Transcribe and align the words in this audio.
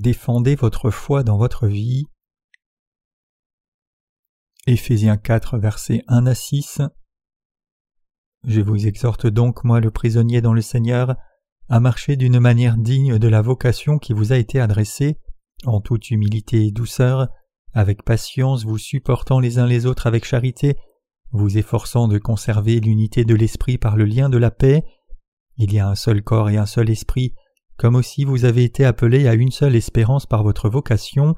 défendez 0.00 0.54
votre 0.54 0.90
foi 0.90 1.22
dans 1.22 1.36
votre 1.36 1.66
vie. 1.66 2.06
Éphésiens 4.66 5.16
4, 5.16 5.58
versets 5.58 6.02
1 6.08 6.26
à 6.26 6.34
6. 6.34 6.80
Je 8.46 8.60
vous 8.62 8.86
exhorte 8.86 9.26
donc, 9.26 9.62
moi 9.64 9.80
le 9.80 9.90
prisonnier 9.90 10.40
dans 10.40 10.54
le 10.54 10.62
Seigneur, 10.62 11.16
à 11.68 11.80
marcher 11.80 12.16
d'une 12.16 12.40
manière 12.40 12.78
digne 12.78 13.18
de 13.18 13.28
la 13.28 13.42
vocation 13.42 13.98
qui 13.98 14.14
vous 14.14 14.32
a 14.32 14.38
été 14.38 14.58
adressée, 14.58 15.18
en 15.66 15.80
toute 15.80 16.10
humilité 16.10 16.66
et 16.66 16.72
douceur, 16.72 17.28
avec 17.74 18.02
patience, 18.02 18.64
vous 18.64 18.78
supportant 18.78 19.38
les 19.38 19.58
uns 19.58 19.66
les 19.66 19.84
autres 19.84 20.06
avec 20.06 20.24
charité, 20.24 20.76
vous 21.32 21.58
efforçant 21.58 22.08
de 22.08 22.18
conserver 22.18 22.80
l'unité 22.80 23.24
de 23.24 23.34
l'esprit 23.34 23.76
par 23.76 23.96
le 23.96 24.06
lien 24.06 24.30
de 24.30 24.38
la 24.38 24.50
paix. 24.50 24.82
Il 25.58 25.72
y 25.72 25.78
a 25.78 25.88
un 25.88 25.94
seul 25.94 26.22
corps 26.22 26.48
et 26.48 26.56
un 26.56 26.66
seul 26.66 26.88
esprit, 26.88 27.34
comme 27.80 27.96
aussi 27.96 28.26
vous 28.26 28.44
avez 28.44 28.64
été 28.64 28.84
appelés 28.84 29.26
à 29.26 29.32
une 29.32 29.50
seule 29.50 29.74
espérance 29.74 30.26
par 30.26 30.42
votre 30.42 30.68
vocation. 30.68 31.34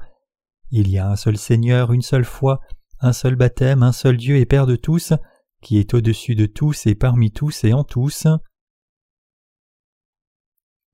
Il 0.71 0.89
y 0.89 0.97
a 0.97 1.09
un 1.09 1.15
seul 1.15 1.37
Seigneur, 1.37 1.93
une 1.93 2.01
seule 2.01 2.25
foi, 2.25 2.59
un 2.99 3.13
seul 3.13 3.37
baptême, 3.37 3.81
un 3.81 3.93
seul 3.93 4.17
Dieu 4.17 4.35
et 4.35 4.45
Père 4.45 4.67
de 4.67 4.75
tous, 4.75 5.13
qui 5.61 5.77
est 5.77 5.93
au-dessus 5.93 6.35
de 6.35 6.45
tous 6.45 6.85
et 6.85 6.95
parmi 6.95 7.31
tous 7.31 7.63
et 7.63 7.71
en 7.71 7.85
tous. 7.85 8.27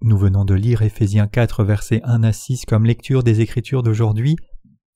Nous 0.01 0.19
venons 0.19 0.45
de 0.45 0.53
lire 0.53 0.83
Éphésiens 0.83 1.25
4 1.25 1.63
versets 1.63 2.01
1 2.03 2.21
à 2.21 2.31
6 2.31 2.67
comme 2.67 2.85
lecture 2.85 3.23
des 3.23 3.41
Écritures 3.41 3.81
d'aujourd'hui. 3.81 4.35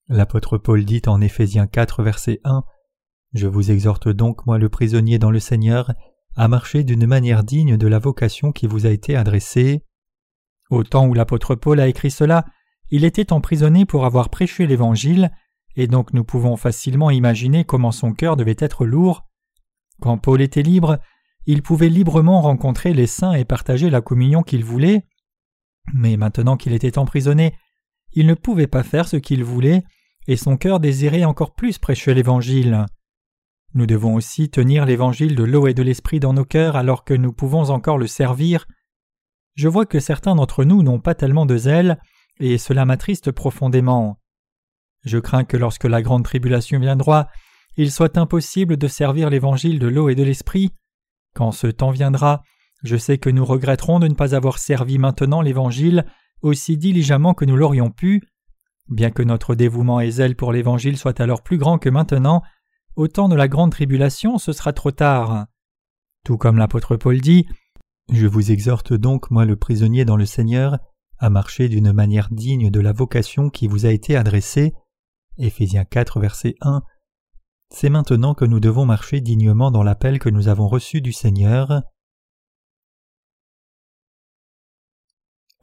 L'apôtre 0.08 0.60
Paul 0.60 0.86
dit 0.86 1.02
en 1.08 1.20
Éphésiens 1.20 1.66
4 1.66 2.04
verset 2.04 2.42
1 2.44 2.62
Je 3.34 3.48
vous 3.48 3.72
exhorte 3.72 4.08
donc, 4.08 4.46
moi 4.46 4.60
le 4.60 4.70
prisonnier 4.70 5.18
dans 5.18 5.32
le 5.32 5.40
Seigneur, 5.40 5.94
à 6.36 6.48
marcher 6.48 6.84
d'une 6.84 7.08
manière 7.08 7.44
digne 7.44 7.76
de 7.76 7.88
la 7.88 7.98
vocation 7.98 8.52
qui 8.52 8.68
vous 8.68 8.86
a 8.86 8.92
été 8.92 9.16
adressée. 9.16 9.84
Au 10.74 10.84
temps 10.84 11.06
où 11.06 11.14
l'apôtre 11.14 11.54
Paul 11.54 11.80
a 11.80 11.88
écrit 11.88 12.10
cela, 12.10 12.48
il 12.90 13.06
était 13.06 13.32
emprisonné 13.32 13.86
pour 13.86 14.06
avoir 14.06 14.30
prêché 14.30 14.66
l'Évangile, 14.66 15.32
et 15.76 15.86
donc 15.86 16.14
nous 16.14 16.24
pouvons 16.24 16.58
facilement 16.58 17.12
imaginer 17.12 17.64
comment 17.64 17.92
son 17.92 18.12
cœur 18.12 18.36
devait 18.36 18.56
être 18.58 18.84
lourd. 18.84 19.28
Quand 20.02 20.18
Paul 20.18 20.42
était 20.42 20.64
libre, 20.64 20.98
il 21.46 21.62
pouvait 21.62 21.90
librement 21.90 22.42
rencontrer 22.42 22.96
les 22.96 23.06
saints 23.06 23.34
et 23.34 23.46
partager 23.46 23.92
la 23.92 24.02
communion 24.02 24.42
qu'il 24.42 24.66
voulait, 24.66 25.06
mais 25.94 26.18
maintenant 26.18 26.58
qu'il 26.58 26.74
était 26.74 26.98
emprisonné, 26.98 27.54
il 28.14 28.26
ne 28.26 28.34
pouvait 28.34 28.66
pas 28.66 28.82
faire 28.82 29.08
ce 29.08 29.18
qu'il 29.18 29.44
voulait, 29.44 29.84
et 30.26 30.38
son 30.38 30.58
cœur 30.58 30.80
désirait 30.80 31.24
encore 31.24 31.54
plus 31.54 31.78
prêcher 31.78 32.16
l'Évangile. 32.16 32.88
Nous 33.76 33.86
devons 33.86 34.16
aussi 34.16 34.50
tenir 34.50 34.88
l'Évangile 34.88 35.36
de 35.36 35.44
l'eau 35.44 35.68
et 35.68 35.76
de 35.76 35.84
l'Esprit 35.84 36.20
dans 36.20 36.34
nos 36.34 36.46
cœurs 36.46 36.76
alors 36.76 37.04
que 37.04 37.14
nous 37.14 37.32
pouvons 37.32 37.70
encore 37.70 38.00
le 38.00 38.08
servir. 38.08 38.66
Je 39.56 39.68
vois 39.68 39.86
que 39.86 40.00
certains 40.00 40.36
d'entre 40.36 40.64
nous 40.64 40.84
n'ont 40.84 41.00
pas 41.00 41.16
tellement 41.16 41.46
de 41.46 41.58
zèle, 41.58 42.00
et 42.40 42.58
cela 42.58 42.86
m'attriste 42.86 43.32
profondément. 43.32 44.20
Je 45.04 45.18
crains 45.18 45.44
que 45.44 45.58
lorsque 45.58 45.84
la 45.84 46.02
grande 46.02 46.24
tribulation 46.24 46.80
viendra, 46.80 47.28
il 47.78 47.92
soit 47.92 48.18
impossible 48.18 48.78
de 48.78 48.88
servir 48.88 49.30
l'évangile 49.30 49.80
de 49.80 49.88
l'eau 49.88 50.10
et 50.10 50.16
de 50.16 50.24
l'esprit. 50.24 50.72
Quand 51.36 51.52
ce 51.52 51.68
temps 51.68 51.92
viendra, 51.92 52.44
je 52.84 52.98
sais 52.98 53.18
que 53.18 53.30
nous 53.30 53.46
regretterons 53.46 54.00
de 54.00 54.08
ne 54.08 54.14
pas 54.14 54.36
avoir 54.36 54.60
servi 54.60 54.98
maintenant 54.98 55.42
l'évangile 55.42 56.06
aussi 56.42 56.78
diligemment 56.78 57.34
que 57.34 57.46
nous 57.46 57.56
l'aurions 57.56 57.90
pu. 57.90 58.22
Bien 58.90 59.12
que 59.12 59.24
notre 59.24 59.56
dévouement 59.56 60.02
et 60.02 60.12
zèle 60.12 60.36
pour 60.36 60.52
l'évangile 60.52 60.98
soit 60.98 61.20
alors 61.22 61.42
plus 61.42 61.58
grand 61.58 61.80
que 61.80 61.90
maintenant, 61.90 62.44
au 62.96 63.08
temps 63.08 63.30
de 63.30 63.36
la 63.36 63.48
grande 63.48 63.72
tribulation 63.72 64.38
ce 64.38 64.52
sera 64.52 64.74
trop 64.74 64.92
tard. 64.92 65.48
Tout 66.26 66.38
comme 66.38 66.58
l'apôtre 66.58 66.96
Paul 66.98 67.20
dit, 67.22 67.48
Je 68.12 68.28
vous 68.28 68.52
exhorte 68.52 68.94
donc, 68.94 69.32
moi 69.32 69.46
le 69.46 69.56
prisonnier 69.56 70.06
dans 70.06 70.18
le 70.18 70.26
Seigneur, 70.26 70.80
à 71.20 71.30
marcher 71.30 71.70
d'une 71.70 71.94
manière 71.94 72.30
digne 72.30 72.70
de 72.70 72.80
la 72.80 72.92
vocation 72.92 73.50
qui 73.50 73.68
vous 73.68 73.86
a 73.86 73.92
été 73.92 74.16
adressée, 74.16 74.74
Éphésiens 75.38 75.86
4, 75.86 76.20
verset 76.20 76.56
1. 76.62 76.84
C'est 77.70 77.90
maintenant 77.90 78.36
que 78.36 78.46
nous 78.46 78.60
devons 78.60 78.86
marcher 78.86 79.22
dignement 79.22 79.72
dans 79.72 79.84
l'appel 79.84 80.20
que 80.20 80.30
nous 80.30 80.48
avons 80.48 80.68
reçu 80.68 81.02
du 81.02 81.12
Seigneur. 81.14 81.84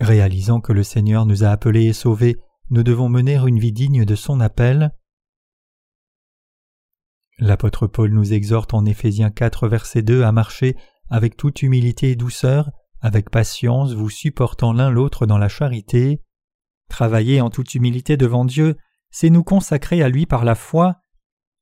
Réalisant 0.01 0.61
que 0.61 0.73
le 0.73 0.83
Seigneur 0.83 1.27
nous 1.27 1.45
a 1.45 1.49
appelés 1.49 1.85
et 1.85 1.93
sauvés, 1.93 2.41
nous 2.71 2.83
devons 2.83 3.09
mener 3.09 3.37
une 3.37 3.59
vie 3.59 3.73
digne 3.73 4.05
de 4.05 4.15
son 4.15 4.41
appel. 4.41 4.93
L'apôtre 7.39 7.87
Paul 7.87 8.11
nous 8.13 8.33
exhorte 8.33 8.75
en 8.75 8.87
Éphésiens 8.87 9.31
4, 9.31 9.69
verset 9.69 10.03
2 10.03 10.23
à 10.23 10.33
marcher 10.33 10.77
avec 11.11 11.37
toute 11.37 11.63
humilité 11.63 12.11
et 12.11 12.17
douceur, 12.17 12.71
avec 13.01 13.31
patience, 13.31 13.93
vous 13.93 14.11
supportant 14.11 14.73
l'un 14.73 14.91
l'autre 14.91 15.27
dans 15.27 15.39
la 15.39 15.49
charité. 15.49 16.23
Travailler 16.89 17.41
en 17.41 17.51
toute 17.51 17.75
humilité 17.75 18.17
devant 18.17 18.45
Dieu, 18.45 18.77
c'est 19.11 19.31
nous 19.31 19.45
consacrer 19.45 20.03
à 20.03 20.09
lui 20.09 20.27
par 20.27 20.45
la 20.45 20.55
foi. 20.55 20.97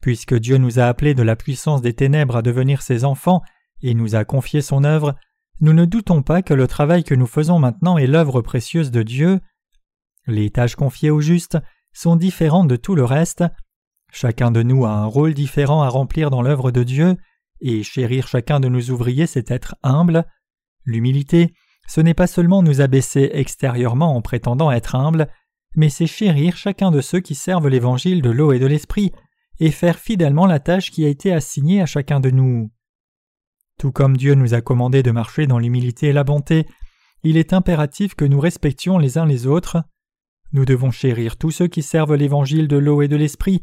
Puisque 0.01 0.35
Dieu 0.35 0.59
nous 0.59 0.79
a 0.79 0.85
appelés 0.85 1.15
de 1.15 1.23
la 1.23 1.37
puissance 1.37 1.83
des 1.83 1.95
ténèbres 1.95 2.37
à 2.37 2.43
devenir 2.43 2.83
ses 2.83 3.05
enfants 3.05 3.43
et 3.83 3.95
nous 3.95 4.15
a 4.15 4.25
confié 4.25 4.61
son 4.61 4.85
œuvre, 4.85 5.15
nous 5.61 5.73
ne 5.73 5.85
doutons 5.85 6.23
pas 6.23 6.43
que 6.43 6.55
le 6.55 6.69
travail 6.69 7.03
que 7.03 7.15
nous 7.15 7.27
faisons 7.27 7.59
maintenant 7.59 7.99
est 7.99 8.07
l'œuvre 8.07 8.43
précieuse 8.43 8.91
de 8.91 9.03
Dieu. 9.03 9.41
Les 10.27 10.51
tâches 10.51 10.77
confiées 10.77 11.11
aux 11.11 11.21
justes 11.21 11.59
sont 11.93 12.17
différentes 12.17 12.69
de 12.69 12.77
tout 12.77 12.95
le 12.95 13.05
reste. 13.05 13.45
Chacun 14.13 14.51
de 14.51 14.63
nous 14.63 14.87
a 14.87 14.91
un 14.91 15.07
rôle 15.07 15.35
différent 15.35 15.83
à 15.83 15.89
remplir 15.89 16.31
dans 16.31 16.43
l'œuvre 16.43 16.71
de 16.71 16.83
Dieu, 16.85 17.17
et 17.61 17.83
chérir 17.83 18.29
chacun 18.29 18.61
de 18.61 18.69
nos 18.69 18.91
ouvriers, 18.91 19.27
c'est 19.27 19.51
être 19.51 19.77
humble. 19.83 20.25
L'humilité, 20.85 21.53
ce 21.87 22.01
n'est 22.01 22.15
pas 22.15 22.27
seulement 22.27 22.63
nous 22.63 22.81
abaisser 22.81 23.31
extérieurement 23.33 24.15
en 24.15 24.23
prétendant 24.23 24.71
être 24.71 24.95
humble, 24.95 25.29
mais 25.75 25.89
c'est 25.89 26.07
chérir 26.07 26.57
chacun 26.57 26.91
de 26.91 27.01
ceux 27.01 27.21
qui 27.21 27.35
servent 27.35 27.69
l'évangile 27.69 28.23
de 28.23 28.31
l'eau 28.31 28.53
et 28.53 28.59
de 28.59 28.67
l'esprit, 28.67 29.13
et 29.61 29.71
faire 29.71 29.99
fidèlement 29.99 30.47
la 30.47 30.61
tâche 30.61 30.91
qui 30.91 31.05
a 31.05 31.09
été 31.09 31.33
assignée 31.33 31.83
à 31.83 31.87
chacun 31.87 32.21
de 32.21 32.31
nous. 32.31 32.71
Tout 33.79 33.93
comme 33.93 34.17
Dieu 34.17 34.35
nous 34.35 34.55
a 34.55 34.61
commandé 34.61 35.03
de 35.03 35.11
marcher 35.11 35.47
dans 35.47 35.59
l'humilité 35.59 36.09
et 36.09 36.13
la 36.13 36.25
bonté, 36.25 36.67
il 37.23 37.37
est 37.37 37.53
impératif 37.53 38.15
que 38.15 38.25
nous 38.25 38.41
respections 38.41 38.99
les 38.99 39.19
uns 39.19 39.27
les 39.27 39.47
autres. 39.47 39.83
Nous 40.53 40.65
devons 40.65 40.91
chérir 40.91 41.37
tous 41.37 41.51
ceux 41.51 41.67
qui 41.67 41.83
servent 41.83 42.15
l'évangile 42.15 42.69
de 42.69 42.77
l'eau 42.77 43.03
et 43.03 43.09
de 43.09 43.17
l'esprit, 43.17 43.63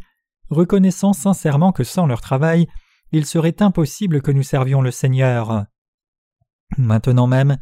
reconnaissant 0.49 1.13
sincèrement 1.13 1.71
que 1.71 1.83
sans 1.83 2.05
leur 2.05 2.21
travail, 2.21 2.67
il 3.15 3.25
serait 3.25 3.61
impossible 3.61 4.21
que 4.21 4.31
nous 4.31 4.43
servions 4.43 4.81
le 4.81 4.91
Seigneur. 4.91 5.67
Maintenant 6.77 7.27
même, 7.27 7.57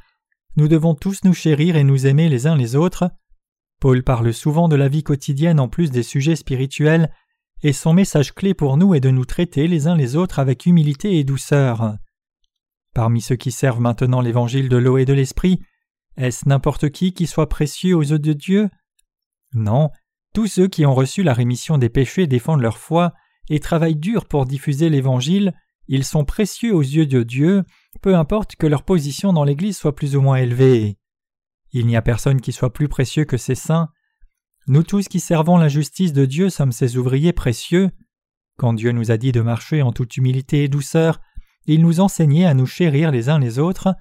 nous 0.56 0.68
devons 0.68 0.96
tous 0.96 1.24
nous 1.24 1.36
chérir 1.36 1.76
et 1.76 1.84
nous 1.84 2.08
aimer 2.08 2.28
les 2.28 2.48
uns 2.48 2.56
les 2.56 2.76
autres. 2.76 3.12
Paul 3.80 4.04
parle 4.04 4.34
souvent 4.34 4.68
de 4.68 4.76
la 4.76 4.88
vie 4.88 5.04
quotidienne 5.04 5.60
en 5.60 5.68
plus 5.68 5.92
des 5.92 6.02
sujets 6.02 6.36
spirituels, 6.36 7.14
et 7.62 7.72
son 7.72 7.94
message 7.94 8.34
clé 8.34 8.56
pour 8.56 8.78
nous 8.78 8.96
est 8.96 9.00
de 9.00 9.12
nous 9.12 9.26
traiter 9.26 9.68
les 9.68 9.86
uns 9.86 9.96
les 9.96 10.16
autres 10.16 10.40
avec 10.40 10.66
humilité 10.66 11.20
et 11.20 11.24
douceur. 11.24 11.98
Parmi 12.96 13.22
ceux 13.22 13.36
qui 13.36 13.52
servent 13.52 13.80
maintenant 13.80 14.22
l'évangile 14.22 14.70
de 14.70 14.78
l'eau 14.78 14.98
et 14.98 15.06
de 15.06 15.14
l'esprit, 15.14 15.60
est-ce 16.18 16.50
n'importe 16.50 16.90
qui 16.90 17.14
qui 17.14 17.28
soit 17.28 17.48
précieux 17.50 17.96
aux 17.96 18.02
yeux 18.02 18.18
de 18.18 18.34
Dieu? 18.34 18.72
Non, 19.54 19.92
tous 20.34 20.48
ceux 20.48 20.68
qui 20.68 20.84
ont 20.88 20.96
reçu 20.96 21.22
la 21.22 21.34
rémission 21.36 21.78
des 21.78 21.90
péchés 21.90 22.26
défendent 22.26 22.62
leur 22.62 22.80
foi 22.80 23.14
et 23.50 23.60
travaillent 23.60 23.96
dur 23.96 24.26
pour 24.26 24.46
diffuser 24.46 24.90
l'évangile, 24.90 25.54
ils 25.88 26.06
sont 26.06 26.26
précieux 26.26 26.74
aux 26.74 26.82
yeux 26.82 27.06
de 27.06 27.24
Dieu, 27.24 27.64
peu 28.02 28.16
importe 28.16 28.56
que 28.56 28.68
leur 28.68 28.84
position 28.84 29.34
dans 29.34 29.44
l'Église 29.44 29.78
soit 29.78 29.96
plus 29.96 30.16
ou 30.16 30.22
moins 30.22 30.38
élevée. 30.38 30.98
Il 31.72 31.88
n'y 31.88 31.98
a 31.98 32.02
personne 32.02 32.40
qui 32.40 32.52
soit 32.52 32.72
plus 32.72 32.88
précieux 32.88 33.26
que 33.26 33.38
ces 33.38 33.56
saints. 33.56 33.90
Nous 34.68 34.84
tous 34.84 35.08
qui 35.08 35.20
servons 35.20 35.58
la 35.58 35.68
justice 35.68 36.14
de 36.14 36.26
Dieu 36.26 36.50
sommes 36.50 36.72
ses 36.72 36.98
ouvriers 36.98 37.34
précieux. 37.34 37.90
Quand 38.58 38.74
Dieu 38.74 38.92
nous 38.92 39.12
a 39.12 39.18
dit 39.18 39.32
de 39.32 39.42
marcher 39.42 39.82
en 39.82 39.92
toute 39.92 40.16
humilité 40.16 40.64
et 40.64 40.68
douceur, 40.68 41.20
il 41.66 41.82
nous 41.82 42.00
enseignait 42.00 42.46
à 42.46 42.54
nous 42.54 42.66
chérir 42.66 43.12
les 43.12 43.30
uns 43.30 43.40
les 43.40 43.60
autres. 43.60 43.96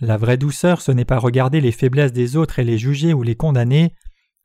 La 0.00 0.16
vraie 0.16 0.38
douceur, 0.38 0.80
ce 0.80 0.92
n'est 0.92 1.04
pas 1.04 1.18
regarder 1.18 1.60
les 1.60 1.72
faiblesses 1.72 2.12
des 2.12 2.36
autres 2.36 2.58
et 2.58 2.64
les 2.64 2.78
juger 2.78 3.12
ou 3.12 3.22
les 3.22 3.36
condamner. 3.36 3.92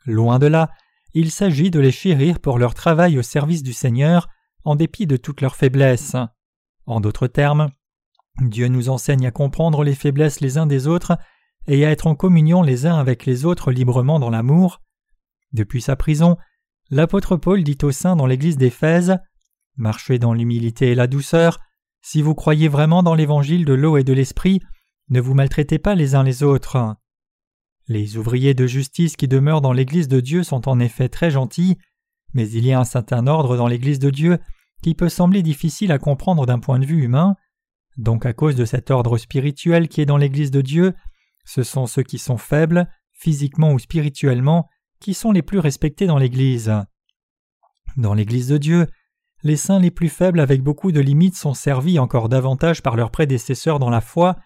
Loin 0.05 0.39
de 0.39 0.47
là, 0.47 0.71
il 1.15 1.31
s'agit 1.31 1.71
de 1.71 1.79
les 1.79 1.93
chérir 1.93 2.39
pour 2.39 2.59
leur 2.59 2.73
travail 2.73 3.17
au 3.17 3.21
service 3.21 3.63
du 3.63 3.73
Seigneur, 3.73 4.27
en 4.65 4.75
dépit 4.75 5.07
de 5.07 5.15
toutes 5.15 5.39
leurs 5.39 5.55
faiblesses. 5.55 6.17
En 6.85 6.99
d'autres 6.99 7.27
termes, 7.27 7.69
Dieu 8.41 8.67
nous 8.67 8.89
enseigne 8.89 9.25
à 9.25 9.31
comprendre 9.31 9.85
les 9.85 9.95
faiblesses 9.95 10.41
les 10.41 10.57
uns 10.57 10.67
des 10.67 10.87
autres 10.87 11.17
et 11.67 11.85
à 11.85 11.91
être 11.91 12.07
en 12.07 12.15
communion 12.15 12.61
les 12.61 12.85
uns 12.85 12.97
avec 12.99 13.25
les 13.25 13.45
autres 13.45 13.71
librement 13.71 14.19
dans 14.19 14.29
l'amour. 14.29 14.81
Depuis 15.53 15.81
sa 15.81 15.95
prison, 15.95 16.35
l'apôtre 16.89 17.37
Paul 17.37 17.63
dit 17.63 17.77
aux 17.81 17.91
saints 17.91 18.17
dans 18.17 18.27
l'église 18.27 18.57
d'Éphèse 18.57 19.17
Marchez 19.77 20.19
dans 20.19 20.33
l'humilité 20.33 20.91
et 20.91 20.95
la 20.95 21.07
douceur. 21.07 21.59
Si 22.01 22.21
vous 22.21 22.35
croyez 22.35 22.67
vraiment 22.67 23.03
dans 23.03 23.15
l'évangile 23.15 23.65
de 23.65 23.73
l'eau 23.73 23.97
et 23.97 24.03
de 24.03 24.13
l'esprit, 24.13 24.61
ne 25.09 25.21
vous 25.21 25.33
maltraitez 25.33 25.79
pas 25.79 25.95
les 25.95 26.15
uns 26.15 26.23
les 26.23 26.43
autres. 26.43 26.95
Les 27.87 28.17
ouvriers 28.17 28.53
de 28.53 28.65
justice 28.65 29.15
qui 29.15 29.27
demeurent 29.27 29.61
dans 29.61 29.73
l'église 29.73 30.07
de 30.07 30.19
Dieu 30.19 30.43
sont 30.43 30.67
en 30.67 30.79
effet 30.79 31.07
très 31.07 31.29
gentils, 31.29 31.77
mais 32.33 32.49
il 32.49 32.65
y 32.65 32.73
a 32.73 32.79
un 32.79 32.85
certain 32.85 33.27
ordre 33.27 33.57
dans 33.57 33.67
l'église 33.67 33.99
de 33.99 34.09
Dieu 34.09 34.39
qui 34.81 34.95
peut 34.95 35.09
sembler 35.09 35.43
difficile 35.43 35.91
à 35.91 35.99
comprendre 35.99 36.45
d'un 36.45 36.59
point 36.59 36.79
de 36.79 36.85
vue 36.85 37.03
humain. 37.03 37.35
Donc 37.97 38.25
à 38.25 38.33
cause 38.33 38.55
de 38.55 38.65
cet 38.65 38.91
ordre 38.91 39.17
spirituel 39.17 39.87
qui 39.87 40.01
est 40.01 40.05
dans 40.05 40.17
l'église 40.17 40.51
de 40.51 40.61
Dieu, 40.61 40.93
ce 41.45 41.63
sont 41.63 41.85
ceux 41.85 42.03
qui 42.03 42.17
sont 42.17 42.37
faibles, 42.37 42.89
physiquement 43.11 43.71
ou 43.71 43.79
spirituellement, 43.79 44.67
qui 44.99 45.13
sont 45.13 45.31
les 45.31 45.43
plus 45.43 45.59
respectés 45.59 46.07
dans 46.07 46.17
l'Église. 46.17 46.73
Dans 47.97 48.13
l'Église 48.13 48.47
de 48.47 48.57
Dieu, 48.57 48.87
les 49.43 49.57
saints 49.57 49.79
les 49.79 49.91
plus 49.91 50.09
faibles 50.09 50.39
avec 50.39 50.63
beaucoup 50.63 50.91
de 50.91 50.99
limites 50.99 51.35
sont 51.35 51.53
servis 51.53 51.99
encore 51.99 52.29
davantage 52.29 52.81
par 52.81 52.95
leurs 52.95 53.11
prédécesseurs 53.11 53.77
dans 53.77 53.91
la 53.91 54.01
foi, 54.01 54.37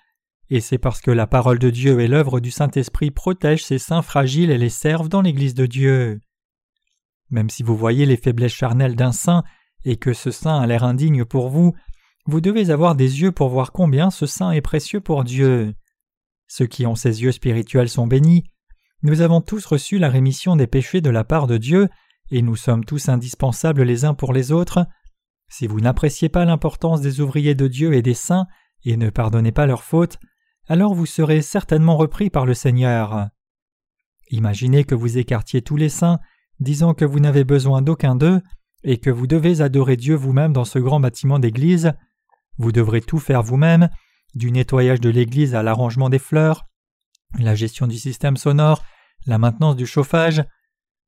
et 0.49 0.61
c'est 0.61 0.77
parce 0.79 1.01
que 1.01 1.11
la 1.11 1.27
parole 1.27 1.59
de 1.59 1.69
Dieu 1.69 1.99
et 1.99 2.07
l'œuvre 2.07 2.39
du 2.39 2.49
Saint-Esprit 2.49 3.11
protègent 3.11 3.65
ces 3.65 3.77
saints 3.77 4.01
fragiles 4.01 4.49
et 4.49 4.57
les 4.57 4.69
servent 4.69 5.09
dans 5.09 5.21
l'Église 5.21 5.53
de 5.53 5.67
Dieu. 5.67 6.19
Même 7.29 7.49
si 7.49 7.61
vous 7.61 7.77
voyez 7.77 8.05
les 8.07 8.17
faiblesses 8.17 8.53
charnelles 8.53 8.95
d'un 8.95 9.11
saint 9.11 9.43
et 9.85 9.97
que 9.97 10.13
ce 10.13 10.31
saint 10.31 10.59
a 10.59 10.65
l'air 10.65 10.83
indigne 10.83 11.23
pour 11.23 11.49
vous, 11.49 11.75
vous 12.25 12.41
devez 12.41 12.71
avoir 12.71 12.95
des 12.95 13.21
yeux 13.21 13.31
pour 13.31 13.49
voir 13.49 13.71
combien 13.71 14.09
ce 14.09 14.25
saint 14.25 14.51
est 14.51 14.61
précieux 14.61 15.01
pour 15.01 15.23
Dieu. 15.23 15.75
Ceux 16.47 16.65
qui 16.65 16.87
ont 16.87 16.95
ces 16.95 17.21
yeux 17.21 17.31
spirituels 17.31 17.89
sont 17.89 18.07
bénis. 18.07 18.43
Nous 19.03 19.21
avons 19.21 19.41
tous 19.41 19.65
reçu 19.65 19.99
la 19.99 20.09
rémission 20.09 20.55
des 20.55 20.67
péchés 20.67 21.01
de 21.01 21.09
la 21.11 21.23
part 21.23 21.45
de 21.45 21.57
Dieu, 21.57 21.89
et 22.31 22.41
nous 22.41 22.55
sommes 22.55 22.85
tous 22.85 23.07
indispensables 23.07 23.83
les 23.83 24.03
uns 24.03 24.15
pour 24.15 24.33
les 24.33 24.51
autres. 24.51 24.85
Si 25.47 25.67
vous 25.67 25.79
n'appréciez 25.79 26.29
pas 26.29 26.45
l'importance 26.45 27.01
des 27.01 27.21
ouvriers 27.21 27.55
de 27.55 27.67
Dieu 27.67 27.93
et 27.93 28.01
des 28.01 28.13
saints, 28.15 28.47
et 28.83 28.97
ne 28.97 29.09
pardonnez 29.09 29.51
pas 29.51 29.65
leurs 29.65 29.83
fautes, 29.83 30.19
alors 30.69 30.93
vous 30.93 31.07
serez 31.07 31.41
certainement 31.41 31.97
repris 31.97 32.29
par 32.29 32.45
le 32.45 32.53
Seigneur. 32.53 33.27
Imaginez 34.29 34.83
que 34.83 34.93
vous 34.93 35.17
écartiez 35.17 35.63
tous 35.63 35.77
les 35.77 35.89
saints, 35.89 36.19
disant 36.59 36.93
que 36.93 37.05
vous 37.05 37.19
n'avez 37.19 37.43
besoin 37.43 37.81
d'aucun 37.81 38.15
d'eux, 38.15 38.41
et 38.83 38.99
que 38.99 39.09
vous 39.09 39.25
devez 39.25 39.61
adorer 39.61 39.97
Dieu 39.97 40.15
vous-même 40.15 40.53
dans 40.53 40.65
ce 40.65 40.77
grand 40.77 40.99
bâtiment 40.99 41.39
d'église. 41.39 41.93
Vous 42.57 42.71
devrez 42.71 43.01
tout 43.01 43.17
faire 43.17 43.41
vous-même, 43.41 43.89
du 44.35 44.51
nettoyage 44.51 45.01
de 45.01 45.09
l'église 45.09 45.55
à 45.55 45.63
l'arrangement 45.63 46.09
des 46.09 46.19
fleurs, 46.19 46.67
la 47.39 47.55
gestion 47.55 47.87
du 47.87 47.97
système 47.97 48.37
sonore, 48.37 48.83
la 49.25 49.39
maintenance 49.39 49.75
du 49.75 49.87
chauffage. 49.87 50.43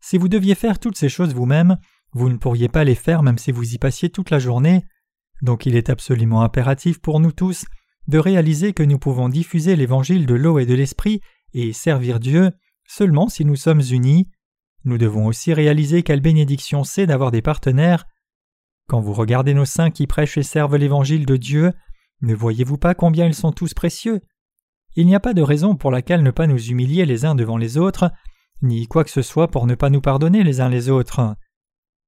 Si 0.02 0.18
vous 0.18 0.28
deviez 0.28 0.56
faire 0.56 0.80
toutes 0.80 0.98
ces 0.98 1.10
choses 1.10 1.36
vous-même, 1.36 1.78
vous 2.14 2.30
ne 2.30 2.38
pourriez 2.38 2.68
pas 2.68 2.84
les 2.84 2.96
faire 2.96 3.22
même 3.22 3.38
si 3.38 3.52
vous 3.52 3.76
y 3.76 3.78
passiez 3.78 4.10
toute 4.10 4.32
la 4.32 4.40
journée. 4.40 4.86
Donc 5.44 5.68
il 5.68 5.76
est 5.76 5.92
absolument 5.92 6.42
impératif 6.42 7.00
pour 7.00 7.20
nous 7.20 7.32
tous 7.32 7.66
de 8.08 8.18
réaliser 8.18 8.74
que 8.74 8.84
nous 8.84 9.00
pouvons 9.00 9.30
diffuser 9.30 9.76
l'évangile 9.76 10.26
de 10.26 10.36
l'eau 10.36 10.60
et 10.60 10.66
de 10.66 10.74
l'esprit 10.74 11.22
et 11.54 11.74
servir 11.74 12.20
Dieu 12.20 12.52
seulement 12.88 13.30
si 13.30 13.46
nous 13.46 13.56
sommes 13.56 13.82
unis. 13.92 14.28
Nous 14.84 14.98
devons 14.98 15.28
aussi 15.28 15.54
réaliser 15.54 16.04
quelle 16.04 16.22
bénédiction 16.22 16.84
c'est 16.84 17.06
d'avoir 17.06 17.32
des 17.32 17.42
partenaires. 17.42 18.06
Quand 18.88 19.00
vous 19.00 19.14
regardez 19.14 19.54
nos 19.54 19.66
saints 19.66 19.92
qui 19.92 20.08
prêchent 20.08 20.38
et 20.38 20.44
servent 20.44 20.76
l'évangile 20.76 21.26
de 21.26 21.38
Dieu, 21.38 21.72
ne 22.22 22.36
voyez-vous 22.36 22.78
pas 22.78 22.94
combien 22.94 23.28
ils 23.28 23.36
sont 23.36 23.52
tous 23.52 23.74
précieux? 23.74 24.22
Il 24.96 25.08
n'y 25.08 25.16
a 25.16 25.22
pas 25.22 25.34
de 25.34 25.42
raison 25.42 25.76
pour 25.76 25.92
laquelle 25.92 26.24
ne 26.24 26.32
pas 26.32 26.48
nous 26.48 26.62
humilier 26.62 27.06
les 27.06 27.24
uns 27.24 27.36
devant 27.36 27.58
les 27.58 27.78
autres, 27.78 28.12
ni 28.62 28.88
quoi 28.88 29.04
que 29.04 29.10
ce 29.10 29.22
soit 29.22 29.50
pour 29.50 29.66
ne 29.66 29.76
pas 29.76 29.90
nous 29.90 30.02
pardonner 30.02 30.44
les 30.44 30.60
uns 30.60 30.70
les 30.70 30.90
autres. 30.90 31.36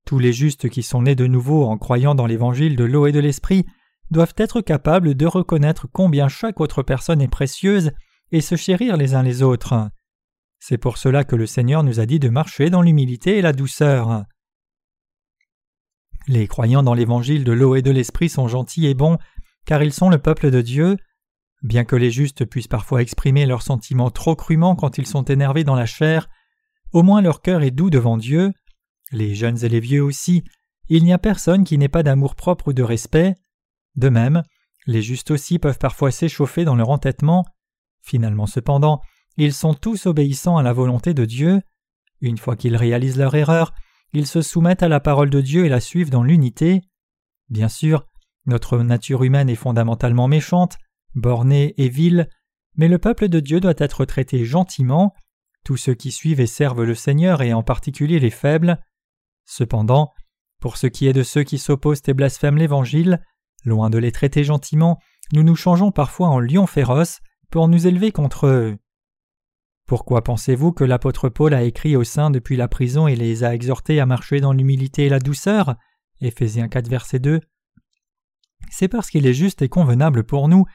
Tous 0.06 0.20
les 0.20 0.34
justes 0.34 0.68
qui 0.68 0.84
sont 0.84 1.04
nés 1.04 1.16
de 1.16 1.28
nouveau 1.28 1.64
en 1.66 1.78
croyant 1.78 2.14
dans 2.14 2.26
l'évangile 2.26 2.76
de 2.76 2.84
l'eau 2.84 3.08
et 3.08 3.14
de 3.14 3.20
l'esprit 3.20 3.66
doivent 4.14 4.36
être 4.38 4.62
capables 4.62 5.16
de 5.16 5.26
reconnaître 5.26 5.88
combien 5.92 6.30
chaque 6.30 6.62
autre 6.62 6.84
personne 6.84 7.22
est 7.22 7.28
précieuse 7.28 7.92
et 8.32 8.40
se 8.40 8.56
chérir 8.56 8.96
les 8.96 9.14
uns 9.14 9.24
les 9.24 9.44
autres. 9.44 9.90
C'est 10.60 10.78
pour 10.78 10.98
cela 10.98 11.26
que 11.26 11.36
le 11.36 11.46
Seigneur 11.46 11.84
nous 11.84 12.00
a 12.00 12.06
dit 12.06 12.20
de 12.20 12.30
marcher 12.30 12.70
dans 12.70 12.82
l'humilité 12.82 13.38
et 13.38 13.42
la 13.42 13.52
douceur. 13.52 14.24
Les 16.28 16.48
croyants 16.48 16.84
dans 16.84 16.94
l'évangile 16.94 17.44
de 17.44 17.52
l'eau 17.52 17.76
et 17.76 17.82
de 17.82 17.92
l'esprit 17.92 18.30
sont 18.30 18.48
gentils 18.48 18.88
et 18.88 18.94
bons, 18.94 19.18
car 19.66 19.84
ils 19.84 19.92
sont 19.92 20.10
le 20.10 20.20
peuple 20.20 20.52
de 20.52 20.62
Dieu. 20.62 20.96
Bien 21.64 21.84
que 21.84 21.98
les 21.98 22.12
justes 22.12 22.46
puissent 22.46 22.70
parfois 22.70 23.02
exprimer 23.02 23.46
leurs 23.46 23.62
sentiments 23.62 24.10
trop 24.10 24.38
crûment 24.38 24.78
quand 24.78 24.98
ils 24.98 25.08
sont 25.08 25.24
énervés 25.24 25.66
dans 25.66 25.76
la 25.76 25.86
chair, 25.86 26.30
au 26.94 27.04
moins 27.04 27.22
leur 27.22 27.42
cœur 27.42 27.62
est 27.62 27.72
doux 27.72 27.90
devant 27.90 28.16
Dieu. 28.16 28.54
Les 29.12 29.36
jeunes 29.36 29.66
et 29.66 29.70
les 29.70 29.82
vieux 29.82 30.02
aussi, 30.02 30.44
il 30.88 31.04
n'y 31.04 31.14
a 31.14 31.18
personne 31.18 31.64
qui 31.64 31.78
n'ait 31.78 31.90
pas 31.90 32.04
d'amour 32.04 32.36
propre 32.36 32.70
ou 32.70 32.74
de 32.74 32.84
respect. 32.84 33.36
De 33.96 34.10
même, 34.10 34.44
les 34.86 35.02
justes 35.02 35.32
aussi 35.32 35.60
peuvent 35.60 35.80
parfois 35.80 36.12
s'échauffer 36.12 36.66
dans 36.66 36.76
leur 36.76 36.90
entêtement. 36.90 37.46
Finalement 38.02 38.48
cependant, 38.48 39.02
ils 39.38 39.54
sont 39.54 39.74
tous 39.74 40.06
obéissants 40.06 40.58
à 40.58 40.64
la 40.64 40.74
volonté 40.74 41.14
de 41.14 41.26
Dieu. 41.26 41.62
Une 42.22 42.38
fois 42.38 42.56
qu'ils 42.56 42.76
réalisent 42.76 43.18
leur 43.18 43.36
erreur, 43.36 43.74
ils 44.14 44.28
se 44.28 44.42
soumettent 44.42 44.84
à 44.84 44.88
la 44.88 45.00
parole 45.00 45.30
de 45.30 45.42
Dieu 45.42 45.66
et 45.66 45.70
la 45.70 45.80
suivent 45.80 46.10
dans 46.10 46.24
l'unité. 46.24 46.82
Bien 47.50 47.70
sûr, 47.70 48.08
notre 48.46 48.78
nature 48.78 49.24
humaine 49.24 49.50
est 49.50 49.56
fondamentalement 49.56 50.28
méchante, 50.28 50.78
bornée 51.16 51.74
et 51.78 51.90
vile, 51.90 52.30
mais 52.76 52.88
le 52.88 53.00
peuple 53.00 53.28
de 53.30 53.40
Dieu 53.40 53.60
doit 53.60 53.74
être 53.78 54.06
traité 54.06 54.46
gentiment, 54.46 55.14
tous 55.64 55.78
ceux 55.78 55.94
qui 55.94 56.12
suivent 56.12 56.40
et 56.40 56.48
servent 56.48 56.84
le 56.84 56.96
Seigneur 56.96 57.42
et 57.42 57.54
en 57.54 57.64
particulier 57.64 58.20
les 58.20 58.30
faibles. 58.30 58.80
Cependant, 59.46 60.14
pour 60.60 60.78
ce 60.78 60.88
qui 60.88 61.08
est 61.08 61.14
de 61.14 61.24
ceux 61.24 61.44
qui 61.44 61.58
s'opposent 61.58 62.02
et 62.08 62.14
blasphèment 62.14 62.58
l'Évangile, 62.58 63.22
Loin 63.66 63.90
de 63.90 63.98
les 63.98 64.12
traiter 64.12 64.44
gentiment, 64.44 65.00
nous 65.32 65.44
nous 65.44 65.56
changeons 65.56 65.92
parfois 65.92 66.30
en 66.30 66.40
lions 66.40 66.68
féroces 66.68 67.22
pour 67.50 67.68
nous 67.68 67.88
élever 67.88 68.12
contre 68.12 68.48
eux. 68.48 68.78
Pourquoi 69.86 70.24
pensez-vous 70.24 70.72
que 70.72 70.84
l'apôtre 70.84 71.30
Paul 71.30 71.54
a 71.54 71.64
écrit 71.64 71.96
aux 71.96 72.04
saints 72.04 72.32
depuis 72.32 72.56
la 72.56 72.68
prison 72.68 73.08
et 73.08 73.16
les 73.16 73.44
a 73.44 73.54
exhortés 73.54 74.00
à 74.00 74.06
marcher 74.06 74.40
dans 74.40 74.54
l'humilité 74.54 75.06
et 75.06 75.10
la 75.10 75.20
douceur? 75.20 75.76
Éphésiens 76.22 76.68
4 76.68 76.90
verset 76.90 77.20
2 77.20 77.42
C'est 78.70 78.88
parce 78.88 79.10
qu'il 79.10 79.28
est 79.28 79.34
juste 79.34 79.62
et 79.62 79.70
convenable 79.70 80.24
pour 80.24 80.48
nous 80.48 80.66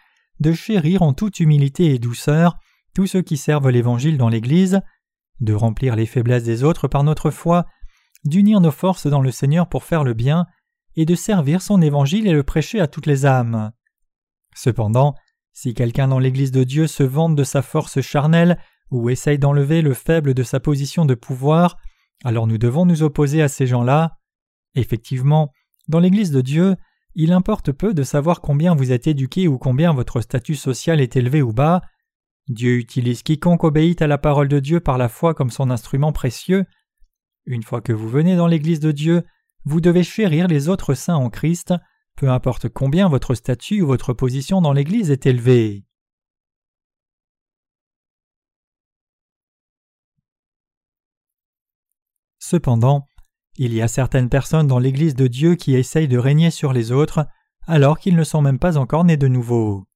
de 0.41 0.53
chérir 0.53 1.03
en 1.03 1.15
toute 1.15 1.41
humilité 1.41 1.95
et 1.95 1.99
douceur 1.99 2.59
tous 2.95 3.07
ceux 3.07 3.23
qui 3.23 3.37
servent 3.37 3.71
l'Évangile 3.71 4.19
dans 4.19 4.29
l'Église, 4.29 4.81
de 5.41 5.55
remplir 5.55 5.95
les 5.95 6.07
faiblesses 6.07 6.45
des 6.45 6.65
autres 6.65 6.89
par 6.89 7.05
notre 7.05 7.31
foi, 7.31 7.67
d'unir 8.25 8.61
nos 8.61 8.71
forces 8.71 9.07
dans 9.07 9.21
le 9.21 9.31
Seigneur 9.31 9.69
pour 9.69 9.85
faire 9.85 10.05
le 10.05 10.15
bien, 10.15 10.47
et 10.99 11.07
de 11.07 11.15
servir 11.15 11.63
son 11.63 11.81
évangile 11.81 12.27
et 12.27 12.33
le 12.33 12.43
prêcher 12.43 12.81
à 12.81 12.89
toutes 12.89 13.07
les 13.07 13.25
âmes. 13.25 13.71
Cependant, 14.53 15.15
si 15.53 15.73
quelqu'un 15.73 16.09
dans 16.09 16.19
l'Église 16.19 16.51
de 16.51 16.65
Dieu 16.65 16.89
se 16.89 17.05
vante 17.05 17.37
de 17.37 17.45
sa 17.45 17.63
force 17.63 18.01
charnelle 18.01 18.59
ou 18.91 19.09
essaye 19.09 19.39
d'enlever 19.39 19.81
le 19.81 19.95
faible 19.95 20.35
de 20.35 20.43
sa 20.43 20.59
position 20.59 21.05
de 21.05 21.15
pouvoir, 21.15 21.77
alors 22.25 22.49
nous 22.49 22.59
devons 22.59 22.85
nous 22.85 23.05
opposer 23.05 23.43
à 23.43 23.49
ces 23.49 23.65
gens-là. 23.65 24.17
Effectivement, 24.75 25.53
dans 25.87 26.01
l'Église 26.01 26.33
de 26.33 26.41
Dieu, 26.41 26.75
il 27.15 27.31
importe 27.31 27.71
peu 27.71 27.95
de 27.95 28.03
savoir 28.03 28.41
combien 28.41 28.75
vous 28.75 28.91
êtes 28.91 29.07
éduqué 29.07 29.47
ou 29.47 29.57
combien 29.57 29.93
votre 29.93 30.21
statut 30.21 30.57
social 30.57 31.01
est 31.01 31.15
élevé 31.15 31.43
ou 31.43 31.53
bas. 31.53 31.81
Dieu 32.49 32.77
utilise 32.77 33.23
quiconque 33.23 33.63
obéit 33.63 34.03
à 34.03 34.09
la 34.09 34.19
parole 34.19 34.49
de 34.49 34.59
Dieu 34.59 34.81
par 34.81 34.99
la 34.99 35.09
foi 35.09 35.33
comme 35.33 35.51
son 35.51 35.71
instrument 35.71 36.11
précieux. 36.11 36.65
Une 37.47 37.63
fois 37.63 37.83
que 37.83 37.93
vous 37.93 38.09
venez 38.09 38.35
dans 38.35 38.49
l'Église 38.49 38.81
de 38.81 38.91
Dieu, 38.91 39.23
vous 39.65 39.81
devez 39.81 40.03
chérir 40.03 40.47
les 40.49 40.69
autres 40.69 40.95
saints 40.95 41.17
en 41.17 41.31
Christ, 41.31 41.75
peu 42.17 42.31
importe 42.31 42.69
combien 42.69 43.09
votre 43.09 43.35
statut 43.35 43.83
ou 43.83 43.87
votre 43.87 44.13
position 44.13 44.61
dans 44.61 44.73
l'Église 44.73 45.11
est 45.11 45.27
élevée. 45.27 45.85
Cependant, 52.39 53.07
il 53.57 53.75
y 53.75 53.83
a 53.83 53.89
certaines 53.89 54.29
personnes 54.29 54.69
dans 54.69 54.79
l'Église 54.79 55.15
de 55.15 55.27
Dieu 55.27 55.57
qui 55.57 55.75
essayent 55.75 56.09
de 56.09 56.19
régner 56.19 56.51
sur 56.51 56.73
les 56.73 56.93
autres, 56.93 57.27
alors 57.67 57.99
qu'ils 57.99 58.17
ne 58.17 58.25
sont 58.25 58.41
même 58.41 58.59
pas 58.59 58.79
encore 58.79 59.05
nés 59.05 59.17
de 59.17 59.29
nouveau. 59.29 59.88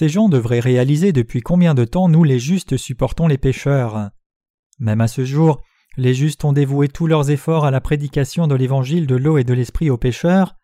Ces 0.00 0.08
gens 0.08 0.30
devraient 0.30 0.60
réaliser 0.60 1.12
depuis 1.12 1.42
combien 1.42 1.74
de 1.74 1.84
temps 1.84 2.08
nous 2.08 2.24
les 2.24 2.38
justes 2.38 2.78
supportons 2.78 3.26
les 3.26 3.36
pécheurs? 3.36 4.08
Même 4.78 5.02
à 5.02 5.08
ce 5.08 5.26
jour, 5.26 5.60
les 5.98 6.14
justes 6.14 6.42
ont 6.46 6.54
dévoué 6.54 6.88
tous 6.88 7.06
leurs 7.06 7.30
efforts 7.30 7.66
à 7.66 7.70
la 7.70 7.82
prédication 7.82 8.46
de 8.46 8.54
l'évangile 8.54 9.06
de 9.06 9.14
l'eau 9.14 9.36
et 9.36 9.44
de 9.44 9.52
l'esprit 9.52 9.90
aux 9.90 9.98
pécheurs. 9.98 10.56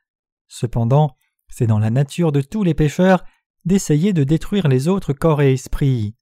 Cependant, 0.48 1.10
c'est 1.50 1.66
dans 1.66 1.78
la 1.78 1.90
nature 1.90 2.32
de 2.32 2.40
tous 2.40 2.62
les 2.62 2.72
pécheurs 2.72 3.24
d'essayer 3.66 4.14
de 4.14 4.24
détruire 4.24 4.68
les 4.68 4.88
autres 4.88 5.12
corps 5.12 5.42
et 5.42 5.52
esprit. 5.52 6.14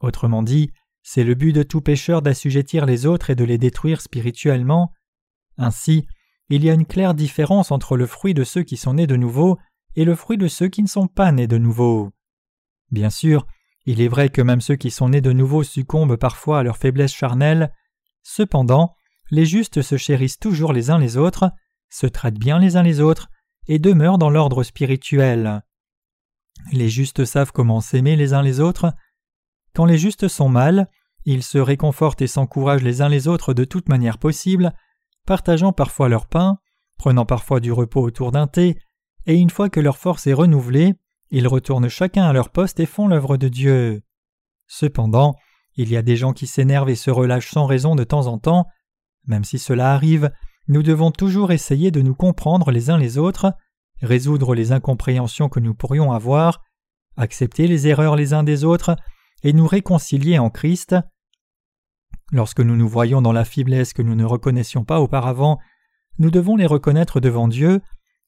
Autrement 0.00 0.42
dit, 0.42 0.70
c'est 1.02 1.24
le 1.24 1.34
but 1.34 1.52
de 1.52 1.62
tout 1.62 1.82
pécheur 1.82 2.22
d'assujettir 2.22 2.86
les 2.86 3.04
autres 3.04 3.28
et 3.28 3.34
de 3.34 3.44
les 3.44 3.58
détruire 3.58 4.00
spirituellement. 4.00 4.94
Ainsi, 5.58 6.06
il 6.48 6.64
y 6.64 6.70
a 6.70 6.72
une 6.72 6.86
claire 6.86 7.12
différence 7.12 7.70
entre 7.70 7.98
le 7.98 8.06
fruit 8.06 8.32
de 8.32 8.44
ceux 8.44 8.62
qui 8.62 8.78
sont 8.78 8.94
nés 8.94 9.06
de 9.06 9.16
nouveau 9.16 9.58
et 9.94 10.06
le 10.06 10.14
fruit 10.14 10.38
de 10.38 10.48
ceux 10.48 10.68
qui 10.68 10.82
ne 10.82 10.88
sont 10.88 11.06
pas 11.06 11.32
nés 11.32 11.48
de 11.48 11.58
nouveau. 11.58 12.12
Bien 12.90 13.10
sûr, 13.10 13.46
il 13.84 14.00
est 14.00 14.08
vrai 14.08 14.28
que 14.28 14.42
même 14.42 14.60
ceux 14.60 14.76
qui 14.76 14.90
sont 14.90 15.10
nés 15.10 15.20
de 15.20 15.32
nouveau 15.32 15.62
succombent 15.62 16.16
parfois 16.16 16.60
à 16.60 16.62
leur 16.62 16.76
faiblesse 16.76 17.14
charnelle, 17.14 17.72
cependant, 18.22 18.94
les 19.30 19.46
justes 19.46 19.82
se 19.82 19.96
chérissent 19.96 20.38
toujours 20.38 20.72
les 20.72 20.90
uns 20.90 20.98
les 20.98 21.16
autres, 21.16 21.50
se 21.88 22.06
traitent 22.06 22.38
bien 22.38 22.58
les 22.58 22.76
uns 22.76 22.82
les 22.82 23.00
autres, 23.00 23.28
et 23.68 23.78
demeurent 23.78 24.18
dans 24.18 24.30
l'ordre 24.30 24.62
spirituel. 24.62 25.62
Les 26.72 26.88
justes 26.88 27.24
savent 27.24 27.52
comment 27.52 27.80
s'aimer 27.80 28.16
les 28.16 28.32
uns 28.32 28.42
les 28.42 28.60
autres. 28.60 28.92
Quand 29.74 29.84
les 29.84 29.98
justes 29.98 30.28
sont 30.28 30.48
mal, 30.48 30.88
ils 31.24 31.42
se 31.42 31.58
réconfortent 31.58 32.22
et 32.22 32.28
s'encouragent 32.28 32.82
les 32.82 33.02
uns 33.02 33.08
les 33.08 33.28
autres 33.28 33.54
de 33.54 33.64
toute 33.64 33.88
manière 33.88 34.18
possible, 34.18 34.72
partageant 35.26 35.72
parfois 35.72 36.08
leur 36.08 36.26
pain, 36.26 36.58
prenant 36.98 37.26
parfois 37.26 37.60
du 37.60 37.72
repos 37.72 38.00
autour 38.00 38.32
d'un 38.32 38.46
thé, 38.46 38.78
et 39.26 39.34
une 39.34 39.50
fois 39.50 39.68
que 39.68 39.80
leur 39.80 39.98
force 39.98 40.26
est 40.26 40.32
renouvelée, 40.32 40.94
ils 41.30 41.48
retournent 41.48 41.88
chacun 41.88 42.24
à 42.24 42.32
leur 42.32 42.50
poste 42.50 42.80
et 42.80 42.86
font 42.86 43.08
l'œuvre 43.08 43.36
de 43.36 43.48
Dieu. 43.48 44.02
Cependant, 44.66 45.34
il 45.76 45.90
y 45.90 45.96
a 45.96 46.02
des 46.02 46.16
gens 46.16 46.32
qui 46.32 46.46
s'énervent 46.46 46.88
et 46.88 46.96
se 46.96 47.10
relâchent 47.10 47.50
sans 47.50 47.66
raison 47.66 47.94
de 47.94 48.04
temps 48.04 48.26
en 48.26 48.38
temps. 48.38 48.66
Même 49.26 49.44
si 49.44 49.58
cela 49.58 49.92
arrive, 49.92 50.30
nous 50.68 50.82
devons 50.82 51.10
toujours 51.10 51.52
essayer 51.52 51.90
de 51.90 52.00
nous 52.00 52.14
comprendre 52.14 52.70
les 52.70 52.90
uns 52.90 52.98
les 52.98 53.18
autres, 53.18 53.52
résoudre 54.02 54.54
les 54.54 54.72
incompréhensions 54.72 55.48
que 55.48 55.60
nous 55.60 55.74
pourrions 55.74 56.12
avoir, 56.12 56.62
accepter 57.16 57.66
les 57.66 57.86
erreurs 57.86 58.16
les 58.16 58.32
uns 58.32 58.42
des 58.42 58.64
autres 58.64 58.96
et 59.42 59.52
nous 59.52 59.66
réconcilier 59.66 60.38
en 60.38 60.50
Christ. 60.50 60.96
Lorsque 62.32 62.60
nous 62.60 62.76
nous 62.76 62.88
voyons 62.88 63.22
dans 63.22 63.32
la 63.32 63.44
faiblesse 63.44 63.92
que 63.92 64.02
nous 64.02 64.16
ne 64.16 64.24
reconnaissions 64.24 64.84
pas 64.84 65.00
auparavant, 65.00 65.58
nous 66.18 66.30
devons 66.30 66.56
les 66.56 66.66
reconnaître 66.66 67.20
devant 67.20 67.46
Dieu, 67.46 67.80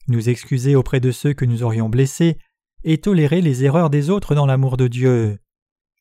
nous 0.06 0.28
excuser 0.28 0.76
auprès 0.76 1.00
de 1.00 1.10
ceux 1.10 1.32
que 1.32 1.44
nous 1.44 1.62
aurions 1.62 1.88
blessés 1.88 2.38
et 2.84 2.98
tolérer 2.98 3.40
les 3.40 3.64
erreurs 3.64 3.90
des 3.90 4.10
autres 4.10 4.34
dans 4.34 4.46
l'amour 4.46 4.76
de 4.76 4.88
Dieu. 4.88 5.38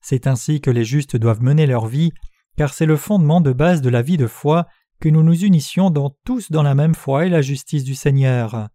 C'est 0.02 0.28
ainsi 0.28 0.62
que 0.62 0.72
les 0.72 0.86
justes 0.86 1.18
doivent 1.18 1.42
mener 1.42 1.66
leur 1.66 1.88
vie, 1.88 2.12
car 2.56 2.74
c'est 2.74 2.86
le 2.86 2.98
fondement 2.98 3.42
de 3.42 3.52
base 3.52 3.82
de 3.82 3.90
la 3.90 4.02
vie 4.02 4.18
de 4.18 4.28
foi 4.28 4.68
que 5.00 5.10
nous 5.10 5.24
nous 5.24 5.44
unissions 5.44 5.90
dans 5.90 6.16
tous 6.24 6.52
dans 6.52 6.64
la 6.64 6.76
même 6.76 6.96
foi 6.96 7.26
et 7.26 7.30
la 7.30 7.42
justice 7.42 7.84
du 7.84 7.96
Seigneur. 7.96 8.70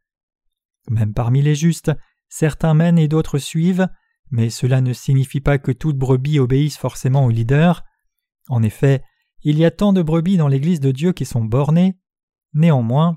Même 0.88 1.14
parmi 1.14 1.42
les 1.42 1.54
justes, 1.54 1.92
certains 2.28 2.75
mènent 2.75 2.99
et 2.99 3.09
d'autres 3.09 3.38
suivent, 3.38 3.88
mais 4.30 4.50
cela 4.50 4.80
ne 4.80 4.92
signifie 4.92 5.40
pas 5.40 5.59
que 5.59 5.73
toutes 5.73 5.99
brebis 5.99 6.38
obéissent 6.38 6.78
forcément 6.78 7.26
au 7.26 7.30
leader. 7.30 7.85
En 8.49 8.62
effet, 8.62 9.02
il 9.42 9.59
y 9.59 9.64
a 9.64 9.71
tant 9.71 9.92
de 9.92 10.02
brebis 10.02 10.37
dans 10.37 10.49
l'Église 10.49 10.80
de 10.80 10.92
Dieu 10.92 11.12
qui 11.12 11.25
sont 11.25 11.44
bornées. 11.44 11.97
Néanmoins, 12.54 13.16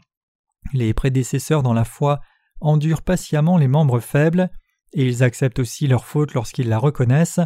les 0.73 0.93
prédécesseurs 0.93 1.63
dans 1.63 1.73
la 1.73 1.85
foi 1.85 2.19
endurent 2.59 3.03
patiemment 3.03 3.57
les 3.57 3.67
membres 3.67 3.99
faibles, 3.99 4.49
et 4.95 5.05
ils 5.05 5.23
acceptent 5.23 5.59
aussi 5.59 5.87
leur 5.87 6.05
faute 6.05 6.33
lorsqu'ils 6.33 6.69
la 6.69 6.79
reconnaissent. 6.79 7.41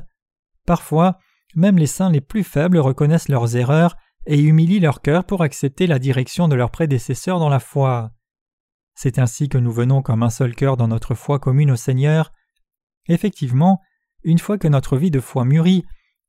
Parfois, 0.66 1.18
même 1.56 1.78
les 1.78 1.88
saints 1.88 2.12
les 2.12 2.22
plus 2.22 2.44
faibles 2.44 2.78
reconnaissent 2.78 3.28
leurs 3.28 3.56
erreurs 3.56 3.98
et 4.28 4.40
humilient 4.40 4.80
leur 4.80 5.02
cœur 5.02 5.26
pour 5.26 5.42
accepter 5.42 5.88
la 5.88 6.00
direction 6.00 6.48
de 6.48 6.56
leurs 6.56 6.70
prédécesseurs 6.70 7.40
dans 7.40 7.50
la 7.50 7.60
foi. 7.60 8.12
C'est 8.94 9.18
ainsi 9.18 9.50
que 9.50 9.58
nous 9.58 9.72
venons 9.72 10.02
comme 10.02 10.24
un 10.24 10.30
seul 10.30 10.56
cœur 10.56 10.78
dans 10.78 10.88
notre 10.88 11.16
foi 11.16 11.40
commune 11.40 11.72
au 11.72 11.76
Seigneur. 11.76 12.32
Effectivement, 13.08 13.82
une 14.24 14.40
fois 14.40 14.58
que 14.58 14.68
notre 14.68 14.98
vie 14.98 15.12
de 15.12 15.20
foi 15.20 15.44
mûrit, 15.44 15.86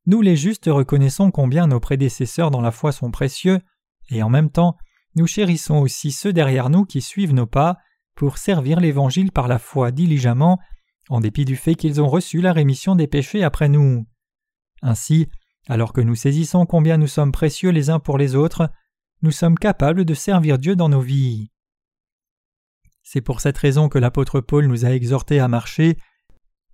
nous 0.07 0.23
les 0.23 0.37
justes 0.37 0.71
reconnaissons 0.73 1.31
combien 1.31 1.67
nos 1.67 1.81
prédécesseurs 1.81 2.51
dans 2.51 2.63
la 2.63 2.71
foi 2.71 2.93
sont 2.93 3.11
précieux, 3.11 3.61
et 4.09 4.23
en 4.23 4.31
même 4.31 4.51
temps, 4.51 4.79
nous 5.17 5.27
chérissons 5.27 5.79
aussi 5.79 6.13
ceux 6.13 6.33
derrière 6.33 6.71
nous 6.71 6.85
qui 6.87 7.03
suivent 7.03 7.35
nos 7.35 7.47
pas 7.47 7.77
pour 8.15 8.39
servir 8.39 8.81
l'Évangile 8.81 9.33
par 9.33 9.49
la 9.49 9.59
foi 9.59 9.91
diligemment, 9.91 10.59
en 11.11 11.21
dépit 11.21 11.45
du 11.45 11.57
fait 11.57 11.75
qu'ils 11.75 12.01
ont 12.01 12.09
reçu 12.09 12.41
la 12.41 12.53
rémission 12.53 12.95
des 12.95 13.09
péchés 13.09 13.43
après 13.43 13.69
nous. 13.69 14.07
Ainsi, 14.81 15.29
alors 15.69 15.93
que 15.93 16.01
nous 16.01 16.15
saisissons 16.15 16.67
combien 16.67 16.97
nous 16.97 17.09
sommes 17.09 17.33
précieux 17.33 17.71
les 17.71 17.91
uns 17.91 17.99
pour 17.99 18.17
les 18.17 18.37
autres, 18.37 18.71
nous 19.21 19.33
sommes 19.33 19.59
capables 19.59 20.05
de 20.05 20.15
servir 20.15 20.57
Dieu 20.57 20.77
dans 20.77 20.89
nos 20.89 21.01
vies. 21.01 21.51
C'est 23.03 23.21
pour 23.21 23.41
cette 23.41 23.59
raison 23.59 23.89
que 23.89 23.99
l'apôtre 23.99 24.41
Paul 24.41 24.67
nous 24.67 24.85
a 24.87 24.91
exhortés 24.91 25.41
à 25.41 25.49
marcher 25.49 25.99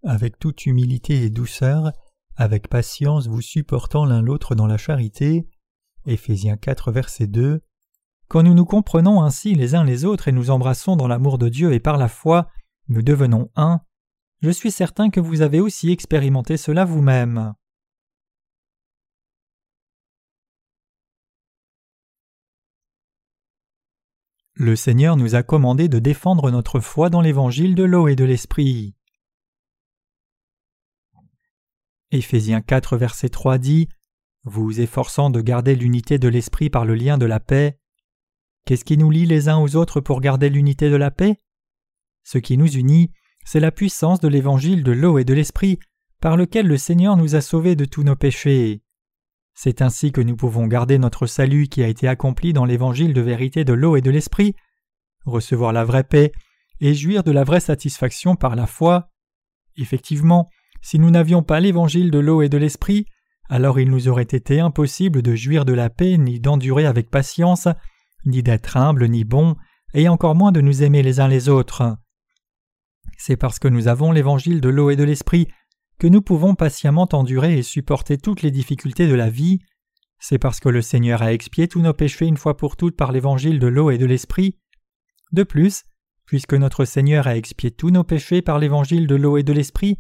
avec 0.05 0.39
toute 0.39 0.67
humilité 0.67 1.23
et 1.23 1.31
douceur, 1.31 1.93
avec 2.37 2.69
patience 2.69 3.29
vous 3.29 3.41
supportant 3.41 4.05
l'un 4.05 4.21
l'autre 4.21 4.55
dans 4.55 4.67
la 4.67 4.77
charité. 4.77 5.49
Éphésiens 6.05 6.59
4 6.59 6.93
verset 6.93 7.27
2. 7.27 7.63
Quand 8.29 8.43
nous 8.43 8.55
nous 8.55 8.67
comprenons 8.67 9.23
ainsi 9.23 9.55
les 9.55 9.75
uns 9.75 9.83
les 9.83 10.05
autres 10.05 10.29
et 10.29 10.33
nous 10.33 10.51
embrassons 10.51 10.95
dans 10.95 11.09
l'amour 11.09 11.39
de 11.39 11.49
Dieu 11.49 11.73
et 11.73 11.81
par 11.81 11.97
la 11.97 12.09
foi, 12.09 12.49
nous 12.89 13.03
devenons 13.03 13.51
un. 13.57 13.81
Je 14.43 14.51
suis 14.51 14.71
certain 14.71 15.11
que 15.11 15.21
vous 15.21 15.41
avez 15.41 15.61
aussi 15.61 15.91
expérimenté 15.91 16.57
cela 16.57 16.85
vous-même. 16.85 17.55
Le 24.59 24.75
Seigneur 24.75 25.17
nous 25.17 25.35
a 25.35 25.43
commandé 25.43 25.89
de 25.89 25.99
défendre 25.99 26.51
notre 26.51 26.81
foi 26.81 27.11
dans 27.11 27.21
l'évangile 27.21 27.75
de 27.75 27.85
l'eau 27.85 28.09
et 28.09 28.17
de 28.17 28.25
l'esprit. 28.25 28.95
Éphésiens 32.11 32.63
4 32.63 32.97
verset 32.97 33.29
3 33.29 33.59
dit 33.59 33.89
Vous 34.45 34.81
efforçant 34.81 35.29
de 35.29 35.41
garder 35.43 35.75
l'unité 35.75 36.19
de 36.19 36.29
l'esprit 36.29 36.71
par 36.71 36.87
le 36.87 36.95
lien 36.95 37.19
de 37.19 37.27
la 37.27 37.39
paix. 37.41 37.79
Qu'est-ce 38.65 38.85
qui 38.85 38.97
nous 38.97 39.11
lie 39.11 39.27
les 39.27 39.49
uns 39.49 39.59
aux 39.59 39.77
autres 39.77 40.01
pour 40.01 40.21
garder 40.21 40.49
l'unité 40.49 40.89
de 40.89 40.97
la 40.97 41.11
paix? 41.11 41.43
Ce 42.25 42.39
qui 42.39 42.57
nous 42.57 42.79
unit, 42.79 43.13
c'est 43.47 43.61
la 43.61 43.71
puissance 43.71 44.19
de 44.19 44.27
l'évangile 44.27 44.83
de 44.83 44.91
l'eau 44.91 45.19
et 45.19 45.25
de 45.25 45.33
l'esprit 45.33 45.79
par 46.21 46.37
lequel 46.37 46.67
le 46.67 46.77
Seigneur 46.77 47.17
nous 47.17 47.37
a 47.37 47.41
sauvés 47.41 47.77
de 47.77 47.85
tous 47.85 48.03
nos 48.03 48.17
péchés. 48.17 48.83
C'est 49.55 49.83
ainsi 49.83 50.11
que 50.11 50.21
nous 50.21 50.35
pouvons 50.35 50.67
garder 50.67 50.99
notre 50.99 51.27
salut 51.27 51.69
qui 51.69 51.83
a 51.85 51.87
été 51.87 52.09
accompli 52.09 52.53
dans 52.53 52.65
l'évangile 52.65 53.15
de 53.15 53.21
vérité 53.21 53.65
de 53.65 53.73
l'eau 53.73 53.97
et 53.97 54.01
de 54.01 54.11
l'esprit, 54.11 54.57
recevoir 55.25 55.73
la 55.73 55.85
vraie 55.85 56.03
paix 56.03 56.33
et 56.81 56.93
jouir 56.93 57.23
de 57.23 57.31
la 57.31 57.45
vraie 57.45 57.61
satisfaction 57.61 58.35
par 58.35 58.57
la 58.57 58.67
foi. 58.67 59.11
Effectivement, 59.77 60.51
si 60.83 60.99
nous 60.99 61.11
n'avions 61.11 61.45
pas 61.45 61.61
l'évangile 61.61 62.11
de 62.11 62.19
l'eau 62.19 62.43
et 62.43 62.49
de 62.49 62.59
l'esprit, 62.59 63.07
alors 63.49 63.79
il 63.79 63.91
nous 63.91 64.09
aurait 64.09 64.25
été 64.25 64.59
impossible 64.59 65.23
de 65.23 65.37
jouir 65.37 65.65
de 65.65 65.73
la 65.73 65.89
paix, 65.89 66.19
ni 66.19 66.41
d'endurer 66.41 66.85
avec 66.85 67.11
patience, 67.11 67.69
ni 68.25 68.43
d'être 68.43 68.77
humble, 68.77 69.07
ni 69.07 69.23
bon, 69.23 69.55
et 69.95 70.09
encore 70.09 70.35
moins 70.35 70.51
de 70.51 70.61
nous 70.61 70.83
aimer 70.83 71.05
les 71.05 71.21
uns 71.21 71.29
les 71.29 71.49
autres. 71.49 71.97
C'est 73.17 73.37
parce 73.37 73.59
que 73.59 73.69
nous 73.69 73.89
avons 73.89 74.13
l'évangile 74.13 74.61
de 74.61 74.69
l'eau 74.69 74.91
et 74.91 74.97
de 74.97 75.05
l'esprit 75.05 75.49
que 75.99 76.07
nous 76.07 76.23
pouvons 76.23 76.55
patiemment 76.55 77.09
endurer 77.13 77.59
et 77.59 77.63
supporter 77.63 78.19
toutes 78.19 78.43
les 78.43 78.51
difficultés 78.51 79.09
de 79.09 79.15
la 79.15 79.31
vie, 79.31 79.61
c'est 80.19 80.39
parce 80.39 80.61
que 80.61 80.69
le 80.69 80.83
Seigneur 80.83 81.23
a 81.23 81.33
expié 81.33 81.69
tous 81.69 81.81
nos 81.81 81.95
péchés 81.95 82.27
une 82.27 82.37
fois 82.37 82.57
pour 82.57 82.77
toutes 82.77 82.97
par 82.97 83.13
l'évangile 83.13 83.59
de 83.59 83.67
l'eau 83.67 83.91
et 83.91 83.99
de 83.99 84.07
l'esprit. 84.07 84.59
De 85.33 85.43
plus, 85.43 85.85
puisque 86.27 86.55
notre 86.55 86.85
Seigneur 86.85 87.27
a 87.27 87.37
expié 87.37 87.71
tous 87.71 87.91
nos 87.91 88.05
péchés 88.05 88.43
par 88.43 88.59
l'évangile 88.59 89.07
de 89.07 89.15
l'eau 89.15 89.37
et 89.37 89.43
de 89.43 89.53
l'esprit, 89.53 89.99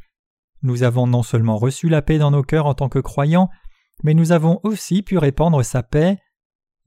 nous 0.63 0.83
avons 0.83 1.07
non 1.07 1.23
seulement 1.23 1.59
reçu 1.59 1.89
la 1.89 2.03
paix 2.03 2.19
dans 2.19 2.31
nos 2.31 2.43
cœurs 2.43 2.67
en 2.67 2.75
tant 2.75 2.89
que 2.89 2.99
croyants, 2.99 3.49
mais 4.03 4.15
nous 4.15 4.33
avons 4.33 4.61
aussi 4.63 5.03
pu 5.03 5.19
répandre 5.19 5.65
sa 5.65 5.83
paix. 5.83 6.19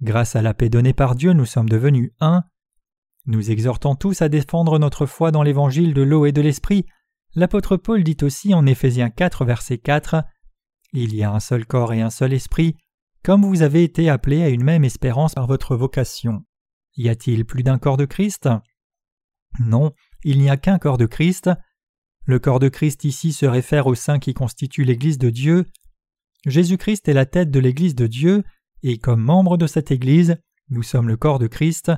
Grâce 0.02 0.36
à 0.36 0.42
la 0.42 0.54
paix 0.54 0.70
donnée 0.70 0.94
par 0.94 1.16
Dieu, 1.16 1.34
nous 1.34 1.46
sommes 1.46 1.70
devenus 1.70 2.12
un. 2.20 2.44
Nous 3.30 3.52
exhortons 3.52 3.96
tous 3.96 4.22
à 4.22 4.28
défendre 4.28 4.80
notre 4.80 5.06
foi 5.06 5.32
dans 5.32 5.44
l'évangile 5.44 5.94
de 5.94 6.02
l'eau 6.02 6.26
et 6.26 6.32
de 6.32 6.42
l'esprit, 6.42 6.86
L'apôtre 7.36 7.78
Paul 7.78 8.04
dit 8.04 8.18
aussi 8.24 8.56
en 8.56 8.66
Éphésiens 8.66 9.12
4, 9.12 9.46
verset 9.46 9.78
4 9.78 10.24
Il 10.94 11.14
y 11.14 11.22
a 11.22 11.32
un 11.32 11.40
seul 11.40 11.68
corps 11.68 11.94
et 11.94 12.02
un 12.02 12.10
seul 12.10 12.34
esprit, 12.34 12.76
comme 13.24 13.46
vous 13.46 13.62
avez 13.62 13.84
été 13.84 14.10
appelés 14.10 14.42
à 14.42 14.50
une 14.50 14.64
même 14.64 14.84
espérance 14.84 15.36
par 15.36 15.46
votre 15.46 15.76
vocation. 15.76 16.44
Y 16.96 17.08
a-t-il 17.08 17.46
plus 17.46 17.62
d'un 17.62 17.78
corps 17.78 17.98
de 17.98 18.06
Christ? 18.06 18.50
Non, 19.60 19.94
il 20.24 20.40
n'y 20.40 20.50
a 20.50 20.58
qu'un 20.58 20.80
corps 20.80 20.98
de 20.98 21.06
Christ. 21.06 21.52
Le 22.26 22.40
corps 22.40 22.60
de 22.60 22.68
Christ 22.70 23.04
ici 23.04 23.32
se 23.32 23.46
réfère 23.46 23.86
au 23.86 23.94
sein 23.94 24.18
qui 24.18 24.34
constitue 24.34 24.86
l'Église 24.86 25.20
de 25.20 25.30
Dieu. 25.30 25.66
Jésus-Christ 26.48 27.08
est 27.08 27.14
la 27.14 27.28
tête 27.28 27.52
de 27.52 27.60
l'Église 27.60 27.94
de 27.94 28.08
Dieu, 28.08 28.44
et 28.82 28.98
comme 28.98 29.22
membre 29.22 29.58
de 29.58 29.68
cette 29.68 29.92
Église, 29.92 30.38
nous 30.70 30.84
sommes 30.84 31.08
le 31.08 31.18
corps 31.18 31.38
de 31.38 31.48
Christ. 31.48 31.92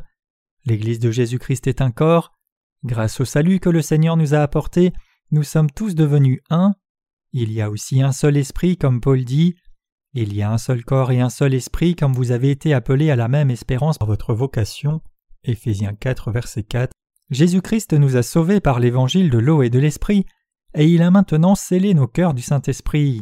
L'Église 0.66 1.00
de 1.00 1.12
Jésus-Christ 1.12 1.68
est 1.68 1.82
un 1.82 1.92
corps. 1.92 2.34
Grâce 2.84 3.20
au 3.20 3.26
salut 3.26 3.60
que 3.60 3.70
le 3.70 3.82
Seigneur 3.82 4.18
nous 4.18 4.34
a 4.34 4.40
apporté, 4.40 4.94
nous 5.32 5.44
sommes 5.44 5.72
tous 5.72 5.96
devenus 5.96 6.42
un. 6.50 6.74
Il 7.34 7.52
y 7.52 7.62
a 7.62 7.70
aussi 7.70 8.02
un 8.02 8.12
seul 8.12 8.38
esprit, 8.38 8.78
comme 8.78 9.02
Paul 9.02 9.24
dit. 9.24 9.56
Il 10.14 10.34
y 10.34 10.42
a 10.42 10.52
un 10.52 10.58
seul 10.58 10.84
corps 10.84 11.12
et 11.12 11.22
un 11.22 11.30
seul 11.30 11.54
esprit, 11.54 11.96
comme 11.96 12.14
vous 12.14 12.32
avez 12.32 12.52
été 12.52 12.74
appelés 12.74 13.12
à 13.12 13.16
la 13.16 13.28
même 13.28 13.50
espérance 13.50 13.98
par 13.98 14.08
votre 14.08 14.34
vocation. 14.34 15.02
Éphésiens 15.44 15.94
4, 15.94 16.32
verset 16.32 16.64
4. 16.64 16.92
Jésus-Christ 17.30 17.94
nous 17.94 18.18
a 18.18 18.24
sauvés 18.24 18.60
par 18.60 18.80
l'évangile 18.80 19.30
de 19.30 19.38
l'eau 19.38 19.64
et 19.64 19.70
de 19.70 19.80
l'esprit, 19.80 20.26
et 20.76 20.86
il 20.86 21.02
a 21.02 21.12
maintenant 21.12 21.56
scellé 21.56 21.94
nos 21.94 22.08
cœurs 22.08 22.34
du 22.34 22.42
Saint-Esprit. 22.42 23.22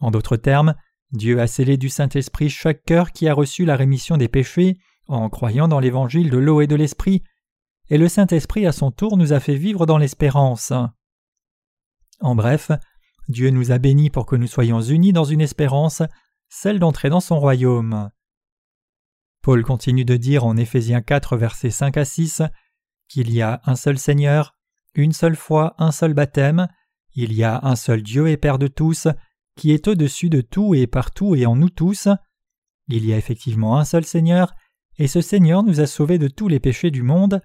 En 0.00 0.10
d'autres 0.10 0.36
termes, 0.36 0.74
Dieu 1.12 1.40
a 1.40 1.46
scellé 1.46 1.76
du 1.76 1.90
Saint-Esprit 1.90 2.48
chaque 2.48 2.82
cœur 2.84 3.12
qui 3.12 3.28
a 3.28 3.34
reçu 3.34 3.64
la 3.64 3.76
rémission 3.76 4.16
des 4.16 4.28
péchés 4.28 4.78
en 5.06 5.28
croyant 5.28 5.68
dans 5.68 5.80
l'évangile 5.80 6.30
de 6.30 6.38
l'eau 6.38 6.60
et 6.60 6.66
de 6.66 6.76
l'esprit, 6.76 7.22
et 7.88 7.98
le 7.98 8.08
Saint-Esprit 8.08 8.66
à 8.66 8.72
son 8.72 8.90
tour 8.90 9.16
nous 9.16 9.32
a 9.32 9.40
fait 9.40 9.54
vivre 9.54 9.86
dans 9.86 9.98
l'espérance. 9.98 10.72
En 12.20 12.34
bref, 12.34 12.70
Dieu 13.28 13.50
nous 13.50 13.70
a 13.70 13.78
bénis 13.78 14.10
pour 14.10 14.26
que 14.26 14.36
nous 14.36 14.46
soyons 14.46 14.80
unis 14.80 15.12
dans 15.12 15.24
une 15.24 15.40
espérance, 15.40 16.02
celle 16.48 16.78
d'entrer 16.78 17.10
dans 17.10 17.20
son 17.20 17.38
royaume. 17.38 18.10
Paul 19.42 19.62
continue 19.62 20.04
de 20.04 20.16
dire 20.16 20.44
en 20.44 20.56
Éphésiens 20.56 21.02
4 21.02 21.36
versets 21.36 21.70
5 21.70 21.96
à 21.96 22.04
6 22.04 22.42
qu'il 23.08 23.32
y 23.32 23.42
a 23.42 23.60
un 23.64 23.76
seul 23.76 23.98
Seigneur, 23.98 24.54
une 24.94 25.12
seule 25.12 25.36
foi, 25.36 25.74
un 25.78 25.92
seul 25.92 26.14
baptême, 26.14 26.68
il 27.14 27.32
y 27.32 27.44
a 27.44 27.60
un 27.62 27.76
seul 27.76 28.02
Dieu 28.02 28.28
et 28.28 28.36
Père 28.36 28.58
de 28.58 28.66
tous, 28.66 29.06
qui 29.56 29.72
est 29.72 29.86
au-dessus 29.88 30.28
de 30.28 30.40
tout 30.40 30.74
et 30.74 30.86
partout 30.86 31.34
et 31.34 31.46
en 31.46 31.56
nous 31.56 31.70
tous. 31.70 32.08
Il 32.88 33.04
y 33.06 33.12
a 33.12 33.16
effectivement 33.16 33.78
un 33.78 33.84
seul 33.84 34.04
Seigneur, 34.04 34.54
et 34.98 35.08
ce 35.08 35.20
Seigneur 35.20 35.62
nous 35.62 35.80
a 35.80 35.86
sauvés 35.86 36.18
de 36.18 36.28
tous 36.28 36.48
les 36.48 36.60
péchés 36.60 36.90
du 36.90 37.02
monde. 37.02 37.40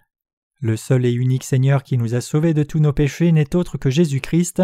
Le 0.59 0.77
seul 0.77 1.05
et 1.05 1.11
unique 1.11 1.43
Seigneur 1.43 1.83
qui 1.83 1.97
nous 1.97 2.15
a 2.15 2.21
sauvés 2.21 2.53
de 2.53 2.63
tous 2.63 2.79
nos 2.79 2.93
péchés 2.93 3.31
n'est 3.31 3.55
autre 3.55 3.77
que 3.77 3.89
Jésus-Christ. 3.89 4.61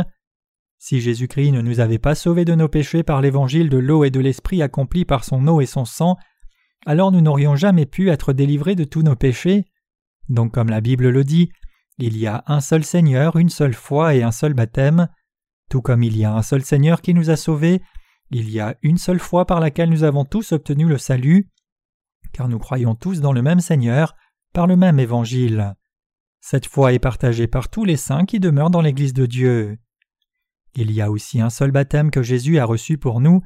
Si 0.80 1.02
Jésus-Christ 1.02 1.52
ne 1.52 1.62
nous 1.62 1.80
avait 1.80 1.98
pas 1.98 2.16
sauvés 2.16 2.46
de 2.46 2.54
nos 2.54 2.68
péchés 2.68 3.04
par 3.04 3.22
l'évangile 3.22 3.70
de 3.70 3.78
l'eau 3.78 4.04
et 4.04 4.12
de 4.12 4.20
l'esprit 4.20 4.62
accompli 4.62 5.06
par 5.06 5.24
son 5.24 5.48
eau 5.48 5.60
et 5.60 5.66
son 5.66 5.86
sang, 5.86 6.18
alors 6.86 7.12
nous 7.12 7.22
n'aurions 7.22 7.56
jamais 7.56 7.86
pu 7.86 8.10
être 8.10 8.32
délivrés 8.32 8.76
de 8.76 8.84
tous 8.84 9.02
nos 9.02 9.16
péchés. 9.16 9.66
Donc 10.30 10.54
comme 10.54 10.70
la 10.70 10.82
Bible 10.82 11.10
le 11.10 11.24
dit, 11.24 11.50
il 11.98 12.16
y 12.16 12.28
a 12.28 12.44
un 12.46 12.62
seul 12.62 12.84
Seigneur, 12.84 13.38
une 13.38 13.50
seule 13.50 13.74
foi 13.74 14.14
et 14.14 14.22
un 14.22 14.32
seul 14.32 14.54
baptême. 14.54 15.10
Tout 15.70 15.82
comme 15.82 16.04
il 16.04 16.16
y 16.16 16.24
a 16.24 16.34
un 16.34 16.44
seul 16.44 16.62
Seigneur 16.62 17.02
qui 17.02 17.16
nous 17.16 17.32
a 17.32 17.36
sauvés, 17.36 17.82
il 18.30 18.50
y 18.50 18.60
a 18.60 18.78
une 18.84 18.98
seule 18.98 19.20
foi 19.20 19.46
par 19.46 19.60
laquelle 19.60 19.90
nous 19.90 20.04
avons 20.04 20.26
tous 20.26 20.52
obtenu 20.52 20.86
le 20.86 20.98
salut, 20.98 21.50
car 22.38 22.48
nous 22.48 22.60
croyons 22.60 22.94
tous 22.94 23.20
dans 23.20 23.34
le 23.34 23.42
même 23.42 23.62
Seigneur, 23.62 24.16
par 24.54 24.68
le 24.68 24.76
même 24.76 25.00
évangile. 25.00 25.74
Cette 26.40 26.68
foi 26.68 26.94
est 26.94 27.00
partagée 27.00 27.48
par 27.48 27.68
tous 27.68 27.84
les 27.84 27.98
saints 27.98 28.26
qui 28.26 28.40
demeurent 28.40 28.70
dans 28.70 28.82
l'Église 28.82 29.14
de 29.14 29.26
Dieu. 29.26 29.80
Il 30.76 30.92
y 30.92 31.02
a 31.02 31.10
aussi 31.10 31.42
un 31.42 31.50
seul 31.50 31.72
baptême 31.72 32.12
que 32.12 32.22
Jésus 32.22 32.60
a 32.60 32.66
reçu 32.66 33.00
pour 33.00 33.22
nous. 33.22 33.42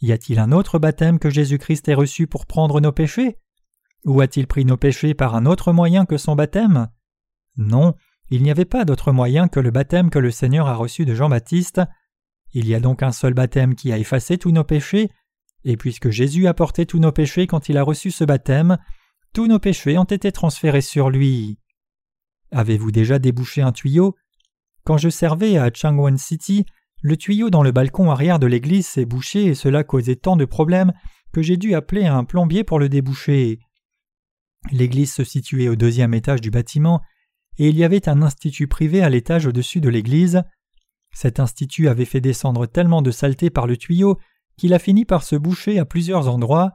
Y 0.00 0.10
a-t-il 0.10 0.40
un 0.40 0.50
autre 0.50 0.80
baptême 0.80 1.20
que 1.20 1.30
Jésus-Christ 1.30 1.86
ait 1.86 1.94
reçu 1.94 2.26
pour 2.26 2.46
prendre 2.46 2.80
nos 2.80 2.90
péchés? 2.90 3.38
Ou 4.04 4.20
a-t-il 4.20 4.48
pris 4.48 4.64
nos 4.64 4.76
péchés 4.76 5.14
par 5.14 5.36
un 5.36 5.46
autre 5.46 5.72
moyen 5.72 6.04
que 6.04 6.16
son 6.16 6.34
baptême? 6.34 6.88
Non, 7.56 7.94
il 8.30 8.42
n'y 8.42 8.50
avait 8.50 8.64
pas 8.64 8.84
d'autre 8.84 9.12
moyen 9.12 9.46
que 9.46 9.60
le 9.60 9.70
baptême 9.70 10.10
que 10.10 10.18
le 10.18 10.32
Seigneur 10.32 10.66
a 10.66 10.74
reçu 10.74 11.04
de 11.04 11.14
Jean-Baptiste. 11.14 11.82
Il 12.52 12.66
y 12.66 12.74
a 12.74 12.80
donc 12.80 13.04
un 13.04 13.12
seul 13.12 13.34
baptême 13.34 13.76
qui 13.76 13.92
a 13.92 13.98
effacé 13.98 14.38
tous 14.38 14.50
nos 14.50 14.64
péchés, 14.64 15.08
et 15.64 15.76
puisque 15.76 16.10
Jésus 16.10 16.46
a 16.46 16.54
porté 16.54 16.86
tous 16.86 16.98
nos 16.98 17.12
péchés 17.12 17.46
quand 17.46 17.68
il 17.68 17.76
a 17.76 17.82
reçu 17.82 18.10
ce 18.10 18.24
baptême, 18.24 18.78
tous 19.32 19.46
nos 19.46 19.58
péchés 19.58 19.98
ont 19.98 20.04
été 20.04 20.32
transférés 20.32 20.80
sur 20.80 21.10
lui. 21.10 21.58
Avez-vous 22.50 22.90
déjà 22.90 23.18
débouché 23.18 23.62
un 23.62 23.72
tuyau? 23.72 24.16
Quand 24.84 24.96
je 24.96 25.08
servais 25.08 25.58
à 25.58 25.70
Changwon 25.72 26.16
City, 26.16 26.64
le 27.02 27.16
tuyau 27.16 27.50
dans 27.50 27.62
le 27.62 27.72
balcon 27.72 28.10
arrière 28.10 28.38
de 28.38 28.46
l'église 28.46 28.86
s'est 28.86 29.04
bouché 29.04 29.44
et 29.44 29.54
cela 29.54 29.84
causait 29.84 30.16
tant 30.16 30.36
de 30.36 30.44
problèmes 30.44 30.92
que 31.32 31.42
j'ai 31.42 31.56
dû 31.56 31.74
appeler 31.74 32.06
un 32.06 32.24
plombier 32.24 32.64
pour 32.64 32.78
le 32.78 32.88
déboucher. 32.88 33.60
L'église 34.72 35.12
se 35.12 35.24
situait 35.24 35.68
au 35.68 35.76
deuxième 35.76 36.14
étage 36.14 36.40
du 36.40 36.50
bâtiment 36.50 37.02
et 37.58 37.68
il 37.68 37.76
y 37.76 37.84
avait 37.84 38.08
un 38.08 38.22
institut 38.22 38.66
privé 38.66 39.02
à 39.02 39.10
l'étage 39.10 39.46
au-dessus 39.46 39.80
de 39.80 39.88
l'église. 39.88 40.42
Cet 41.12 41.40
institut 41.40 41.88
avait 41.88 42.04
fait 42.04 42.20
descendre 42.20 42.66
tellement 42.66 43.02
de 43.02 43.10
saleté 43.10 43.50
par 43.50 43.66
le 43.66 43.76
tuyau 43.76 44.18
qu'il 44.58 44.74
a 44.74 44.78
fini 44.78 45.06
par 45.06 45.22
se 45.22 45.36
boucher 45.36 45.78
à 45.78 45.86
plusieurs 45.86 46.28
endroits. 46.28 46.72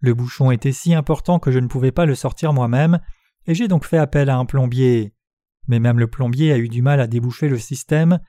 Le 0.00 0.14
bouchon 0.14 0.52
était 0.52 0.72
si 0.72 0.94
important 0.94 1.40
que 1.40 1.50
je 1.50 1.58
ne 1.58 1.66
pouvais 1.66 1.90
pas 1.90 2.06
le 2.06 2.14
sortir 2.14 2.52
moi-même, 2.52 3.00
et 3.46 3.54
j'ai 3.54 3.66
donc 3.66 3.84
fait 3.84 3.98
appel 3.98 4.30
à 4.30 4.36
un 4.36 4.44
plombier. 4.44 5.14
Mais 5.66 5.80
même 5.80 5.98
le 5.98 6.06
plombier 6.06 6.52
a 6.52 6.58
eu 6.58 6.68
du 6.68 6.82
mal 6.82 7.00
à 7.00 7.06
déboucher 7.06 7.48
le 7.48 7.58
système. 7.58 8.20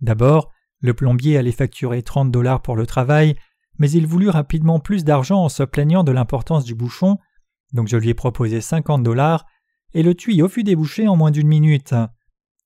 D'abord, 0.00 0.52
le 0.80 0.94
plombier 0.94 1.36
allait 1.36 1.52
facturer 1.52 2.02
30 2.02 2.30
dollars 2.30 2.62
pour 2.62 2.76
le 2.76 2.86
travail, 2.86 3.36
mais 3.78 3.90
il 3.90 4.06
voulut 4.06 4.30
rapidement 4.30 4.78
plus 4.78 5.04
d'argent 5.04 5.42
en 5.42 5.48
se 5.48 5.62
plaignant 5.62 6.04
de 6.04 6.12
l'importance 6.12 6.64
du 6.64 6.74
bouchon, 6.74 7.18
donc 7.72 7.88
je 7.88 7.96
lui 7.96 8.10
ai 8.10 8.14
proposé 8.14 8.60
50 8.60 9.02
dollars, 9.02 9.46
et 9.94 10.02
le 10.02 10.14
tuyau 10.14 10.48
fut 10.48 10.62
débouché 10.64 11.08
en 11.08 11.16
moins 11.16 11.30
d'une 11.30 11.48
minute. 11.48 11.94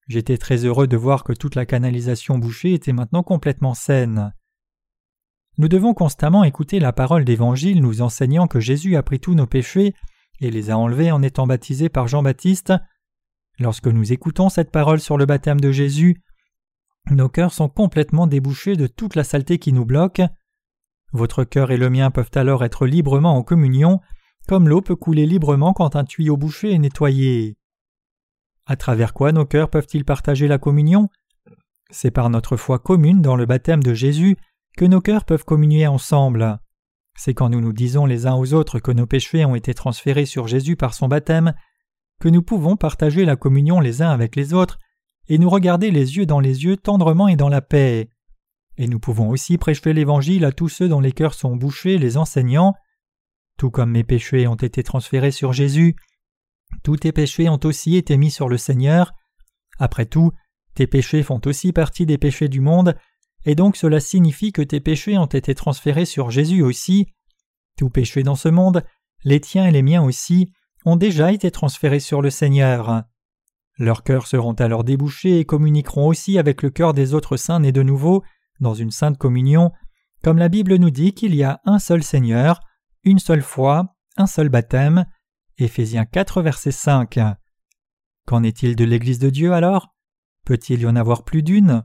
J'étais 0.09 0.39
très 0.39 0.65
heureux 0.65 0.89
de 0.89 0.97
voir 0.97 1.25
que 1.25 1.33
toute 1.33 1.55
la 1.55 1.67
canalisation 1.67 2.39
bouchée 2.39 2.75
était 2.75 2.93
maintenant 2.93 3.23
complètement 3.23 3.75
saine. 3.75 4.33
Nous 5.61 5.69
devons 5.69 5.93
constamment 5.93 6.43
écouter 6.43 6.81
la 6.81 6.95
parole 6.95 7.27
d'Évangile 7.27 7.83
nous 7.83 8.01
enseignant 8.01 8.47
que 8.47 8.61
Jésus 8.61 8.97
a 8.97 9.03
pris 9.03 9.21
tous 9.21 9.35
nos 9.35 9.47
péchés 9.47 9.95
et 10.41 10.51
les 10.51 10.71
a 10.71 10.79
enlevés 10.79 11.13
en 11.13 11.23
étant 11.23 11.47
baptisé 11.47 11.91
par 11.91 12.09
Jean-Baptiste. 12.09 12.73
Lorsque 13.59 13.89
nous 13.89 14.11
écoutons 14.11 14.49
cette 14.49 14.71
parole 14.71 15.01
sur 15.01 15.19
le 15.19 15.27
baptême 15.27 15.61
de 15.61 15.71
Jésus, 15.71 16.23
nos 17.11 17.29
cœurs 17.29 17.53
sont 17.53 17.69
complètement 17.69 18.27
débouchés 18.27 18.75
de 18.75 18.87
toute 18.87 19.17
la 19.17 19.23
saleté 19.23 19.59
qui 19.59 19.75
nous 19.75 19.85
bloque. 19.85 20.23
Votre 21.13 21.45
cœur 21.45 21.71
et 21.71 21.77
le 21.77 21.91
mien 21.91 22.11
peuvent 22.11 22.31
alors 22.37 22.65
être 22.65 22.87
librement 22.87 23.37
en 23.37 23.43
communion, 23.43 24.01
comme 24.49 24.67
l'eau 24.67 24.81
peut 24.81 24.97
couler 24.97 25.27
librement 25.27 25.75
quand 25.75 25.95
un 25.95 26.05
tuyau 26.05 26.39
bouché 26.39 26.73
est 26.73 26.79
nettoyé. 26.79 27.59
À 28.65 28.77
travers 28.77 29.13
quoi 29.13 29.31
nos 29.31 29.45
cœurs 29.45 29.69
peuvent-ils 29.69 30.07
partager 30.07 30.49
la 30.49 30.57
communion? 30.57 31.11
C'est 31.91 32.11
par 32.11 32.31
notre 32.31 32.57
foi 32.57 32.79
commune 32.79 33.21
dans 33.21 33.37
le 33.37 33.45
baptême 33.45 33.83
de 33.83 33.93
Jésus 33.93 34.39
que 34.77 34.85
nos 34.85 35.01
cœurs 35.01 35.25
peuvent 35.25 35.45
communier 35.45 35.87
ensemble. 35.87 36.59
C'est 37.17 37.35
quand 37.35 37.49
nous 37.49 37.61
nous 37.61 37.73
disons 37.73 38.07
les 38.07 38.27
uns 38.27 38.35
aux 38.35 38.55
autres 38.55 38.79
que 38.79 38.93
nos 38.93 39.07
péchés 39.07 39.45
ont 39.45 39.55
été 39.55 39.75
transférés 39.75 40.27
sur 40.27 40.47
Jésus 40.47 40.77
par 40.77 40.95
son 40.95 41.09
baptême 41.09 41.55
que 42.21 42.29
nous 42.29 42.43
pouvons 42.43 42.77
partager 42.77 43.25
la 43.25 43.37
communion 43.37 43.81
les 43.81 44.03
uns 44.03 44.11
avec 44.11 44.37
les 44.37 44.53
autres 44.53 44.79
et 45.29 45.39
nous 45.39 45.51
regarder 45.51 45.91
les 45.91 46.17
yeux 46.17 46.27
dans 46.27 46.41
les 46.41 46.65
yeux 46.65 46.77
tendrement 46.77 47.29
et 47.29 47.37
dans 47.37 47.49
la 47.49 47.63
paix. 47.63 48.11
Et 48.77 48.87
nous 48.87 49.01
pouvons 49.01 49.29
aussi 49.31 49.59
prêcher 49.59 49.93
l'Évangile 49.93 50.45
à 50.45 50.53
tous 50.53 50.69
ceux 50.69 50.89
dont 50.89 51.01
les 51.01 51.13
cœurs 51.13 51.35
sont 51.35 51.57
bouchés, 51.57 51.99
les 51.99 52.17
enseignants. 52.17 52.75
Tout 53.59 53.71
comme 53.71 53.91
mes 53.91 54.05
péchés 54.05 54.47
ont 54.47 54.55
été 54.55 54.83
transférés 54.83 55.31
sur 55.31 55.53
Jésus, 55.53 55.97
tous 56.83 56.97
tes 56.97 57.13
péchés 57.13 57.49
ont 57.49 57.61
aussi 57.65 57.97
été 57.97 58.17
mis 58.17 58.31
sur 58.31 58.49
le 58.49 58.57
Seigneur. 58.57 59.13
Après 59.79 60.07
tout, 60.07 60.33
tes 60.75 60.87
péchés 60.87 61.23
font 61.23 61.41
aussi 61.47 61.73
partie 61.73 62.07
des 62.07 62.19
péchés 62.19 62.49
du 62.49 62.61
monde, 62.61 62.97
et 63.45 63.55
donc 63.55 63.77
cela 63.77 64.01
signifie 64.01 64.53
que 64.53 64.63
tes 64.63 64.81
péchés 64.81 65.19
ont 65.19 65.27
été 65.27 65.55
transférés 65.55 66.05
sur 66.05 66.31
Jésus 66.31 66.63
aussi. 66.63 67.07
Tout 67.77 67.91
péché 67.91 68.23
dans 68.23 68.35
ce 68.35 68.49
monde, 68.49 68.85
les 69.25 69.41
tiens 69.41 69.67
et 69.67 69.71
les 69.71 69.83
miens 69.83 70.03
aussi, 70.03 70.53
ont 70.85 70.97
déjà 70.97 71.33
été 71.33 71.51
transférés 71.51 72.01
sur 72.01 72.23
le 72.23 72.31
Seigneur. 72.31 73.05
Leurs 73.79 74.03
cœurs 74.03 74.27
seront 74.27 74.53
alors 74.55 74.85
débouchés 74.85 75.39
et 75.39 75.45
communiqueront 75.45 76.07
aussi 76.07 76.39
avec 76.39 76.63
le 76.63 76.71
cœur 76.71 76.93
des 76.93 77.15
autres 77.15 77.37
saints 77.37 77.61
nés 77.61 77.73
de 77.73 77.83
nouveau, 77.83 78.23
dans 78.61 78.75
une 78.75 78.91
sainte 78.91 79.17
communion, 79.17 79.73
comme 80.23 80.39
la 80.39 80.49
Bible 80.49 80.75
nous 80.77 80.91
dit 80.91 81.15
qu'il 81.15 81.35
y 81.35 81.43
a 81.43 81.61
un 81.65 81.79
seul 81.79 82.03
Seigneur, 82.03 82.61
une 83.05 83.19
seule 83.19 83.43
foi, 83.43 83.97
un 84.17 84.27
seul 84.27 84.51
baptême, 84.51 85.07
Éphésiens 85.57 86.05
4, 86.05 86.43
verset 86.43 86.73
5. 86.73 87.19
Qu'en 88.27 88.43
est-il 88.43 88.77
de 88.77 88.85
l'Église 88.85 89.19
de 89.19 89.31
Dieu 89.31 89.53
alors? 89.55 89.95
Peut-il 90.45 90.81
y 90.81 90.87
en 90.87 90.97
avoir 90.97 91.25
plus 91.25 91.43
d'une? 91.43 91.85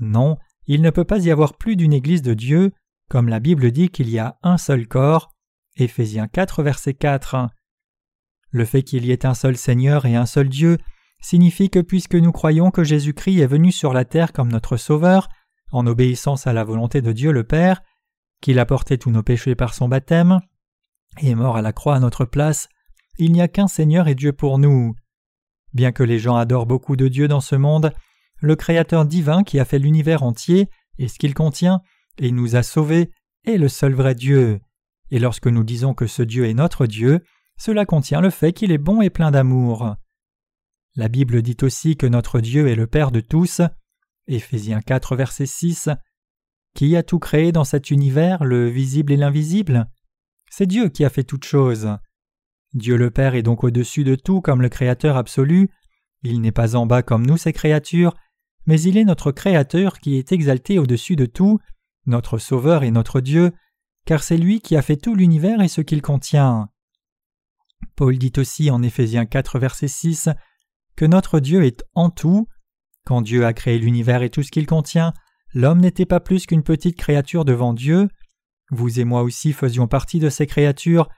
Non, 0.00 0.38
il 0.68 0.82
ne 0.82 0.90
peut 0.90 1.04
pas 1.04 1.18
y 1.18 1.30
avoir 1.30 1.54
plus 1.54 1.76
d'une 1.76 1.94
Église 1.94 2.22
de 2.22 2.34
Dieu, 2.34 2.72
comme 3.08 3.28
la 3.28 3.40
Bible 3.40 3.72
dit 3.72 3.88
qu'il 3.88 4.10
y 4.10 4.18
a 4.18 4.38
un 4.42 4.58
seul 4.58 4.86
corps. 4.86 5.32
Éphésiens 5.76 6.28
4, 6.28 6.62
verset 6.62 6.92
4. 6.94 7.48
Le 8.50 8.64
fait 8.64 8.82
qu'il 8.82 9.06
y 9.06 9.10
ait 9.10 9.26
un 9.26 9.34
seul 9.34 9.56
Seigneur 9.56 10.04
et 10.04 10.14
un 10.14 10.26
seul 10.26 10.48
Dieu 10.48 10.78
signifie 11.20 11.70
que 11.70 11.78
puisque 11.78 12.14
nous 12.14 12.32
croyons 12.32 12.70
que 12.70 12.84
Jésus-Christ 12.84 13.40
est 13.40 13.46
venu 13.46 13.72
sur 13.72 13.94
la 13.94 14.04
terre 14.04 14.32
comme 14.32 14.52
notre 14.52 14.76
Sauveur, 14.76 15.28
en 15.72 15.86
obéissance 15.86 16.46
à 16.46 16.52
la 16.52 16.64
volonté 16.64 17.00
de 17.00 17.12
Dieu 17.12 17.32
le 17.32 17.44
Père, 17.44 17.82
qu'il 18.42 18.58
a 18.58 18.66
porté 18.66 18.98
tous 18.98 19.10
nos 19.10 19.22
péchés 19.22 19.54
par 19.54 19.72
son 19.74 19.88
baptême, 19.88 20.38
et 21.20 21.30
est 21.30 21.34
mort 21.34 21.56
à 21.56 21.62
la 21.62 21.72
croix 21.72 21.96
à 21.96 22.00
notre 22.00 22.26
place, 22.26 22.68
il 23.18 23.32
n'y 23.32 23.40
a 23.40 23.48
qu'un 23.48 23.68
Seigneur 23.68 24.06
et 24.06 24.14
Dieu 24.14 24.32
pour 24.32 24.58
nous. 24.58 24.94
Bien 25.72 25.92
que 25.92 26.02
les 26.02 26.18
gens 26.18 26.36
adorent 26.36 26.66
beaucoup 26.66 26.96
de 26.96 27.08
Dieu 27.08 27.26
dans 27.26 27.40
ce 27.40 27.56
monde, 27.56 27.92
le 28.40 28.56
Créateur 28.56 29.04
divin 29.04 29.42
qui 29.42 29.58
a 29.58 29.64
fait 29.64 29.78
l'univers 29.78 30.22
entier 30.22 30.68
et 30.98 31.08
ce 31.08 31.18
qu'il 31.18 31.34
contient, 31.34 31.80
et 32.18 32.32
nous 32.32 32.56
a 32.56 32.62
sauvés, 32.62 33.10
est 33.44 33.58
le 33.58 33.68
seul 33.68 33.94
vrai 33.94 34.14
Dieu. 34.14 34.60
Et 35.10 35.18
lorsque 35.18 35.46
nous 35.46 35.64
disons 35.64 35.94
que 35.94 36.06
ce 36.06 36.22
Dieu 36.22 36.46
est 36.46 36.54
notre 36.54 36.86
Dieu, 36.86 37.20
cela 37.56 37.86
contient 37.86 38.20
le 38.20 38.30
fait 38.30 38.52
qu'il 38.52 38.72
est 38.72 38.78
bon 38.78 39.00
et 39.00 39.10
plein 39.10 39.30
d'amour. 39.30 39.96
La 40.94 41.08
Bible 41.08 41.42
dit 41.42 41.56
aussi 41.62 41.96
que 41.96 42.06
notre 42.06 42.40
Dieu 42.40 42.68
est 42.68 42.74
le 42.74 42.86
Père 42.86 43.10
de 43.10 43.20
tous. 43.20 43.60
Éphésiens 44.26 44.80
4, 44.80 45.16
verset 45.16 45.46
6. 45.46 45.88
Qui 46.74 46.96
a 46.96 47.02
tout 47.02 47.18
créé 47.18 47.52
dans 47.52 47.64
cet 47.64 47.90
univers, 47.90 48.44
le 48.44 48.68
visible 48.68 49.12
et 49.12 49.16
l'invisible? 49.16 49.88
C'est 50.50 50.66
Dieu 50.66 50.88
qui 50.88 51.04
a 51.04 51.10
fait 51.10 51.24
toutes 51.24 51.44
choses. 51.44 51.88
Dieu 52.74 52.96
le 52.96 53.10
Père 53.10 53.34
est 53.34 53.42
donc 53.42 53.64
au-dessus 53.64 54.04
de 54.04 54.14
tout 54.14 54.40
comme 54.40 54.60
le 54.60 54.68
Créateur 54.68 55.16
absolu, 55.16 55.70
il 56.22 56.40
n'est 56.40 56.52
pas 56.52 56.74
en 56.74 56.86
bas 56.86 57.02
comme 57.02 57.26
nous 57.26 57.36
ses 57.36 57.52
créatures, 57.52 58.14
mais 58.66 58.80
il 58.80 58.96
est 58.96 59.04
notre 59.04 59.32
Créateur 59.32 60.00
qui 60.00 60.16
est 60.16 60.32
exalté 60.32 60.78
au-dessus 60.78 61.16
de 61.16 61.26
tout, 61.26 61.58
notre 62.06 62.38
Sauveur 62.38 62.82
et 62.82 62.90
notre 62.90 63.20
Dieu, 63.20 63.52
car 64.04 64.22
c'est 64.22 64.36
lui 64.36 64.60
qui 64.60 64.76
a 64.76 64.82
fait 64.82 64.96
tout 64.96 65.14
l'univers 65.14 65.60
et 65.60 65.68
ce 65.68 65.80
qu'il 65.80 66.02
contient. 66.02 66.68
Paul 67.96 68.16
dit 68.18 68.32
aussi 68.36 68.70
en 68.70 68.82
Éphésiens 68.82 69.26
4 69.26 69.58
verset 69.58 69.88
6 69.88 70.30
que 70.96 71.04
notre 71.04 71.40
Dieu 71.40 71.64
est 71.64 71.84
en 71.94 72.10
tout. 72.10 72.48
Quand 73.04 73.22
Dieu 73.22 73.46
a 73.46 73.52
créé 73.52 73.78
l'univers 73.78 74.22
et 74.22 74.30
tout 74.30 74.42
ce 74.42 74.50
qu'il 74.50 74.66
contient, 74.66 75.12
l'homme 75.54 75.80
n'était 75.80 76.06
pas 76.06 76.20
plus 76.20 76.46
qu'une 76.46 76.62
petite 76.62 76.96
créature 76.96 77.44
devant 77.44 77.72
Dieu. 77.72 78.08
Vous 78.70 79.00
et 79.00 79.04
moi 79.04 79.22
aussi 79.22 79.52
faisions 79.52 79.88
partie 79.88 80.18
de 80.18 80.28
ces 80.28 80.46
créatures, 80.46 81.08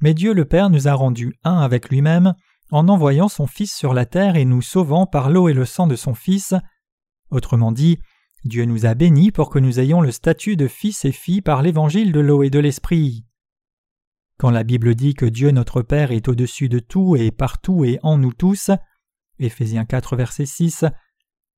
mais 0.00 0.14
Dieu 0.14 0.32
le 0.32 0.44
Père 0.44 0.70
nous 0.70 0.88
a 0.88 0.94
rendus 0.94 1.38
un 1.44 1.58
avec 1.58 1.88
lui-même 1.88 2.34
en 2.70 2.88
envoyant 2.88 3.28
son 3.28 3.46
Fils 3.46 3.74
sur 3.74 3.94
la 3.94 4.06
terre 4.06 4.36
et 4.36 4.44
nous 4.44 4.62
sauvant 4.62 5.06
par 5.06 5.30
l'eau 5.30 5.48
et 5.48 5.52
le 5.52 5.64
sang 5.64 5.86
de 5.86 5.96
son 5.96 6.14
Fils. 6.14 6.54
Autrement 7.30 7.72
dit, 7.72 7.98
Dieu 8.44 8.64
nous 8.64 8.86
a 8.86 8.94
bénis 8.94 9.32
pour 9.32 9.50
que 9.50 9.58
nous 9.58 9.80
ayons 9.80 10.00
le 10.00 10.12
statut 10.12 10.56
de 10.56 10.68
fils 10.68 11.04
et 11.04 11.12
filles 11.12 11.42
par 11.42 11.62
l'évangile 11.62 12.12
de 12.12 12.20
l'eau 12.20 12.42
et 12.42 12.50
de 12.50 12.58
l'esprit. 12.58 13.24
Quand 14.38 14.50
la 14.50 14.64
Bible 14.64 14.94
dit 14.94 15.14
que 15.14 15.26
Dieu 15.26 15.50
notre 15.50 15.82
Père 15.82 16.12
est 16.12 16.28
au-dessus 16.28 16.68
de 16.68 16.78
tout 16.78 17.16
et 17.16 17.30
partout 17.30 17.84
et 17.84 17.98
en 18.02 18.18
nous 18.18 18.34
tous, 18.34 18.70
Éphésiens 19.38 19.84
4 19.84 20.16
verset 20.16 20.46
6, 20.46 20.84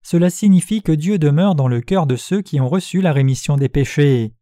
cela 0.02 0.30
signifie 0.30 0.82
que 0.82 0.92
Dieu 0.92 1.18
demeure 1.18 1.54
dans 1.54 1.68
le 1.68 1.80
cœur 1.80 2.06
de 2.06 2.16
ceux 2.16 2.40
qui 2.40 2.60
ont 2.60 2.68
reçu 2.68 3.00
la 3.00 3.12
rémission 3.12 3.56
des 3.56 3.68
péchés. 3.68 4.32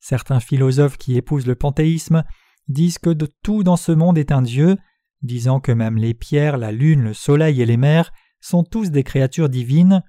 Certains 0.00 0.40
philosophes 0.40 0.96
qui 0.96 1.16
épousent 1.16 1.46
le 1.46 1.54
panthéisme 1.54 2.24
disent 2.68 2.98
que 2.98 3.14
tout 3.42 3.62
dans 3.62 3.76
ce 3.76 3.92
monde 3.92 4.18
est 4.18 4.32
un 4.32 4.42
Dieu, 4.42 4.76
disant 5.22 5.60
que 5.60 5.72
même 5.72 5.96
les 5.96 6.14
pierres, 6.14 6.56
la 6.56 6.72
lune, 6.72 7.02
le 7.02 7.14
soleil 7.14 7.60
et 7.60 7.66
les 7.66 7.76
mers 7.76 8.10
sont 8.40 8.64
tous 8.64 8.90
des 8.90 9.04
créatures 9.04 9.50
divines. 9.50 10.02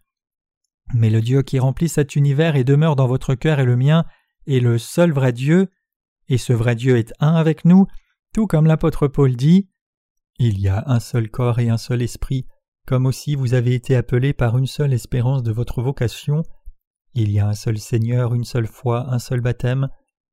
Mais 0.93 1.09
le 1.09 1.21
Dieu 1.21 1.41
qui 1.41 1.59
remplit 1.59 1.89
cet 1.89 2.15
univers 2.15 2.55
et 2.55 2.63
demeure 2.63 2.95
dans 2.95 3.07
votre 3.07 3.35
cœur 3.35 3.59
et 3.59 3.65
le 3.65 3.77
mien 3.77 4.05
est 4.47 4.59
le 4.59 4.77
seul 4.77 5.11
vrai 5.11 5.33
Dieu, 5.33 5.69
et 6.27 6.37
ce 6.37 6.53
vrai 6.53 6.75
Dieu 6.75 6.97
est 6.97 7.13
un 7.19 7.35
avec 7.35 7.65
nous, 7.65 7.87
tout 8.33 8.47
comme 8.47 8.65
l'apôtre 8.65 9.07
Paul 9.07 9.35
dit 9.35 9.69
Il 10.39 10.59
y 10.59 10.67
a 10.67 10.83
un 10.87 10.99
seul 10.99 11.29
corps 11.29 11.59
et 11.59 11.69
un 11.69 11.77
seul 11.77 12.01
esprit, 12.01 12.47
comme 12.85 13.05
aussi 13.05 13.35
vous 13.35 13.53
avez 13.53 13.73
été 13.73 13.95
appelés 13.95 14.33
par 14.33 14.57
une 14.57 14.67
seule 14.67 14.93
espérance 14.93 15.43
de 15.43 15.51
votre 15.51 15.81
vocation. 15.81 16.43
Il 17.13 17.31
y 17.31 17.39
a 17.39 17.47
un 17.47 17.53
seul 17.53 17.77
Seigneur, 17.77 18.33
une 18.33 18.45
seule 18.45 18.67
foi, 18.67 19.13
un 19.13 19.19
seul 19.19 19.41
baptême. 19.41 19.89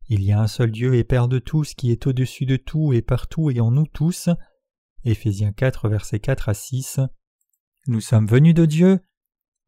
Il 0.09 0.23
y 0.23 0.33
a 0.33 0.41
un 0.41 0.47
seul 0.47 0.71
Dieu 0.71 0.95
et 0.95 1.05
Père 1.05 1.29
de 1.29 1.39
tous 1.39 1.75
qui 1.75 1.91
est 1.91 2.07
au-dessus 2.07 2.47
de 2.47 2.57
tout 2.57 2.93
et 2.93 3.03
partout 3.03 3.51
et 3.51 3.61
en 3.61 3.71
nous 3.71 3.87
tous. 3.87 4.31
Éphésiens 5.05 5.53
4, 5.53 5.89
versets 5.89 6.21
4 6.21 6.49
à 6.49 6.55
6. 6.55 7.01
Nous 7.89 8.01
sommes 8.01 8.27
venus 8.27 8.55
de 8.55 8.65
Dieu. 8.65 9.01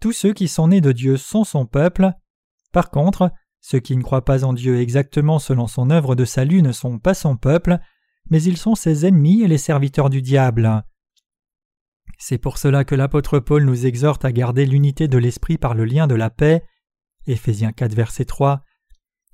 Tous 0.00 0.12
ceux 0.12 0.32
qui 0.32 0.48
sont 0.48 0.68
nés 0.68 0.80
de 0.80 0.92
Dieu 0.92 1.16
sont 1.16 1.44
son 1.44 1.66
peuple. 1.66 2.12
Par 2.72 2.90
contre, 2.90 3.32
ceux 3.60 3.80
qui 3.80 3.96
ne 3.96 4.02
croient 4.02 4.24
pas 4.24 4.44
en 4.44 4.54
Dieu 4.54 4.80
exactement 4.80 5.38
selon 5.38 5.66
son 5.66 5.90
œuvre 5.90 6.14
de 6.14 6.24
salut 6.24 6.62
ne 6.62 6.72
sont 6.72 6.98
pas 6.98 7.14
son 7.14 7.36
peuple, 7.36 7.78
mais 8.30 8.42
ils 8.42 8.56
sont 8.56 8.74
ses 8.74 9.04
ennemis 9.06 9.42
et 9.42 9.48
les 9.48 9.58
serviteurs 9.58 10.08
du 10.08 10.22
diable. 10.22 10.84
C'est 12.18 12.38
pour 12.38 12.58
cela 12.58 12.84
que 12.84 12.94
l'apôtre 12.94 13.38
Paul 13.38 13.64
nous 13.64 13.86
exhorte 13.86 14.24
à 14.24 14.32
garder 14.32 14.66
l'unité 14.66 15.08
de 15.08 15.18
l'esprit 15.18 15.58
par 15.58 15.74
le 15.74 15.84
lien 15.84 16.06
de 16.06 16.14
la 16.14 16.30
paix. 16.30 16.64
Éphésiens 17.26 17.72
4 17.72 17.94
verset 17.94 18.24
3. 18.24 18.64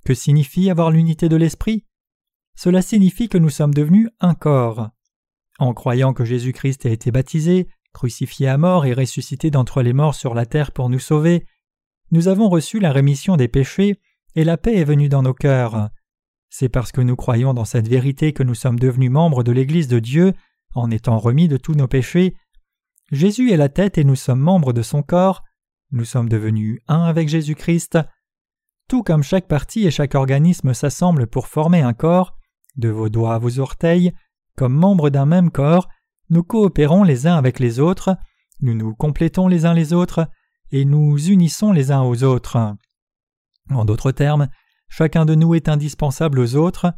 Que 0.05 0.14
signifie 0.14 0.70
avoir 0.70 0.90
l'unité 0.90 1.29
de 1.29 1.37
l'esprit? 1.37 1.85
Cela 2.57 2.83
signifie 2.83 3.29
que 3.29 3.38
nous 3.38 3.50
sommes 3.50 3.74
devenus 3.74 4.09
un 4.20 4.35
corps. 4.35 4.90
En 5.59 5.74
croyant 5.74 6.12
que 6.12 6.24
Jésus-Christ 6.24 6.87
a 6.87 6.90
été 6.90 7.11
baptisé, 7.11 7.68
crucifié 7.97 8.47
à 8.47 8.59
mort 8.59 8.85
et 8.85 8.93
ressuscité 8.93 9.51
d'entre 9.51 9.81
les 9.81 9.95
morts 9.95 10.15
sur 10.15 10.35
la 10.35 10.45
terre 10.45 10.71
pour 10.71 10.91
nous 10.91 10.99
sauver, 10.99 11.47
nous 12.11 12.29
avons 12.29 12.51
reçu 12.51 12.79
la 12.79 12.93
rémission 12.93 13.39
des 13.39 13.49
péchés 13.49 13.99
et 14.35 14.45
la 14.45 14.59
paix 14.59 14.77
est 14.77 14.85
venue 14.85 15.09
dans 15.09 15.23
nos 15.23 15.33
cœurs. 15.33 15.89
C'est 16.51 16.69
parce 16.69 16.93
que 16.93 17.01
nous 17.01 17.17
croyons 17.17 17.55
dans 17.55 17.65
cette 17.65 17.89
vérité 17.89 18.35
que 18.35 18.43
nous 18.43 18.55
sommes 18.55 18.79
devenus 18.79 19.11
membres 19.11 19.43
de 19.43 19.51
l'Église 19.51 19.89
de 19.89 19.99
Dieu 19.99 20.35
en 20.75 20.91
étant 20.91 21.19
remis 21.19 21.49
de 21.49 21.57
tous 21.57 21.73
nos 21.73 21.89
péchés. 21.89 22.37
Jésus 23.13 23.51
est 23.51 23.57
la 23.57 23.71
tête 23.71 23.97
et 23.97 24.05
nous 24.05 24.15
sommes 24.15 24.41
membres 24.41 24.75
de 24.75 24.83
son 24.83 25.03
corps. 25.03 25.43
Nous 25.91 26.05
sommes 26.05 26.29
devenus 26.29 26.81
un 26.89 27.03
avec 27.03 27.31
Jésus-Christ. 27.31 27.99
Tout 28.91 29.05
comme 29.05 29.23
chaque 29.23 29.49
partie 29.49 29.87
et 29.87 29.91
chaque 29.91 30.15
organisme 30.15 30.75
s'assemble 30.75 31.27
pour 31.27 31.47
former 31.47 31.81
un 31.81 31.95
corps, 31.95 32.37
de 32.77 32.91
vos 32.91 33.09
doigts 33.09 33.35
à 33.35 33.39
vos 33.39 33.59
orteils, 33.59 34.13
comme 34.55 34.75
membres 34.75 35.09
d'un 35.09 35.25
même 35.25 35.51
corps, 35.51 35.89
nous 36.31 36.43
coopérons 36.43 37.03
les 37.03 37.27
uns 37.27 37.37
avec 37.37 37.59
les 37.59 37.81
autres, 37.81 38.17
nous 38.61 38.75
nous 38.75 38.95
complétons 38.95 39.49
les 39.49 39.65
uns 39.67 39.75
les 39.75 39.93
autres, 39.93 40.29
et 40.73 40.85
nous 40.85 41.19
unissons 41.29 41.73
les 41.73 41.91
uns 41.91 42.03
aux 42.03 42.25
autres. 42.25 42.75
En 43.71 43.85
d'autres 43.85 44.12
termes, 44.12 44.49
chacun 44.89 45.25
de 45.25 45.35
nous 45.35 45.55
est 45.55 45.69
indispensable 45.69 46.39
aux 46.39 46.57
autres. 46.57 46.93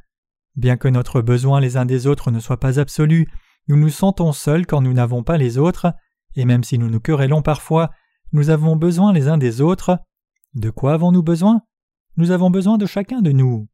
Bien 0.56 0.76
que 0.76 0.88
notre 0.88 1.20
besoin 1.20 1.60
les 1.60 1.76
uns 1.76 1.86
des 1.86 2.06
autres 2.06 2.30
ne 2.30 2.40
soit 2.40 2.60
pas 2.60 2.80
absolu, 2.80 3.28
nous 3.68 3.76
nous 3.76 3.90
sentons 3.90 4.32
seuls 4.32 4.66
quand 4.66 4.80
nous 4.80 4.92
n'avons 4.92 5.22
pas 5.22 5.36
les 5.36 5.58
autres, 5.58 5.92
et 6.34 6.44
même 6.44 6.64
si 6.64 6.78
nous 6.78 6.88
nous 6.88 7.00
querellons 7.00 7.42
parfois, 7.42 7.90
nous 8.32 8.50
avons 8.50 8.76
besoin 8.76 9.12
les 9.12 9.28
uns 9.28 9.38
des 9.38 9.60
autres. 9.60 9.98
De 10.54 10.70
quoi 10.70 10.94
avons-nous 10.94 11.22
besoin? 11.22 11.62
Nous 12.16 12.30
avons 12.30 12.50
besoin 12.50 12.78
de 12.78 12.86
chacun 12.86 13.20
de 13.20 13.32
nous. 13.32 13.68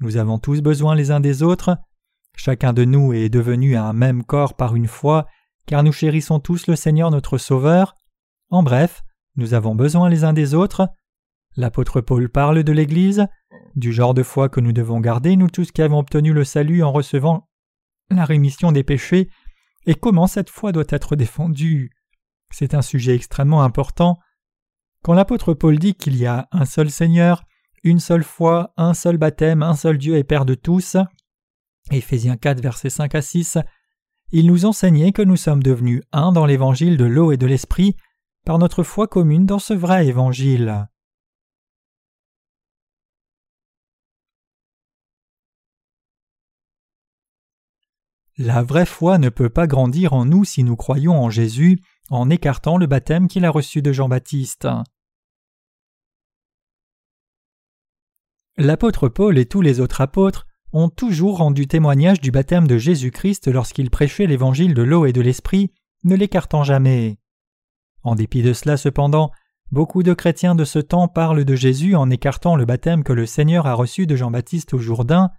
Nous 0.00 0.16
avons 0.16 0.38
tous 0.38 0.60
besoin 0.60 0.94
les 0.94 1.10
uns 1.10 1.20
des 1.20 1.42
autres. 1.42 1.78
Chacun 2.36 2.72
de 2.72 2.84
nous 2.84 3.12
est 3.12 3.28
devenu 3.28 3.76
un 3.76 3.92
même 3.92 4.24
corps 4.24 4.54
par 4.54 4.74
une 4.74 4.88
foi, 4.88 5.26
car 5.66 5.82
nous 5.82 5.92
chérissons 5.92 6.40
tous 6.40 6.66
le 6.66 6.76
Seigneur 6.76 7.10
notre 7.10 7.38
Sauveur. 7.38 7.94
En 8.50 8.62
bref, 8.62 9.02
nous 9.36 9.54
avons 9.54 9.74
besoin 9.74 10.08
les 10.08 10.24
uns 10.24 10.32
des 10.32 10.54
autres. 10.54 10.88
L'apôtre 11.56 12.00
Paul 12.00 12.28
parle 12.28 12.64
de 12.64 12.72
l'Église, 12.72 13.26
du 13.76 13.92
genre 13.92 14.14
de 14.14 14.22
foi 14.22 14.48
que 14.48 14.60
nous 14.60 14.72
devons 14.72 15.00
garder, 15.00 15.36
nous 15.36 15.48
tous 15.48 15.70
qui 15.70 15.82
avons 15.82 15.98
obtenu 15.98 16.32
le 16.32 16.44
salut 16.44 16.82
en 16.82 16.92
recevant 16.92 17.48
la 18.10 18.24
rémission 18.24 18.72
des 18.72 18.84
péchés, 18.84 19.28
et 19.86 19.94
comment 19.94 20.26
cette 20.26 20.50
foi 20.50 20.72
doit 20.72 20.84
être 20.88 21.16
défendue. 21.16 21.90
C'est 22.50 22.74
un 22.74 22.82
sujet 22.82 23.14
extrêmement 23.14 23.62
important. 23.62 24.18
Quand 25.02 25.14
l'apôtre 25.14 25.54
Paul 25.54 25.78
dit 25.78 25.94
qu'il 25.94 26.16
y 26.16 26.26
a 26.26 26.48
un 26.52 26.64
seul 26.64 26.90
Seigneur, 26.90 27.44
une 27.82 27.98
seule 27.98 28.22
foi, 28.22 28.72
un 28.76 28.94
seul 28.94 29.16
baptême, 29.16 29.62
un 29.62 29.74
seul 29.74 29.98
Dieu 29.98 30.16
et 30.16 30.24
Père 30.24 30.44
de 30.44 30.54
tous, 30.54 30.96
Éphésiens 31.92 32.36
4, 32.36 32.60
versets 32.60 32.90
5 32.90 33.14
à 33.14 33.22
6, 33.22 33.58
il 34.30 34.46
nous 34.46 34.64
enseignait 34.64 35.12
que 35.12 35.22
nous 35.22 35.36
sommes 35.36 35.62
devenus 35.62 36.02
un 36.12 36.32
dans 36.32 36.46
l'évangile 36.46 36.96
de 36.96 37.04
l'eau 37.04 37.32
et 37.32 37.36
de 37.36 37.46
l'esprit 37.46 37.96
par 38.44 38.58
notre 38.58 38.82
foi 38.82 39.06
commune 39.06 39.46
dans 39.46 39.58
ce 39.58 39.74
vrai 39.74 40.06
évangile. 40.06 40.88
La 48.38 48.62
vraie 48.62 48.86
foi 48.86 49.18
ne 49.18 49.28
peut 49.28 49.50
pas 49.50 49.66
grandir 49.66 50.14
en 50.14 50.24
nous 50.24 50.44
si 50.44 50.64
nous 50.64 50.76
croyons 50.76 51.22
en 51.22 51.28
Jésus 51.28 51.78
en 52.08 52.30
écartant 52.30 52.78
le 52.78 52.86
baptême 52.86 53.28
qu'il 53.28 53.44
a 53.44 53.50
reçu 53.50 53.82
de 53.82 53.92
Jean-Baptiste. 53.92 54.66
L'apôtre 58.56 59.08
Paul 59.08 59.38
et 59.38 59.46
tous 59.46 59.60
les 59.60 59.80
autres 59.80 60.00
apôtres 60.00 60.46
ont 60.72 60.88
toujours 60.88 61.38
rendu 61.38 61.66
témoignage 61.66 62.20
du 62.20 62.30
baptême 62.30 62.66
de 62.66 62.78
Jésus-Christ 62.78 63.48
lorsqu'ils 63.48 63.90
prêchaient 63.90 64.26
l'évangile 64.26 64.74
de 64.74 64.82
l'eau 64.82 65.06
et 65.06 65.12
de 65.12 65.20
l'esprit, 65.20 65.70
ne 66.04 66.16
l'écartant 66.16 66.64
jamais. 66.64 67.18
En 68.02 68.14
dépit 68.14 68.42
de 68.42 68.52
cela, 68.52 68.76
cependant, 68.76 69.30
beaucoup 69.70 70.02
de 70.02 70.14
chrétiens 70.14 70.54
de 70.54 70.64
ce 70.64 70.78
temps 70.78 71.08
parlent 71.08 71.44
de 71.44 71.54
Jésus 71.54 71.94
en 71.94 72.10
écartant 72.10 72.56
le 72.56 72.64
baptême 72.64 73.04
que 73.04 73.12
le 73.12 73.26
Seigneur 73.26 73.66
a 73.66 73.74
reçu 73.74 74.06
de 74.06 74.16
Jean-Baptiste 74.16 74.74
au 74.74 74.78
Jourdain. 74.78 75.30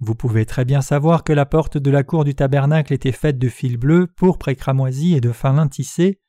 Vous 0.00 0.14
pouvez 0.14 0.46
très 0.46 0.64
bien 0.64 0.80
savoir 0.80 1.24
que 1.24 1.32
la 1.32 1.46
porte 1.46 1.76
de 1.76 1.90
la 1.90 2.02
cour 2.02 2.24
du 2.24 2.34
tabernacle 2.34 2.92
était 2.92 3.12
faite 3.12 3.38
de 3.38 3.48
fils 3.48 3.76
bleus, 3.76 4.06
pourpre 4.06 4.48
et 4.48 4.56
cramoisi 4.56 5.14
et 5.14 5.20
de 5.20 5.32
fin 5.32 5.52
lin 5.52 5.68
tissé. 5.68 6.20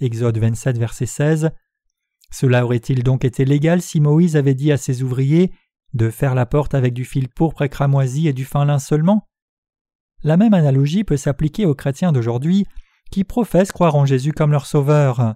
Exode 0.00 0.38
27, 0.38 0.78
verset 0.78 1.06
16. 1.06 1.50
Cela 2.30 2.64
aurait-il 2.64 3.02
donc 3.02 3.24
été 3.24 3.44
légal 3.44 3.80
si 3.80 4.00
Moïse 4.00 4.36
avait 4.36 4.54
dit 4.54 4.70
à 4.70 4.76
ses 4.76 5.02
ouvriers 5.02 5.52
de 5.94 6.10
faire 6.10 6.34
la 6.34 6.46
porte 6.46 6.74
avec 6.74 6.94
du 6.94 7.04
fil 7.04 7.28
pourpre 7.28 7.62
et 7.62 7.68
cramoisi 7.68 8.28
et 8.28 8.32
du 8.32 8.44
fin 8.44 8.64
lin 8.64 8.78
seulement? 8.78 9.26
La 10.22 10.36
même 10.36 10.54
analogie 10.54 11.04
peut 11.04 11.16
s'appliquer 11.16 11.66
aux 11.66 11.74
chrétiens 11.74 12.12
d'aujourd'hui 12.12 12.66
qui 13.10 13.24
professent 13.24 13.72
croire 13.72 13.94
en 13.94 14.04
Jésus 14.04 14.32
comme 14.32 14.50
leur 14.50 14.66
sauveur. 14.66 15.34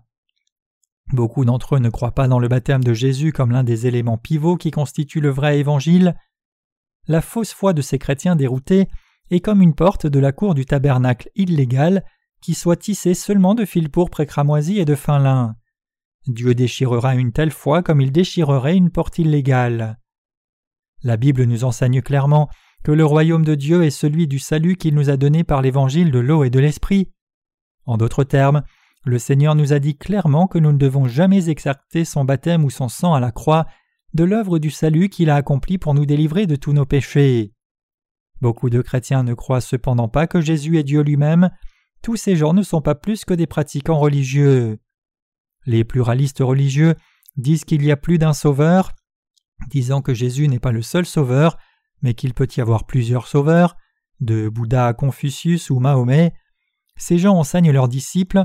Beaucoup 1.13 1.45
d'entre 1.45 1.77
eux 1.77 1.79
ne 1.79 1.91
croient 1.91 2.15
pas 2.15 2.29
dans 2.29 2.39
le 2.39 2.49
baptême 2.49 2.85
de 2.85 2.95
Jésus 2.95 3.33
comme 3.33 3.53
l'un 3.53 3.65
des 3.65 3.87
éléments 3.87 4.19
pivots 4.19 4.57
qui 4.57 4.71
constituent 4.71 5.21
le 5.21 5.31
vrai 5.31 5.59
évangile. 5.59 6.17
La 7.07 7.21
fausse 7.21 7.53
foi 7.53 7.73
de 7.73 7.83
ces 7.83 7.99
chrétiens 7.99 8.37
déroutés 8.37 8.89
est 9.31 9.41
comme 9.41 9.63
une 9.63 9.75
porte 9.75 10.07
de 10.07 10.19
la 10.19 10.33
cour 10.33 10.55
du 10.55 10.67
tabernacle 10.67 11.31
illégale 11.35 12.05
qui 12.41 12.55
soit 12.55 12.77
tissée 12.77 13.15
seulement 13.15 13.55
de 13.55 13.65
fil 13.65 13.89
pourpre 13.89 14.21
et 14.21 14.27
cramoisi 14.27 14.79
et 14.79 14.85
de 14.85 14.95
fin 14.95 15.19
lin. 15.19 15.57
Dieu 16.27 16.55
déchirera 16.55 17.15
une 17.15 17.33
telle 17.33 17.51
foi 17.51 17.83
comme 17.83 18.01
il 18.01 18.13
déchirerait 18.13 18.77
une 18.77 18.91
porte 18.91 19.19
illégale. 19.19 19.99
La 21.03 21.17
Bible 21.17 21.45
nous 21.45 21.65
enseigne 21.65 22.01
clairement 22.03 22.49
que 22.85 22.93
le 22.93 23.05
royaume 23.05 23.45
de 23.45 23.55
Dieu 23.55 23.85
est 23.85 23.91
celui 23.91 24.27
du 24.27 24.39
salut 24.39 24.77
qu'il 24.77 24.95
nous 24.95 25.11
a 25.11 25.17
donné 25.17 25.45
par 25.45 25.63
l'évangile 25.63 26.11
de 26.11 26.19
l'eau 26.19 26.45
et 26.45 26.51
de 26.51 26.61
l'esprit. 26.61 27.11
En 27.87 27.97
d'autres 27.97 28.25
termes, 28.25 28.63
le 29.05 29.19
Seigneur 29.19 29.55
nous 29.55 29.73
a 29.73 29.79
dit 29.79 29.97
clairement 29.97 30.47
que 30.47 30.59
nous 30.59 30.73
ne 30.73 30.79
devons 30.79 31.07
jamais 31.07 31.49
exercer 31.49 32.05
son 32.05 32.25
baptême 32.25 32.65
ou 32.65 32.71
son 32.71 32.89
sang 32.89 33.15
à 33.15 33.21
la 33.21 33.33
croix 33.33 33.67
de 34.15 34.25
l'œuvre 34.25 34.59
du 34.59 34.71
salut 34.71 35.09
qu'il 35.09 35.31
a 35.31 35.37
accompli 35.37 35.79
pour 35.79 35.95
nous 35.95 36.07
délivrer 36.07 36.47
de 36.47 36.57
tous 36.57 36.73
nos 36.73 36.87
péchés. 36.87 37.53
Beaucoup 38.41 38.71
de 38.71 38.83
chrétiens 38.83 39.23
ne 39.23 39.35
croient 39.35 39.61
cependant 39.61 40.09
pas 40.09 40.27
que 40.27 40.41
Jésus 40.41 40.79
est 40.79 40.85
Dieu 40.85 41.03
lui-même, 41.03 41.51
tous 42.03 42.17
ces 42.17 42.37
gens 42.37 42.53
ne 42.53 42.63
sont 42.63 42.83
pas 42.83 42.95
plus 42.95 43.25
que 43.25 43.35
des 43.35 43.47
pratiquants 43.47 43.99
religieux. 43.99 44.79
Les 45.67 45.85
pluralistes 45.85 46.41
religieux 46.41 46.95
disent 47.37 47.65
qu'il 47.65 47.85
y 47.85 47.93
a 47.93 47.97
plus 47.97 48.19
d'un 48.19 48.33
sauveur, 48.33 48.93
disant 49.69 50.03
que 50.03 50.15
Jésus 50.15 50.49
n'est 50.49 50.59
pas 50.59 50.73
le 50.73 50.83
seul 50.83 51.07
sauveur, 51.07 51.57
mais 52.03 52.15
qu'il 52.15 52.35
peut 52.35 52.49
y 52.57 52.61
avoir 52.61 52.87
plusieurs 52.87 53.27
sauveurs, 53.27 53.77
de 54.21 54.49
Bouddha 54.49 54.87
à 54.87 54.95
Confucius 54.95 55.71
ou 55.71 55.79
Mahomet. 55.79 56.33
Ces 56.97 57.19
gens 57.19 57.37
enseignent 57.37 57.73
leurs 57.73 57.89
disciples 57.89 58.45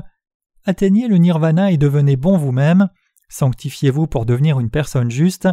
Atteignez 0.64 1.08
le 1.08 1.16
nirvana 1.16 1.70
et 1.72 1.78
devenez 1.78 2.16
bon 2.16 2.36
vous-même, 2.36 2.88
sanctifiez-vous 3.28 4.06
pour 4.06 4.26
devenir 4.26 4.60
une 4.60 4.70
personne 4.70 5.10
juste. 5.10 5.48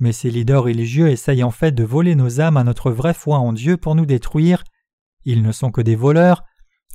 mais 0.00 0.12
ces 0.12 0.30
leaders 0.30 0.64
religieux 0.64 1.08
essayent 1.08 1.44
en 1.44 1.52
fait 1.52 1.72
de 1.72 1.84
voler 1.84 2.14
nos 2.14 2.40
âmes 2.40 2.56
à 2.56 2.64
notre 2.64 2.90
vraie 2.90 3.14
foi 3.14 3.38
en 3.38 3.52
Dieu 3.52 3.76
pour 3.76 3.94
nous 3.94 4.06
détruire. 4.06 4.64
Ils 5.24 5.42
ne 5.42 5.52
sont 5.52 5.70
que 5.70 5.80
des 5.80 5.96
voleurs. 5.96 6.42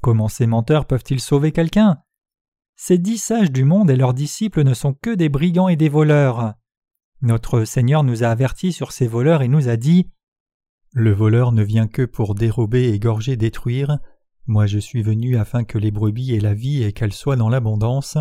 Comment 0.01 0.27
ces 0.27 0.47
menteurs 0.47 0.85
peuvent-ils 0.85 1.21
sauver 1.21 1.51
quelqu'un? 1.51 1.97
Ces 2.75 2.97
dix 2.97 3.17
sages 3.17 3.51
du 3.51 3.63
monde 3.63 3.89
et 3.89 3.95
leurs 3.95 4.13
disciples 4.13 4.63
ne 4.63 4.73
sont 4.73 4.93
que 4.93 5.15
des 5.15 5.29
brigands 5.29 5.69
et 5.69 5.75
des 5.75 5.89
voleurs. 5.89 6.53
Notre 7.21 7.65
Seigneur 7.65 8.03
nous 8.03 8.23
a 8.23 8.27
avertis 8.27 8.71
sur 8.71 8.93
ces 8.93 9.07
voleurs 9.07 9.41
et 9.41 9.49
nous 9.49 9.67
a 9.67 9.75
dit 9.75 10.09
Le 10.93 11.11
voleur 11.11 11.51
ne 11.51 11.63
vient 11.63 11.87
que 11.87 12.03
pour 12.03 12.33
dérober, 12.33 12.93
égorger, 12.93 13.35
détruire. 13.35 13.99
Moi 14.47 14.67
je 14.67 14.79
suis 14.79 15.03
venu 15.03 15.37
afin 15.37 15.65
que 15.65 15.77
les 15.77 15.91
brebis 15.91 16.33
aient 16.33 16.39
la 16.39 16.53
vie 16.53 16.81
et 16.83 16.93
qu'elles 16.93 17.13
soient 17.13 17.35
dans 17.35 17.49
l'abondance. 17.49 18.17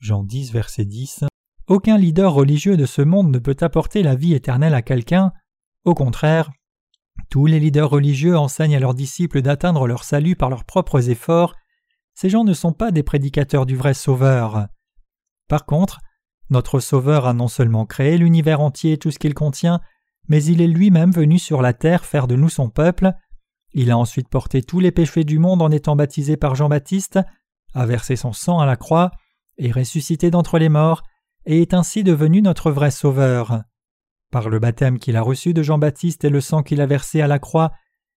Jean 0.00 0.22
10, 0.22 0.52
verset 0.52 0.84
10. 0.84 1.24
Aucun 1.66 1.96
leader 1.96 2.34
religieux 2.34 2.76
de 2.76 2.84
ce 2.84 3.00
monde 3.00 3.30
ne 3.30 3.38
peut 3.38 3.56
apporter 3.60 4.02
la 4.02 4.14
vie 4.14 4.34
éternelle 4.34 4.74
à 4.74 4.82
quelqu'un. 4.82 5.32
Au 5.84 5.94
contraire, 5.94 6.50
tous 7.30 7.46
les 7.46 7.58
leaders 7.58 7.88
religieux 7.88 8.36
enseignent 8.36 8.76
à 8.76 8.80
leurs 8.80 8.94
disciples 8.94 9.40
d'atteindre 9.40 9.86
leur 9.86 10.04
salut 10.04 10.36
par 10.36 10.50
leurs 10.50 10.64
propres 10.64 11.08
efforts. 11.08 11.54
Ces 12.14 12.28
gens 12.28 12.44
ne 12.44 12.52
sont 12.52 12.72
pas 12.72 12.92
des 12.92 13.02
prédicateurs 13.02 13.66
du 13.66 13.76
vrai 13.76 13.94
Sauveur. 13.94 14.68
Par 15.48 15.64
contre, 15.64 16.00
notre 16.50 16.80
Sauveur 16.80 17.26
a 17.26 17.32
non 17.32 17.48
seulement 17.48 17.86
créé 17.86 18.18
l'univers 18.18 18.60
entier 18.60 18.92
et 18.92 18.98
tout 18.98 19.10
ce 19.10 19.18
qu'il 19.18 19.34
contient, 19.34 19.80
mais 20.28 20.42
il 20.44 20.60
est 20.60 20.66
lui-même 20.66 21.10
venu 21.10 21.38
sur 21.38 21.62
la 21.62 21.72
terre 21.72 22.04
faire 22.04 22.26
de 22.26 22.36
nous 22.36 22.48
son 22.48 22.68
peuple. 22.68 23.12
Il 23.72 23.90
a 23.90 23.98
ensuite 23.98 24.28
porté 24.28 24.62
tous 24.62 24.80
les 24.80 24.92
péchés 24.92 25.24
du 25.24 25.38
monde 25.38 25.62
en 25.62 25.70
étant 25.70 25.96
baptisé 25.96 26.36
par 26.36 26.54
Jean-Baptiste, 26.54 27.18
a 27.74 27.86
versé 27.86 28.16
son 28.16 28.32
sang 28.32 28.58
à 28.58 28.66
la 28.66 28.76
croix, 28.76 29.10
et 29.58 29.70
ressuscité 29.70 30.30
d'entre 30.30 30.58
les 30.58 30.68
morts, 30.68 31.02
et 31.46 31.62
est 31.62 31.74
ainsi 31.74 32.04
devenu 32.04 32.42
notre 32.42 32.70
vrai 32.70 32.90
Sauveur. 32.90 33.62
Par 34.30 34.48
le 34.48 34.58
baptême 34.58 34.98
qu'il 34.98 35.16
a 35.16 35.22
reçu 35.22 35.54
de 35.54 35.62
Jean-Baptiste 35.62 36.24
et 36.24 36.30
le 36.30 36.40
sang 36.40 36.62
qu'il 36.62 36.80
a 36.80 36.86
versé 36.86 37.20
à 37.20 37.28
la 37.28 37.38
croix, 37.38 37.72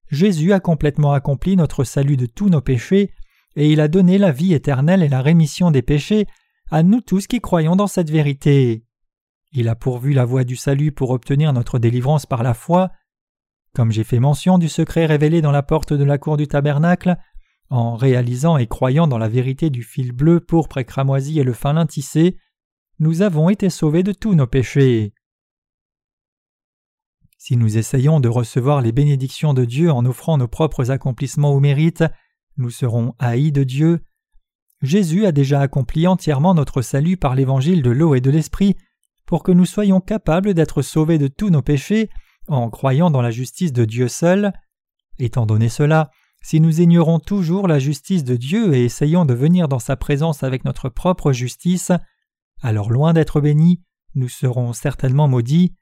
Jésus 0.09 0.53
a 0.53 0.59
complètement 0.59 1.13
accompli 1.13 1.55
notre 1.55 1.83
salut 1.83 2.17
de 2.17 2.25
tous 2.25 2.49
nos 2.49 2.61
péchés, 2.61 3.13
et 3.55 3.71
il 3.71 3.79
a 3.79 3.87
donné 3.87 4.17
la 4.17 4.31
vie 4.31 4.53
éternelle 4.53 5.03
et 5.03 5.09
la 5.09 5.21
rémission 5.21 5.71
des 5.71 5.81
péchés 5.81 6.27
à 6.71 6.83
nous 6.83 7.01
tous 7.01 7.27
qui 7.27 7.41
croyons 7.41 7.75
dans 7.75 7.87
cette 7.87 8.09
vérité. 8.09 8.83
Il 9.51 9.67
a 9.67 9.75
pourvu 9.75 10.13
la 10.13 10.25
voie 10.25 10.43
du 10.43 10.55
salut 10.55 10.91
pour 10.91 11.09
obtenir 11.09 11.53
notre 11.53 11.79
délivrance 11.79 12.25
par 12.25 12.43
la 12.43 12.53
foi. 12.53 12.91
Comme 13.73 13.91
j'ai 13.91 14.03
fait 14.03 14.19
mention 14.19 14.57
du 14.57 14.69
secret 14.69 15.05
révélé 15.05 15.41
dans 15.41 15.51
la 15.51 15.63
porte 15.63 15.93
de 15.93 16.03
la 16.03 16.17
cour 16.17 16.37
du 16.37 16.47
tabernacle, 16.47 17.17
en 17.69 17.95
réalisant 17.95 18.57
et 18.57 18.67
croyant 18.67 19.07
dans 19.07 19.17
la 19.17 19.29
vérité 19.29 19.69
du 19.69 19.83
fil 19.83 20.11
bleu, 20.11 20.39
pourpre 20.39 20.77
et 20.77 20.85
cramoisi 20.85 21.39
et 21.39 21.43
le 21.43 21.53
fin 21.53 21.73
lin 21.73 21.85
tissé, 21.85 22.37
nous 22.99 23.21
avons 23.21 23.49
été 23.49 23.69
sauvés 23.69 24.03
de 24.03 24.11
tous 24.11 24.35
nos 24.35 24.47
péchés. 24.47 25.13
Si 27.37 27.55
nous 27.55 27.77
essayons 27.77 28.19
de 28.19 28.27
recevoir 28.27 28.81
les 28.81 28.91
bénédictions 28.91 29.53
de 29.53 29.65
Dieu 29.65 29.91
en 29.91 30.05
offrant 30.05 30.37
nos 30.37 30.47
propres 30.47 30.91
accomplissements 30.91 31.53
ou 31.53 31.59
mérites, 31.59 32.03
nous 32.57 32.69
serons 32.69 33.15
haïs 33.17 33.53
de 33.53 33.63
Dieu. 33.63 34.03
Jésus 34.81 35.25
a 35.25 35.31
déjà 35.31 35.59
accompli 35.59 36.07
entièrement 36.07 36.53
notre 36.53 36.81
salut 36.81 37.17
par 37.17 37.35
l'évangile 37.35 37.81
de 37.81 37.89
l'eau 37.89 38.15
et 38.15 38.21
de 38.21 38.31
l'esprit 38.31 38.75
pour 39.25 39.43
que 39.43 39.51
nous 39.51 39.65
soyons 39.65 39.99
capables 39.99 40.53
d'être 40.53 40.81
sauvés 40.81 41.17
de 41.17 41.27
tous 41.27 41.49
nos 41.49 41.61
péchés 41.61 42.09
en 42.47 42.69
croyant 42.69 43.11
dans 43.11 43.21
la 43.21 43.31
justice 43.31 43.73
de 43.73 43.85
Dieu 43.85 44.07
seul. 44.07 44.53
Étant 45.19 45.45
donné 45.45 45.69
cela, 45.69 46.09
si 46.41 46.61
nous 46.61 46.81
ignorons 46.81 47.19
toujours 47.19 47.67
la 47.67 47.79
justice 47.79 48.23
de 48.23 48.35
Dieu 48.35 48.73
et 48.73 48.85
essayons 48.85 49.25
de 49.25 49.33
venir 49.33 49.67
dans 49.67 49.79
sa 49.79 49.97
présence 49.97 50.43
avec 50.43 50.63
notre 50.63 50.89
propre 50.89 51.33
justice, 51.33 51.91
alors 52.61 52.89
loin 52.89 53.13
d'être 53.13 53.41
bénis, 53.41 53.83
nous 54.15 54.29
serons 54.29 54.73
certainement 54.73 55.27
maudits. 55.27 55.75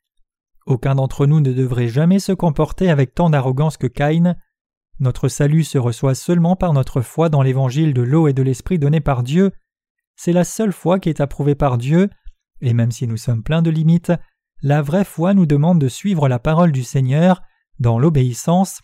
Aucun 0.66 0.96
d'entre 0.96 1.26
nous 1.26 1.40
ne 1.40 1.54
devrait 1.54 1.88
jamais 1.88 2.20
se 2.20 2.34
comporter 2.34 2.90
avec 2.90 3.14
tant 3.14 3.30
d'arrogance 3.30 3.78
que 3.78 3.88
Caïn. 3.88 4.36
Notre 5.00 5.28
salut 5.28 5.64
se 5.64 5.78
reçoit 5.78 6.16
seulement 6.16 6.56
par 6.56 6.74
notre 6.74 7.02
foi 7.02 7.30
dans 7.30 7.44
l'évangile 7.44 7.94
de 7.94 8.02
l'eau 8.02 8.28
et 8.28 8.34
de 8.34 8.42
l'esprit 8.42 8.80
donné 8.80 9.00
par 9.00 9.22
Dieu. 9.22 9.52
C'est 10.16 10.34
la 10.34 10.44
seule 10.44 10.74
foi 10.74 11.00
qui 11.00 11.10
est 11.10 11.22
approuvée 11.22 11.54
par 11.54 11.78
Dieu, 11.78 12.10
et 12.62 12.74
même 12.74 12.92
si 12.92 13.08
nous 13.08 13.18
sommes 13.18 13.44
pleins 13.44 13.62
de 13.62 13.70
limites, 13.70 14.12
la 14.64 14.82
vraie 14.82 15.06
foi 15.06 15.36
nous 15.36 15.46
demande 15.46 15.80
de 15.80 15.88
suivre 15.88 16.28
la 16.28 16.40
parole 16.40 16.72
du 16.72 16.84
Seigneur 16.84 17.42
dans 17.80 18.00
l'obéissance 18.00 18.82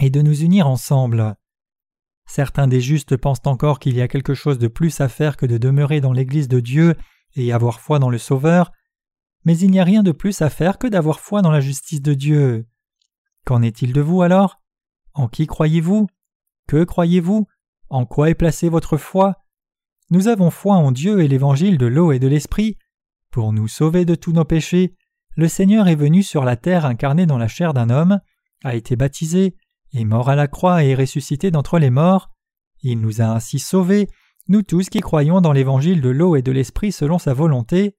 et 0.00 0.08
de 0.08 0.22
nous 0.22 0.40
unir 0.40 0.66
ensemble. 0.66 1.36
Certains 2.26 2.66
des 2.66 2.80
justes 2.80 3.18
pensent 3.18 3.42
encore 3.44 3.78
qu'il 3.78 3.94
y 3.94 4.00
a 4.00 4.08
quelque 4.08 4.32
chose 4.32 4.58
de 4.58 4.68
plus 4.68 5.02
à 5.02 5.08
faire 5.08 5.36
que 5.36 5.44
de 5.44 5.58
demeurer 5.58 6.00
dans 6.00 6.14
l'Église 6.14 6.48
de 6.48 6.60
Dieu 6.60 6.94
et 7.36 7.52
avoir 7.52 7.80
foi 7.80 7.98
dans 7.98 8.08
le 8.08 8.16
Sauveur, 8.16 8.72
mais 9.44 9.58
il 9.58 9.70
n'y 9.70 9.80
a 9.80 9.84
rien 9.84 10.02
de 10.02 10.12
plus 10.12 10.40
à 10.40 10.48
faire 10.48 10.78
que 10.78 10.86
d'avoir 10.86 11.20
foi 11.20 11.42
dans 11.42 11.50
la 11.50 11.60
justice 11.60 12.00
de 12.00 12.14
Dieu. 12.14 12.66
Qu'en 13.44 13.60
est-il 13.60 13.92
de 13.92 14.00
vous 14.00 14.22
alors? 14.22 14.63
En 15.14 15.28
qui 15.28 15.46
croyez-vous? 15.46 16.08
Que 16.66 16.84
croyez-vous? 16.84 17.46
En 17.88 18.04
quoi 18.04 18.30
est 18.30 18.34
placée 18.34 18.68
votre 18.68 18.96
foi? 18.96 19.44
Nous 20.10 20.28
avons 20.28 20.50
foi 20.50 20.74
en 20.74 20.92
Dieu 20.92 21.22
et 21.22 21.28
l'évangile 21.28 21.78
de 21.78 21.86
l'eau 21.86 22.12
et 22.12 22.18
de 22.18 22.28
l'esprit. 22.28 22.76
Pour 23.30 23.52
nous 23.52 23.68
sauver 23.68 24.04
de 24.04 24.14
tous 24.14 24.32
nos 24.32 24.44
péchés, 24.44 24.94
le 25.36 25.48
Seigneur 25.48 25.88
est 25.88 25.96
venu 25.96 26.22
sur 26.22 26.44
la 26.44 26.56
terre 26.56 26.84
incarné 26.84 27.26
dans 27.26 27.38
la 27.38 27.48
chair 27.48 27.74
d'un 27.74 27.90
homme, 27.90 28.20
a 28.64 28.74
été 28.74 28.96
baptisé, 28.96 29.56
est 29.92 30.04
mort 30.04 30.28
à 30.28 30.36
la 30.36 30.48
croix 30.48 30.84
et 30.84 30.90
est 30.90 30.94
ressuscité 30.94 31.50
d'entre 31.50 31.78
les 31.78 31.90
morts. 31.90 32.30
Il 32.82 33.00
nous 33.00 33.20
a 33.20 33.26
ainsi 33.26 33.58
sauvés 33.58 34.08
nous 34.48 34.62
tous 34.62 34.90
qui 34.90 35.00
croyons 35.00 35.40
dans 35.40 35.52
l'évangile 35.52 36.02
de 36.02 36.10
l'eau 36.10 36.36
et 36.36 36.42
de 36.42 36.52
l'esprit 36.52 36.92
selon 36.92 37.18
sa 37.18 37.32
volonté. 37.32 37.96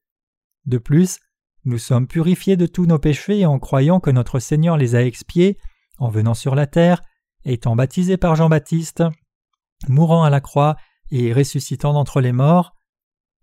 De 0.65 0.78
plus, 0.78 1.19
nous 1.63 1.80
sommes 1.80 2.08
purifiés 2.08 2.56
de 2.56 2.67
tous 2.67 2.86
nos 2.86 2.99
péchés 2.99 3.45
en 3.45 3.58
croyant 3.58 3.99
que 3.99 4.12
notre 4.12 4.39
Seigneur 4.39 4.78
les 4.78 4.93
a 4.93 5.04
expiés 5.04 5.58
en 5.97 6.10
venant 6.10 6.34
sur 6.34 6.55
la 6.55 6.67
terre, 6.67 7.01
étant 7.43 7.75
baptisé 7.75 8.17
par 8.17 8.36
Jean-Baptiste, 8.36 9.03
mourant 9.88 10.23
à 10.23 10.29
la 10.29 10.41
croix 10.41 10.75
et 11.12 11.34
ressuscitant 11.34 11.93
d'entre 11.93 12.21
les 12.21 12.31
morts. 12.31 12.75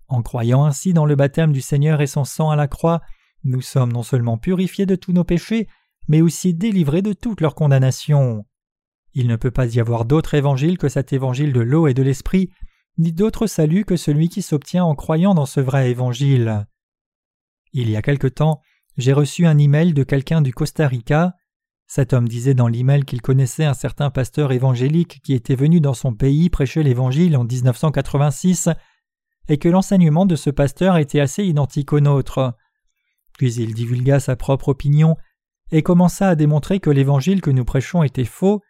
En 0.09 0.23
croyant 0.23 0.65
ainsi 0.65 0.93
dans 0.93 1.07
le 1.07 1.17
baptême 1.17 1.53
du 1.53 1.61
Seigneur 1.61 2.01
et 2.01 2.07
son 2.07 2.25
sang 2.25 2.51
à 2.51 2.57
la 2.57 2.69
croix, 2.69 3.01
nous 3.45 3.61
sommes 3.61 3.93
non 3.93 4.03
seulement 4.03 4.39
purifiés 4.39 4.87
de 4.87 4.97
tous 4.97 5.13
nos 5.13 5.25
péchés, 5.25 5.69
mais 6.09 6.21
aussi 6.21 6.55
délivrés 6.55 7.03
de 7.03 7.13
toute 7.13 7.41
leur 7.41 7.55
condamnation. 7.55 8.45
Il 9.15 9.29
ne 9.29 9.37
peut 9.37 9.51
pas 9.51 9.67
y 9.67 9.81
avoir 9.81 10.05
d'autre 10.05 10.35
évangile 10.35 10.79
que 10.79 10.89
cet 10.89 11.13
évangile 11.13 11.53
de 11.53 11.61
l'eau 11.61 11.87
et 11.87 11.95
de 11.95 12.03
l'esprit 12.03 12.51
ni 12.99 13.13
d'autre 13.13 13.47
salut 13.47 13.85
que 13.85 13.97
celui 13.97 14.29
qui 14.29 14.43
s'obtient 14.43 14.85
en 14.85 14.95
croyant 14.95 15.35
dans 15.35 15.47
ce 15.47 15.61
vrai 15.61 15.91
évangile. 15.91 16.67
Il 17.73 17.89
y 17.89 17.97
a 17.97 18.03
quelque 18.03 18.27
temps, 18.27 18.61
j'ai 18.99 19.13
reçu 19.13 19.47
un 19.47 19.57
email 19.59 19.95
de 19.95 20.03
quelqu'un 20.03 20.43
du 20.43 20.53
Costa 20.53 20.87
Rica. 20.87 21.35
Cet 21.95 22.15
homme 22.15 22.27
disait 22.27 22.55
dans 22.55 22.69
l'email 22.69 23.05
qu'il 23.05 23.21
connaissait 23.21 23.67
un 23.67 23.75
certain 23.75 24.09
pasteur 24.09 24.51
évangélique 24.53 25.21
qui 25.23 25.35
était 25.35 25.55
venu 25.55 25.79
dans 25.79 25.93
son 25.93 26.15
pays 26.15 26.49
prêcher 26.49 26.83
l'évangile 26.83 27.37
en 27.37 27.45
1986 27.45 28.71
et 29.51 29.59
que 29.59 29.69
l'enseignement 29.69 30.25
de 30.25 30.35
ce 30.35 30.49
pasteur 30.49 30.97
était 30.97 31.21
assez 31.21 31.45
identique 31.45 31.93
au 31.93 32.01
nôtre. 32.01 32.55
Puis 33.37 33.53
il 33.57 33.75
divulgua 33.75 34.21
sa 34.21 34.37
propre 34.37 34.71
opinion 34.71 35.19
et 35.71 35.83
commença 35.83 36.31
à 36.31 36.35
démontrer 36.35 36.81
que 36.81 36.89
l'évangile 36.89 37.43
que 37.43 37.51
nous 37.51 37.67
prêchons 37.67 38.03
était 38.03 38.25
faux 38.25 38.63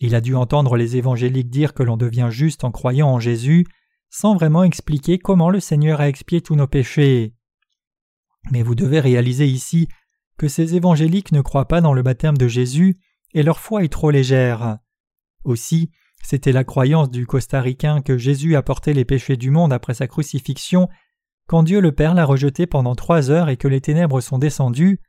il 0.00 0.14
a 0.14 0.22
dû 0.22 0.34
entendre 0.34 0.78
les 0.78 0.96
évangéliques 0.96 1.50
dire 1.50 1.74
que 1.74 1.82
l'on 1.82 1.98
devient 1.98 2.28
juste 2.30 2.64
en 2.64 2.70
croyant 2.70 3.10
en 3.10 3.20
Jésus, 3.20 3.66
sans 4.08 4.36
vraiment 4.36 4.64
expliquer 4.64 5.18
comment 5.18 5.50
le 5.50 5.60
Seigneur 5.60 6.00
a 6.00 6.08
expié 6.08 6.40
tous 6.40 6.56
nos 6.56 6.66
péchés. 6.66 7.34
Mais 8.52 8.62
vous 8.62 8.74
devez 8.74 9.00
réaliser 9.00 9.46
ici 9.46 9.86
que 10.38 10.48
ces 10.48 10.74
évangéliques 10.74 11.32
ne 11.32 11.40
croient 11.40 11.68
pas 11.68 11.80
dans 11.80 11.92
le 11.94 12.02
baptême 12.02 12.36
de 12.36 12.48
Jésus 12.48 12.98
et 13.32 13.42
leur 13.42 13.58
foi 13.58 13.84
est 13.84 13.92
trop 13.92 14.10
légère. 14.10 14.78
Aussi, 15.44 15.90
c'était 16.22 16.52
la 16.52 16.64
croyance 16.64 17.10
du 17.10 17.26
costaricain 17.26 18.00
que 18.00 18.16
Jésus 18.16 18.56
a 18.56 18.62
porté 18.62 18.94
les 18.94 19.04
péchés 19.04 19.36
du 19.36 19.50
monde 19.50 19.72
après 19.72 19.94
sa 19.94 20.06
crucifixion, 20.06 20.88
quand 21.46 21.62
Dieu 21.62 21.80
le 21.80 21.92
Père 21.92 22.14
l'a 22.14 22.24
rejeté 22.24 22.66
pendant 22.66 22.94
trois 22.94 23.30
heures 23.30 23.50
et 23.50 23.56
que 23.56 23.68
les 23.68 23.80
ténèbres 23.80 24.20
sont 24.20 24.38
descendues. 24.38 25.00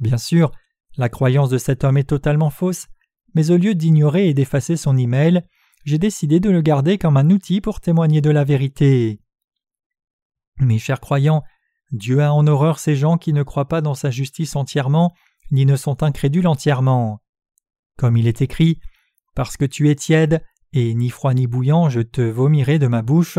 Bien 0.00 0.16
sûr, 0.16 0.50
la 0.96 1.08
croyance 1.08 1.50
de 1.50 1.58
cet 1.58 1.84
homme 1.84 1.98
est 1.98 2.08
totalement 2.08 2.50
fausse, 2.50 2.86
mais 3.34 3.50
au 3.50 3.58
lieu 3.58 3.74
d'ignorer 3.74 4.28
et 4.28 4.34
d'effacer 4.34 4.76
son 4.76 4.96
email, 4.96 5.42
j'ai 5.84 5.98
décidé 5.98 6.40
de 6.40 6.50
le 6.50 6.62
garder 6.62 6.98
comme 6.98 7.16
un 7.16 7.30
outil 7.30 7.60
pour 7.60 7.80
témoigner 7.80 8.20
de 8.20 8.30
la 8.30 8.44
vérité. 8.44 9.20
Mes 10.60 10.78
chers 10.78 11.00
croyants, 11.00 11.44
Dieu 11.92 12.22
a 12.22 12.32
en 12.32 12.46
horreur 12.46 12.78
ces 12.78 12.96
gens 12.96 13.16
qui 13.16 13.32
ne 13.32 13.42
croient 13.42 13.68
pas 13.68 13.80
dans 13.80 13.94
sa 13.94 14.10
justice 14.10 14.56
entièrement, 14.56 15.14
ni 15.50 15.64
ne 15.64 15.76
sont 15.76 16.02
incrédules 16.02 16.46
entièrement. 16.46 17.22
Comme 17.96 18.16
il 18.16 18.26
est 18.26 18.42
écrit, 18.42 18.80
Parce 19.34 19.56
que 19.56 19.64
tu 19.64 19.88
es 19.88 19.94
tiède, 19.94 20.42
et 20.72 20.94
ni 20.94 21.10
froid 21.10 21.32
ni 21.32 21.46
bouillant, 21.46 21.88
je 21.88 22.00
te 22.00 22.20
vomirai 22.20 22.78
de 22.78 22.88
ma 22.88 23.02
bouche. 23.02 23.38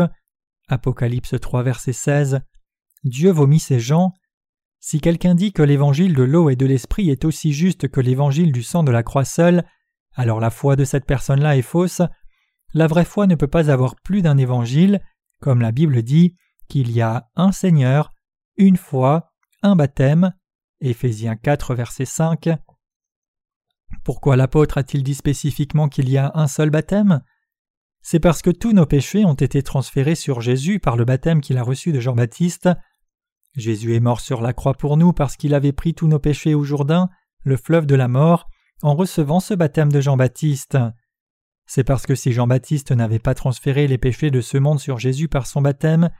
Apocalypse 0.68 1.38
3, 1.38 1.62
verset 1.62 1.92
16. 1.92 2.40
Dieu 3.04 3.30
vomit 3.30 3.60
ces 3.60 3.80
gens. 3.80 4.14
Si 4.78 5.00
quelqu'un 5.00 5.34
dit 5.34 5.52
que 5.52 5.62
l'évangile 5.62 6.14
de 6.14 6.22
l'eau 6.22 6.48
et 6.48 6.56
de 6.56 6.66
l'esprit 6.66 7.10
est 7.10 7.24
aussi 7.24 7.52
juste 7.52 7.88
que 7.88 8.00
l'évangile 8.00 8.50
du 8.50 8.62
sang 8.62 8.82
de 8.82 8.90
la 8.90 9.02
croix 9.02 9.26
seule, 9.26 9.64
alors 10.14 10.40
la 10.40 10.50
foi 10.50 10.74
de 10.74 10.84
cette 10.84 11.04
personne-là 11.04 11.56
est 11.56 11.62
fausse. 11.62 12.02
La 12.72 12.86
vraie 12.86 13.04
foi 13.04 13.26
ne 13.26 13.34
peut 13.34 13.46
pas 13.46 13.70
avoir 13.70 13.94
plus 13.96 14.22
d'un 14.22 14.38
évangile, 14.38 15.00
comme 15.40 15.60
la 15.60 15.72
Bible 15.72 16.02
dit 16.02 16.34
qu'il 16.68 16.90
y 16.92 17.00
a 17.00 17.28
un 17.36 17.52
Seigneur, 17.52 18.12
une 18.60 18.76
foi, 18.76 19.32
un 19.62 19.74
baptême, 19.74 20.34
Éphésiens 20.82 21.34
4, 21.34 21.74
verset 21.74 22.04
5. 22.04 22.50
Pourquoi 24.04 24.36
l'apôtre 24.36 24.76
a-t-il 24.76 25.02
dit 25.02 25.14
spécifiquement 25.14 25.88
qu'il 25.88 26.10
y 26.10 26.18
a 26.18 26.30
un 26.34 26.46
seul 26.46 26.68
baptême? 26.68 27.22
C'est 28.02 28.20
parce 28.20 28.42
que 28.42 28.50
tous 28.50 28.72
nos 28.72 28.84
péchés 28.84 29.24
ont 29.24 29.34
été 29.34 29.62
transférés 29.62 30.14
sur 30.14 30.42
Jésus 30.42 30.78
par 30.78 30.96
le 30.96 31.06
baptême 31.06 31.40
qu'il 31.40 31.56
a 31.56 31.62
reçu 31.62 31.90
de 31.90 32.00
Jean-Baptiste. 32.00 32.68
Jésus 33.56 33.94
est 33.94 34.00
mort 34.00 34.20
sur 34.20 34.42
la 34.42 34.52
croix 34.52 34.74
pour 34.74 34.98
nous 34.98 35.14
parce 35.14 35.36
qu'il 35.36 35.54
avait 35.54 35.72
pris 35.72 35.94
tous 35.94 36.06
nos 36.06 36.18
péchés 36.18 36.54
au 36.54 36.62
Jourdain, 36.62 37.08
le 37.44 37.56
fleuve 37.56 37.86
de 37.86 37.94
la 37.94 38.08
mort, 38.08 38.46
en 38.82 38.94
recevant 38.94 39.40
ce 39.40 39.54
baptême 39.54 39.90
de 39.90 40.02
Jean-Baptiste. 40.02 40.76
C'est 41.64 41.84
parce 41.84 42.04
que 42.04 42.14
si 42.14 42.32
Jean-Baptiste 42.32 42.92
n'avait 42.92 43.18
pas 43.18 43.34
transféré 43.34 43.86
les 43.86 43.98
péchés 43.98 44.30
de 44.30 44.42
ce 44.42 44.58
monde 44.58 44.80
sur 44.80 44.98
Jésus 44.98 45.28
par 45.28 45.46
son 45.46 45.62
baptême, 45.62 46.10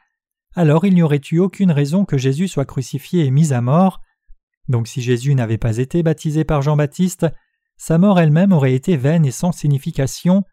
alors 0.56 0.84
il 0.84 0.94
n'y 0.94 1.02
aurait 1.02 1.20
eu 1.30 1.38
aucune 1.38 1.72
raison 1.72 2.04
que 2.04 2.18
Jésus 2.18 2.48
soit 2.48 2.64
crucifié 2.64 3.24
et 3.24 3.30
mis 3.30 3.52
à 3.52 3.60
mort. 3.60 4.00
Donc 4.68 4.88
si 4.88 5.02
Jésus 5.02 5.34
n'avait 5.34 5.58
pas 5.58 5.78
été 5.78 6.02
baptisé 6.02 6.44
par 6.44 6.62
Jean-Baptiste, 6.62 7.26
sa 7.76 7.98
mort 7.98 8.20
elle-même 8.20 8.52
aurait 8.52 8.74
été 8.74 8.96
vaine 8.96 9.24
et 9.24 9.30
sans 9.30 9.52
signification. 9.52 10.44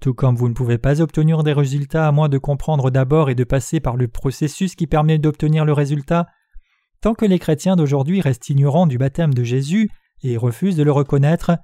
Tout 0.00 0.14
comme 0.14 0.36
vous 0.36 0.48
ne 0.48 0.54
pouvez 0.54 0.78
pas 0.78 1.00
obtenir 1.00 1.42
des 1.42 1.52
résultats 1.52 2.06
à 2.06 2.12
moins 2.12 2.28
de 2.28 2.38
comprendre 2.38 2.90
d'abord 2.90 3.30
et 3.30 3.34
de 3.34 3.44
passer 3.44 3.80
par 3.80 3.96
le 3.96 4.08
processus 4.08 4.74
qui 4.74 4.86
permet 4.86 5.18
d'obtenir 5.18 5.64
le 5.64 5.72
résultat, 5.72 6.26
tant 7.00 7.14
que 7.14 7.24
les 7.24 7.38
chrétiens 7.38 7.76
d'aujourd'hui 7.76 8.20
restent 8.20 8.48
ignorants 8.50 8.86
du 8.86 8.98
baptême 8.98 9.34
de 9.34 9.44
Jésus 9.44 9.90
et 10.22 10.36
refusent 10.36 10.76
de 10.76 10.82
le 10.82 10.92
reconnaître, 10.92 11.58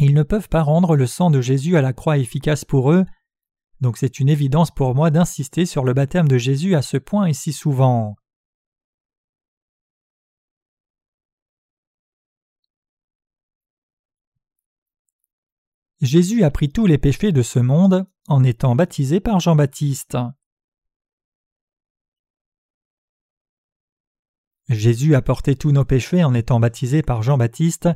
ils 0.00 0.14
ne 0.14 0.22
peuvent 0.22 0.48
pas 0.48 0.62
rendre 0.62 0.96
le 0.96 1.06
sang 1.06 1.30
de 1.30 1.40
Jésus 1.40 1.76
à 1.76 1.82
la 1.82 1.92
croix 1.92 2.18
efficace 2.18 2.64
pour 2.64 2.92
eux, 2.92 3.04
donc 3.80 3.98
c'est 3.98 4.20
une 4.20 4.28
évidence 4.28 4.70
pour 4.70 4.94
moi 4.94 5.10
d'insister 5.10 5.66
sur 5.66 5.84
le 5.84 5.94
baptême 5.94 6.28
de 6.28 6.38
Jésus 6.38 6.74
à 6.74 6.82
ce 6.82 6.96
point 6.96 7.26
et 7.26 7.34
si 7.34 7.52
souvent. 7.52 8.16
Jésus 16.00 16.44
a 16.44 16.50
pris 16.50 16.70
tous 16.70 16.86
les 16.86 16.98
péchés 16.98 17.32
de 17.32 17.42
ce 17.42 17.58
monde 17.58 18.06
en 18.28 18.44
étant 18.44 18.74
baptisé 18.74 19.20
par 19.20 19.40
Jean-Baptiste. 19.40 20.18
Jésus 24.68 25.14
a 25.14 25.22
porté 25.22 25.56
tous 25.56 25.72
nos 25.72 25.84
péchés 25.84 26.24
en 26.24 26.34
étant 26.34 26.60
baptisé 26.60 27.02
par 27.02 27.22
Jean-Baptiste. 27.22 27.88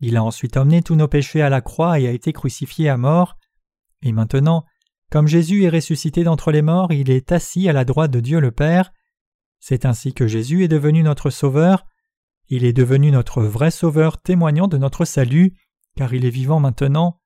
Il 0.00 0.16
a 0.16 0.24
ensuite 0.24 0.56
emmené 0.56 0.82
tous 0.82 0.96
nos 0.96 1.08
péchés 1.08 1.42
à 1.42 1.48
la 1.48 1.60
croix 1.60 2.00
et 2.00 2.08
a 2.08 2.12
été 2.12 2.32
crucifié 2.32 2.88
à 2.88 2.96
mort. 2.96 3.38
Et 4.02 4.10
maintenant, 4.10 4.64
comme 5.12 5.28
Jésus 5.28 5.64
est 5.64 5.68
ressuscité 5.68 6.24
d'entre 6.24 6.52
les 6.52 6.62
morts, 6.62 6.90
il 6.90 7.10
est 7.10 7.32
assis 7.32 7.68
à 7.68 7.74
la 7.74 7.84
droite 7.84 8.10
de 8.10 8.20
Dieu 8.20 8.40
le 8.40 8.50
Père. 8.50 8.94
C'est 9.60 9.84
ainsi 9.84 10.14
que 10.14 10.26
Jésus 10.26 10.64
est 10.64 10.68
devenu 10.68 11.02
notre 11.02 11.28
Sauveur. 11.28 11.84
Il 12.48 12.64
est 12.64 12.72
devenu 12.72 13.10
notre 13.10 13.42
vrai 13.42 13.70
Sauveur 13.70 14.22
témoignant 14.22 14.68
de 14.68 14.78
notre 14.78 15.04
salut, 15.04 15.52
car 15.96 16.14
il 16.14 16.24
est 16.24 16.30
vivant 16.30 16.60
maintenant. 16.60 17.20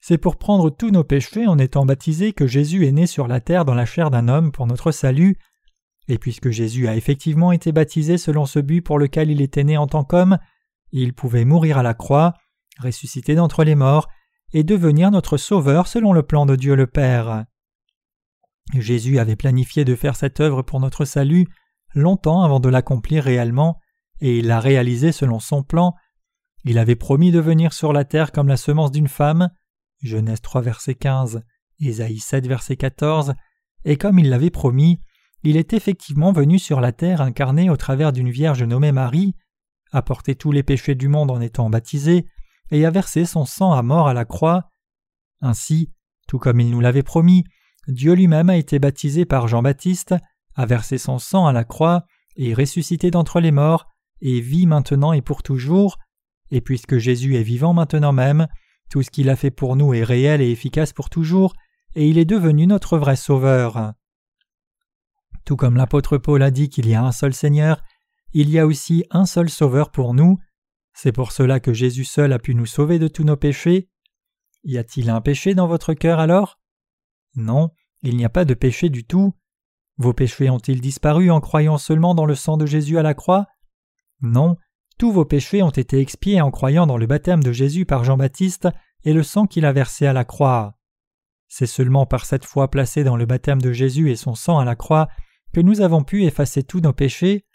C'est 0.00 0.18
pour 0.18 0.38
prendre 0.38 0.70
tous 0.70 0.90
nos 0.90 1.04
péchés 1.04 1.46
en 1.46 1.56
étant 1.56 1.86
baptisé 1.86 2.32
que 2.32 2.48
Jésus 2.48 2.84
est 2.84 2.92
né 2.92 3.06
sur 3.06 3.28
la 3.28 3.40
terre 3.40 3.64
dans 3.64 3.74
la 3.74 3.86
chair 3.86 4.10
d'un 4.10 4.26
homme 4.26 4.50
pour 4.50 4.66
notre 4.66 4.90
salut, 4.90 5.38
et 6.08 6.18
puisque 6.18 6.50
Jésus 6.50 6.88
a 6.88 6.96
effectivement 6.96 7.52
été 7.52 7.70
baptisé 7.70 8.18
selon 8.18 8.44
ce 8.44 8.58
but 8.58 8.80
pour 8.80 8.98
lequel 8.98 9.30
il 9.30 9.40
était 9.40 9.62
né 9.62 9.76
en 9.76 9.86
tant 9.86 10.02
qu'homme, 10.02 10.38
il 10.90 11.12
pouvait 11.12 11.44
mourir 11.44 11.78
à 11.78 11.84
la 11.84 11.94
croix, 11.94 12.34
ressusciter 12.80 13.36
d'entre 13.36 13.62
les 13.62 13.76
morts, 13.76 14.08
et 14.52 14.64
devenir 14.64 15.10
notre 15.10 15.36
Sauveur 15.36 15.86
selon 15.86 16.12
le 16.12 16.22
plan 16.22 16.46
de 16.46 16.56
Dieu 16.56 16.74
le 16.74 16.86
Père. 16.86 17.44
Jésus 18.74 19.18
avait 19.18 19.36
planifié 19.36 19.84
de 19.84 19.94
faire 19.94 20.16
cette 20.16 20.40
œuvre 20.40 20.62
pour 20.62 20.80
notre 20.80 21.04
salut 21.04 21.46
longtemps 21.94 22.42
avant 22.42 22.60
de 22.60 22.68
l'accomplir 22.68 23.24
réellement, 23.24 23.78
et 24.20 24.38
il 24.38 24.46
l'a 24.46 24.60
réalisé 24.60 25.12
selon 25.12 25.40
son 25.40 25.62
plan. 25.62 25.94
Il 26.64 26.78
avait 26.78 26.96
promis 26.96 27.32
de 27.32 27.40
venir 27.40 27.72
sur 27.72 27.92
la 27.92 28.04
terre 28.04 28.32
comme 28.32 28.48
la 28.48 28.56
semence 28.56 28.92
d'une 28.92 29.08
femme, 29.08 29.50
Genèse 30.02 30.40
3 30.40 30.60
verset 30.62 30.94
15, 30.94 31.42
Ésaïe 31.80 32.18
7 32.18 32.46
verset 32.46 32.76
14, 32.76 33.34
et 33.84 33.96
comme 33.96 34.18
il 34.18 34.28
l'avait 34.28 34.50
promis, 34.50 35.00
il 35.42 35.56
est 35.56 35.72
effectivement 35.72 36.32
venu 36.32 36.58
sur 36.58 36.80
la 36.80 36.92
terre 36.92 37.22
incarné 37.22 37.70
au 37.70 37.76
travers 37.76 38.12
d'une 38.12 38.30
vierge 38.30 38.62
nommée 38.62 38.92
Marie, 38.92 39.34
a 39.90 40.02
porté 40.02 40.34
tous 40.34 40.52
les 40.52 40.62
péchés 40.62 40.94
du 40.94 41.08
monde 41.08 41.30
en 41.30 41.40
étant 41.40 41.70
baptisé, 41.70 42.26
et 42.70 42.84
a 42.84 42.90
versé 42.90 43.24
son 43.24 43.44
sang 43.44 43.72
à 43.72 43.82
mort 43.82 44.08
à 44.08 44.14
la 44.14 44.24
croix. 44.24 44.70
Ainsi, 45.40 45.90
tout 46.28 46.38
comme 46.38 46.60
il 46.60 46.70
nous 46.70 46.80
l'avait 46.80 47.02
promis, 47.02 47.44
Dieu 47.88 48.14
lui-même 48.14 48.50
a 48.50 48.56
été 48.56 48.78
baptisé 48.78 49.24
par 49.24 49.48
Jean-Baptiste, 49.48 50.14
a 50.54 50.66
versé 50.66 50.98
son 50.98 51.18
sang 51.18 51.46
à 51.46 51.52
la 51.52 51.64
croix, 51.64 52.04
et 52.36 52.54
ressuscité 52.54 53.10
d'entre 53.10 53.40
les 53.40 53.50
morts, 53.50 53.88
et 54.20 54.40
vit 54.40 54.66
maintenant 54.66 55.12
et 55.12 55.22
pour 55.22 55.42
toujours, 55.42 55.98
et 56.50 56.60
puisque 56.60 56.98
Jésus 56.98 57.36
est 57.36 57.42
vivant 57.42 57.72
maintenant 57.72 58.12
même, 58.12 58.46
tout 58.90 59.02
ce 59.02 59.10
qu'il 59.10 59.30
a 59.30 59.36
fait 59.36 59.50
pour 59.50 59.76
nous 59.76 59.94
est 59.94 60.04
réel 60.04 60.40
et 60.40 60.50
efficace 60.50 60.92
pour 60.92 61.10
toujours, 61.10 61.54
et 61.94 62.08
il 62.08 62.18
est 62.18 62.24
devenu 62.24 62.66
notre 62.66 62.98
vrai 62.98 63.16
Sauveur. 63.16 63.94
Tout 65.44 65.56
comme 65.56 65.76
l'apôtre 65.76 66.18
Paul 66.18 66.42
a 66.42 66.50
dit 66.50 66.68
qu'il 66.68 66.88
y 66.88 66.94
a 66.94 67.02
un 67.02 67.12
seul 67.12 67.34
Seigneur, 67.34 67.82
il 68.32 68.50
y 68.50 68.58
a 68.58 68.66
aussi 68.66 69.04
un 69.10 69.26
seul 69.26 69.50
Sauveur 69.50 69.90
pour 69.90 70.14
nous. 70.14 70.38
C'est 70.92 71.12
pour 71.12 71.32
cela 71.32 71.60
que 71.60 71.72
Jésus 71.72 72.04
seul 72.04 72.32
a 72.32 72.38
pu 72.38 72.54
nous 72.54 72.66
sauver 72.66 72.98
de 72.98 73.08
tous 73.08 73.24
nos 73.24 73.36
péchés. 73.36 73.88
Y 74.64 74.78
a-t-il 74.78 75.10
un 75.10 75.20
péché 75.20 75.54
dans 75.54 75.66
votre 75.66 75.94
cœur 75.94 76.18
alors? 76.18 76.60
Non, 77.34 77.70
il 78.02 78.16
n'y 78.16 78.24
a 78.24 78.30
pas 78.30 78.44
de 78.44 78.54
péché 78.54 78.88
du 78.88 79.04
tout. 79.04 79.34
Vos 79.96 80.12
péchés 80.12 80.50
ont-ils 80.50 80.80
disparu 80.80 81.30
en 81.30 81.40
croyant 81.40 81.78
seulement 81.78 82.14
dans 82.14 82.26
le 82.26 82.34
sang 82.34 82.56
de 82.56 82.66
Jésus 82.66 82.98
à 82.98 83.02
la 83.02 83.14
croix? 83.14 83.46
Non, 84.20 84.56
tous 84.98 85.12
vos 85.12 85.24
péchés 85.24 85.62
ont 85.62 85.70
été 85.70 85.98
expiés 85.98 86.40
en 86.40 86.50
croyant 86.50 86.86
dans 86.86 86.98
le 86.98 87.06
baptême 87.06 87.42
de 87.42 87.52
Jésus 87.52 87.86
par 87.86 88.04
Jean-Baptiste 88.04 88.68
et 89.04 89.12
le 89.12 89.22
sang 89.22 89.46
qu'il 89.46 89.64
a 89.64 89.72
versé 89.72 90.06
à 90.06 90.12
la 90.12 90.24
croix. 90.24 90.76
C'est 91.48 91.66
seulement 91.66 92.06
par 92.06 92.26
cette 92.26 92.44
foi 92.44 92.70
placée 92.70 93.02
dans 93.02 93.16
le 93.16 93.26
baptême 93.26 93.60
de 93.60 93.72
Jésus 93.72 94.10
et 94.10 94.16
son 94.16 94.34
sang 94.34 94.58
à 94.58 94.64
la 94.64 94.76
croix 94.76 95.08
que 95.52 95.60
nous 95.60 95.80
avons 95.80 96.04
pu 96.04 96.24
effacer 96.24 96.62
tous 96.62 96.80
nos 96.80 96.92
péchés. 96.92 97.46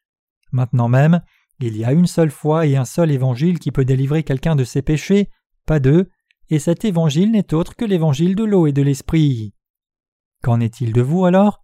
Maintenant 0.52 0.90
même, 0.90 1.22
il 1.60 1.78
y 1.78 1.86
a 1.86 1.94
une 1.94 2.08
seule 2.08 2.32
foi 2.32 2.66
et 2.66 2.76
un 2.76 2.86
seul 2.86 3.12
évangile 3.12 3.60
qui 3.60 3.72
peut 3.72 3.86
délivrer 3.86 4.24
quelqu'un 4.24 4.56
de 4.56 4.64
ses 4.64 4.82
péchés, 4.82 5.30
pas 5.66 5.80
deux, 5.80 6.10
et 6.50 6.60
cet 6.60 6.86
évangile 6.86 7.32
n'est 7.32 7.54
autre 7.54 7.76
que 7.76 7.86
l'évangile 7.86 8.36
de 8.36 8.44
l'eau 8.44 8.68
et 8.68 8.74
de 8.74 8.82
l'esprit. 8.82 9.54
Qu'en 10.44 10.60
est-il 10.60 10.94
de 10.94 11.02
vous 11.02 11.26
alors? 11.26 11.64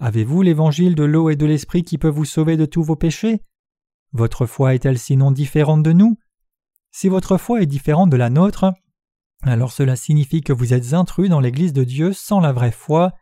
Avez-vous 0.00 0.42
l'évangile 0.42 0.94
de 0.94 1.04
l'eau 1.04 1.30
et 1.30 1.36
de 1.36 1.46
l'esprit 1.46 1.82
qui 1.82 1.98
peut 1.98 2.08
vous 2.08 2.24
sauver 2.24 2.56
de 2.56 2.66
tous 2.66 2.82
vos 2.82 2.96
péchés? 2.96 3.42
Votre 4.12 4.46
foi 4.46 4.74
est-elle 4.74 4.98
sinon 4.98 5.30
différente 5.30 5.82
de 5.82 5.92
nous? 5.92 6.18
Si 6.90 7.08
votre 7.08 7.36
foi 7.36 7.62
est 7.62 7.66
différente 7.66 8.10
de 8.10 8.16
la 8.16 8.30
nôtre, 8.30 8.72
alors 9.42 9.72
cela 9.72 9.96
signifie 9.96 10.40
que 10.40 10.52
vous 10.52 10.74
êtes 10.74 10.94
intrus 10.94 11.28
dans 11.28 11.40
l'Église 11.40 11.72
de 11.72 11.84
Dieu 11.84 12.12
sans 12.12 12.40
la 12.40 12.52
vraie 12.52 12.72
foi. 12.72 13.12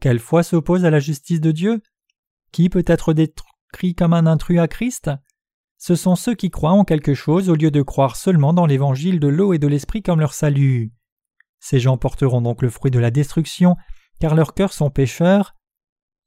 Quelle 0.00 0.20
foi 0.20 0.42
s'oppose 0.42 0.84
à 0.84 0.90
la 0.90 1.00
justice 1.00 1.40
de 1.40 1.50
Dieu? 1.50 1.82
Qui 2.52 2.68
peut 2.68 2.84
être 2.86 3.12
décrit 3.12 3.94
comme 3.94 4.12
un 4.12 4.26
intrus 4.26 4.58
à 4.58 4.68
Christ? 4.68 5.10
Ce 5.80 5.94
sont 5.94 6.14
ceux 6.14 6.34
qui 6.34 6.50
croient 6.50 6.72
en 6.72 6.84
quelque 6.84 7.14
chose 7.14 7.48
au 7.48 7.54
lieu 7.54 7.70
de 7.70 7.80
croire 7.80 8.14
seulement 8.14 8.52
dans 8.52 8.66
l'évangile 8.66 9.18
de 9.18 9.28
l'eau 9.28 9.54
et 9.54 9.58
de 9.58 9.66
l'esprit 9.66 10.02
comme 10.02 10.20
leur 10.20 10.34
salut. 10.34 10.92
Ces 11.58 11.80
gens 11.80 11.96
porteront 11.96 12.42
donc 12.42 12.60
le 12.60 12.68
fruit 12.68 12.90
de 12.90 12.98
la 12.98 13.10
destruction, 13.10 13.76
car 14.20 14.34
leurs 14.34 14.52
cœurs 14.52 14.74
sont 14.74 14.90
pécheurs. 14.90 15.54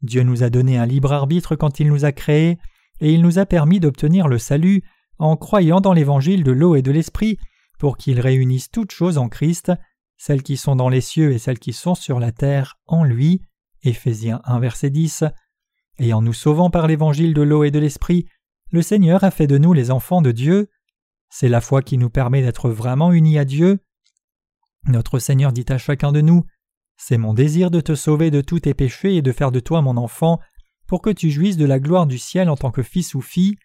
Dieu 0.02 0.24
nous 0.24 0.42
a 0.42 0.50
donné 0.50 0.80
un 0.80 0.88
libre 0.88 1.14
arbitre 1.14 1.56
quand 1.56 1.80
il 1.80 1.88
nous 1.88 2.04
a 2.04 2.12
créés, 2.12 2.58
et 3.00 3.14
il 3.14 3.22
nous 3.22 3.38
a 3.38 3.46
permis 3.46 3.80
d'obtenir 3.80 4.28
le 4.28 4.40
salut 4.40 4.82
en 5.20 5.38
croyant 5.38 5.82
dans 5.82 5.94
l'évangile 5.94 6.44
de 6.44 6.52
l'eau 6.52 6.76
et 6.76 6.82
de 6.82 6.92
l'esprit 6.92 7.38
pour 7.78 7.98
qu'il 7.98 8.20
réunisse 8.20 8.72
toutes 8.72 8.92
choses 8.92 9.20
en 9.20 9.30
Christ, 9.30 9.72
celles 10.18 10.42
qui 10.42 10.58
sont 10.58 10.76
dans 10.76 10.90
les 10.90 11.02
cieux 11.02 11.32
et 11.32 11.38
celles 11.38 11.60
qui 11.60 11.74
sont 11.74 11.94
sur 11.94 12.20
la 12.20 12.32
terre 12.32 12.80
en 12.88 13.04
lui. 13.04 13.44
Éphésiens 13.84 14.42
1 14.46 14.60
verset 14.60 14.90
10. 14.90 15.26
Et 16.00 16.12
en 16.12 16.24
nous 16.24 16.34
sauvant 16.34 16.72
par 16.72 16.88
l'évangile 16.88 17.36
de 17.36 17.44
l'eau 17.44 17.64
et 17.64 17.72
de 17.72 17.78
l'esprit, 17.78 18.26
le 18.74 18.82
Seigneur 18.82 19.24
a 19.24 19.30
fait 19.30 19.46
de 19.46 19.60
nous 19.60 19.72
les 19.72 19.92
enfants 19.92 20.24
de 20.24 20.32
Dieu. 20.32 20.68
C'est 21.30 21.48
la 21.48 21.62
foi 21.62 21.84
qui 21.84 22.00
nous 22.00 22.10
permet 22.10 22.42
d'être 22.42 22.72
vraiment 22.72 23.12
unis 23.12 23.38
à 23.38 23.46
Dieu. 23.46 23.80
Notre 24.88 25.20
Seigneur 25.20 25.54
dit 25.54 25.66
à 25.70 25.78
chacun 25.78 26.12
de 26.12 26.22
nous 26.22 26.44
C'est 26.98 27.20
mon 27.20 27.36
désir 27.36 27.70
de 27.70 27.82
te 27.82 27.94
sauver 27.94 28.32
de 28.32 28.42
tous 28.42 28.62
tes 28.62 28.74
péchés 28.74 29.16
et 29.16 29.22
de 29.22 29.32
faire 29.32 29.52
de 29.52 29.60
toi 29.60 29.84
mon 29.84 29.96
enfant 29.96 30.40
pour 30.88 31.04
que 31.04 31.12
tu 31.12 31.30
jouisses 31.30 31.56
de 31.56 31.66
la 31.66 31.80
gloire 31.80 32.08
du 32.08 32.18
ciel 32.18 32.50
en 32.50 32.56
tant 32.56 32.72
que 32.72 32.82
fils 32.82 33.14
ou 33.14 33.22
fille. 33.22 33.58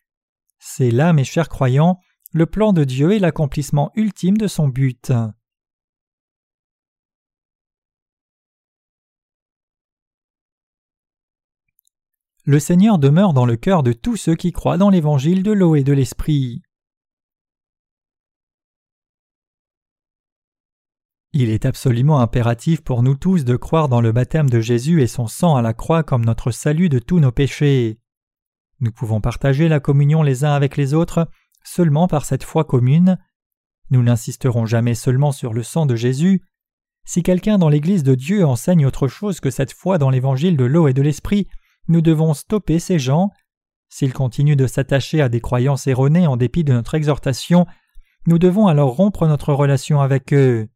C'est 0.58 0.90
là, 0.90 1.14
mes 1.14 1.24
chers 1.24 1.48
croyants, 1.48 2.00
le 2.34 2.44
plan 2.44 2.74
de 2.74 2.84
Dieu 2.84 3.12
et 3.12 3.18
l'accomplissement 3.18 3.90
ultime 3.94 4.36
de 4.36 4.46
son 4.46 4.68
but. 4.68 5.10
Le 12.48 12.58
Seigneur 12.58 12.98
demeure 12.98 13.34
dans 13.34 13.44
le 13.44 13.56
cœur 13.56 13.82
de 13.82 13.92
tous 13.92 14.16
ceux 14.16 14.34
qui 14.34 14.52
croient 14.52 14.78
dans 14.78 14.88
l'évangile 14.88 15.42
de 15.42 15.52
l'eau 15.52 15.76
et 15.76 15.84
de 15.84 15.92
l'esprit. 15.92 16.62
Il 21.34 21.50
est 21.50 21.66
absolument 21.66 22.20
impératif 22.20 22.80
pour 22.80 23.02
nous 23.02 23.16
tous 23.16 23.44
de 23.44 23.54
croire 23.54 23.90
dans 23.90 24.00
le 24.00 24.12
baptême 24.12 24.48
de 24.48 24.62
Jésus 24.62 25.02
et 25.02 25.06
son 25.06 25.26
sang 25.26 25.56
à 25.56 25.60
la 25.60 25.74
croix 25.74 26.02
comme 26.02 26.24
notre 26.24 26.50
salut 26.50 26.88
de 26.88 26.98
tous 26.98 27.20
nos 27.20 27.32
péchés. 27.32 27.98
Nous 28.80 28.92
pouvons 28.92 29.20
partager 29.20 29.68
la 29.68 29.78
communion 29.78 30.22
les 30.22 30.42
uns 30.42 30.54
avec 30.54 30.78
les 30.78 30.94
autres 30.94 31.28
seulement 31.64 32.08
par 32.08 32.24
cette 32.24 32.44
foi 32.44 32.64
commune. 32.64 33.18
Nous 33.90 34.02
n'insisterons 34.02 34.64
jamais 34.64 34.94
seulement 34.94 35.32
sur 35.32 35.52
le 35.52 35.62
sang 35.62 35.84
de 35.84 35.96
Jésus. 35.96 36.42
Si 37.04 37.22
quelqu'un 37.22 37.58
dans 37.58 37.68
l'Église 37.68 38.04
de 38.04 38.14
Dieu 38.14 38.46
enseigne 38.46 38.86
autre 38.86 39.06
chose 39.06 39.38
que 39.38 39.50
cette 39.50 39.74
foi 39.74 39.98
dans 39.98 40.08
l'évangile 40.08 40.56
de 40.56 40.64
l'eau 40.64 40.88
et 40.88 40.94
de 40.94 41.02
l'esprit, 41.02 41.46
nous 41.88 42.00
devons 42.00 42.34
stopper 42.34 42.78
ces 42.78 42.98
gens. 42.98 43.30
S'ils 43.88 44.12
continuent 44.12 44.56
de 44.56 44.66
s'attacher 44.66 45.20
à 45.20 45.28
des 45.28 45.40
croyances 45.40 45.86
erronées 45.86 46.26
en 46.26 46.36
dépit 46.36 46.64
de 46.64 46.72
notre 46.72 46.94
exhortation, 46.94 47.66
nous 48.26 48.38
devons 48.38 48.66
alors 48.66 48.94
rompre 48.94 49.26
notre 49.26 49.52
relation 49.52 50.00
avec 50.00 50.32
eux. 50.32 50.68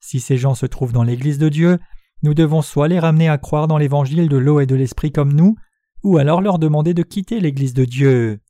Si 0.00 0.20
ces 0.20 0.38
gens 0.38 0.54
se 0.54 0.66
trouvent 0.66 0.92
dans 0.92 1.02
l'Église 1.02 1.38
de 1.38 1.48
Dieu, 1.48 1.78
nous 2.22 2.34
devons 2.34 2.62
soit 2.62 2.88
les 2.88 2.98
ramener 2.98 3.28
à 3.28 3.38
croire 3.38 3.68
dans 3.68 3.78
l'évangile 3.78 4.28
de 4.28 4.36
l'eau 4.36 4.60
et 4.60 4.66
de 4.66 4.74
l'esprit 4.74 5.12
comme 5.12 5.32
nous, 5.32 5.56
ou 6.02 6.18
alors 6.18 6.40
leur 6.40 6.58
demander 6.58 6.94
de 6.94 7.02
quitter 7.02 7.40
l'Église 7.40 7.74
de 7.74 7.84
Dieu. 7.84 8.40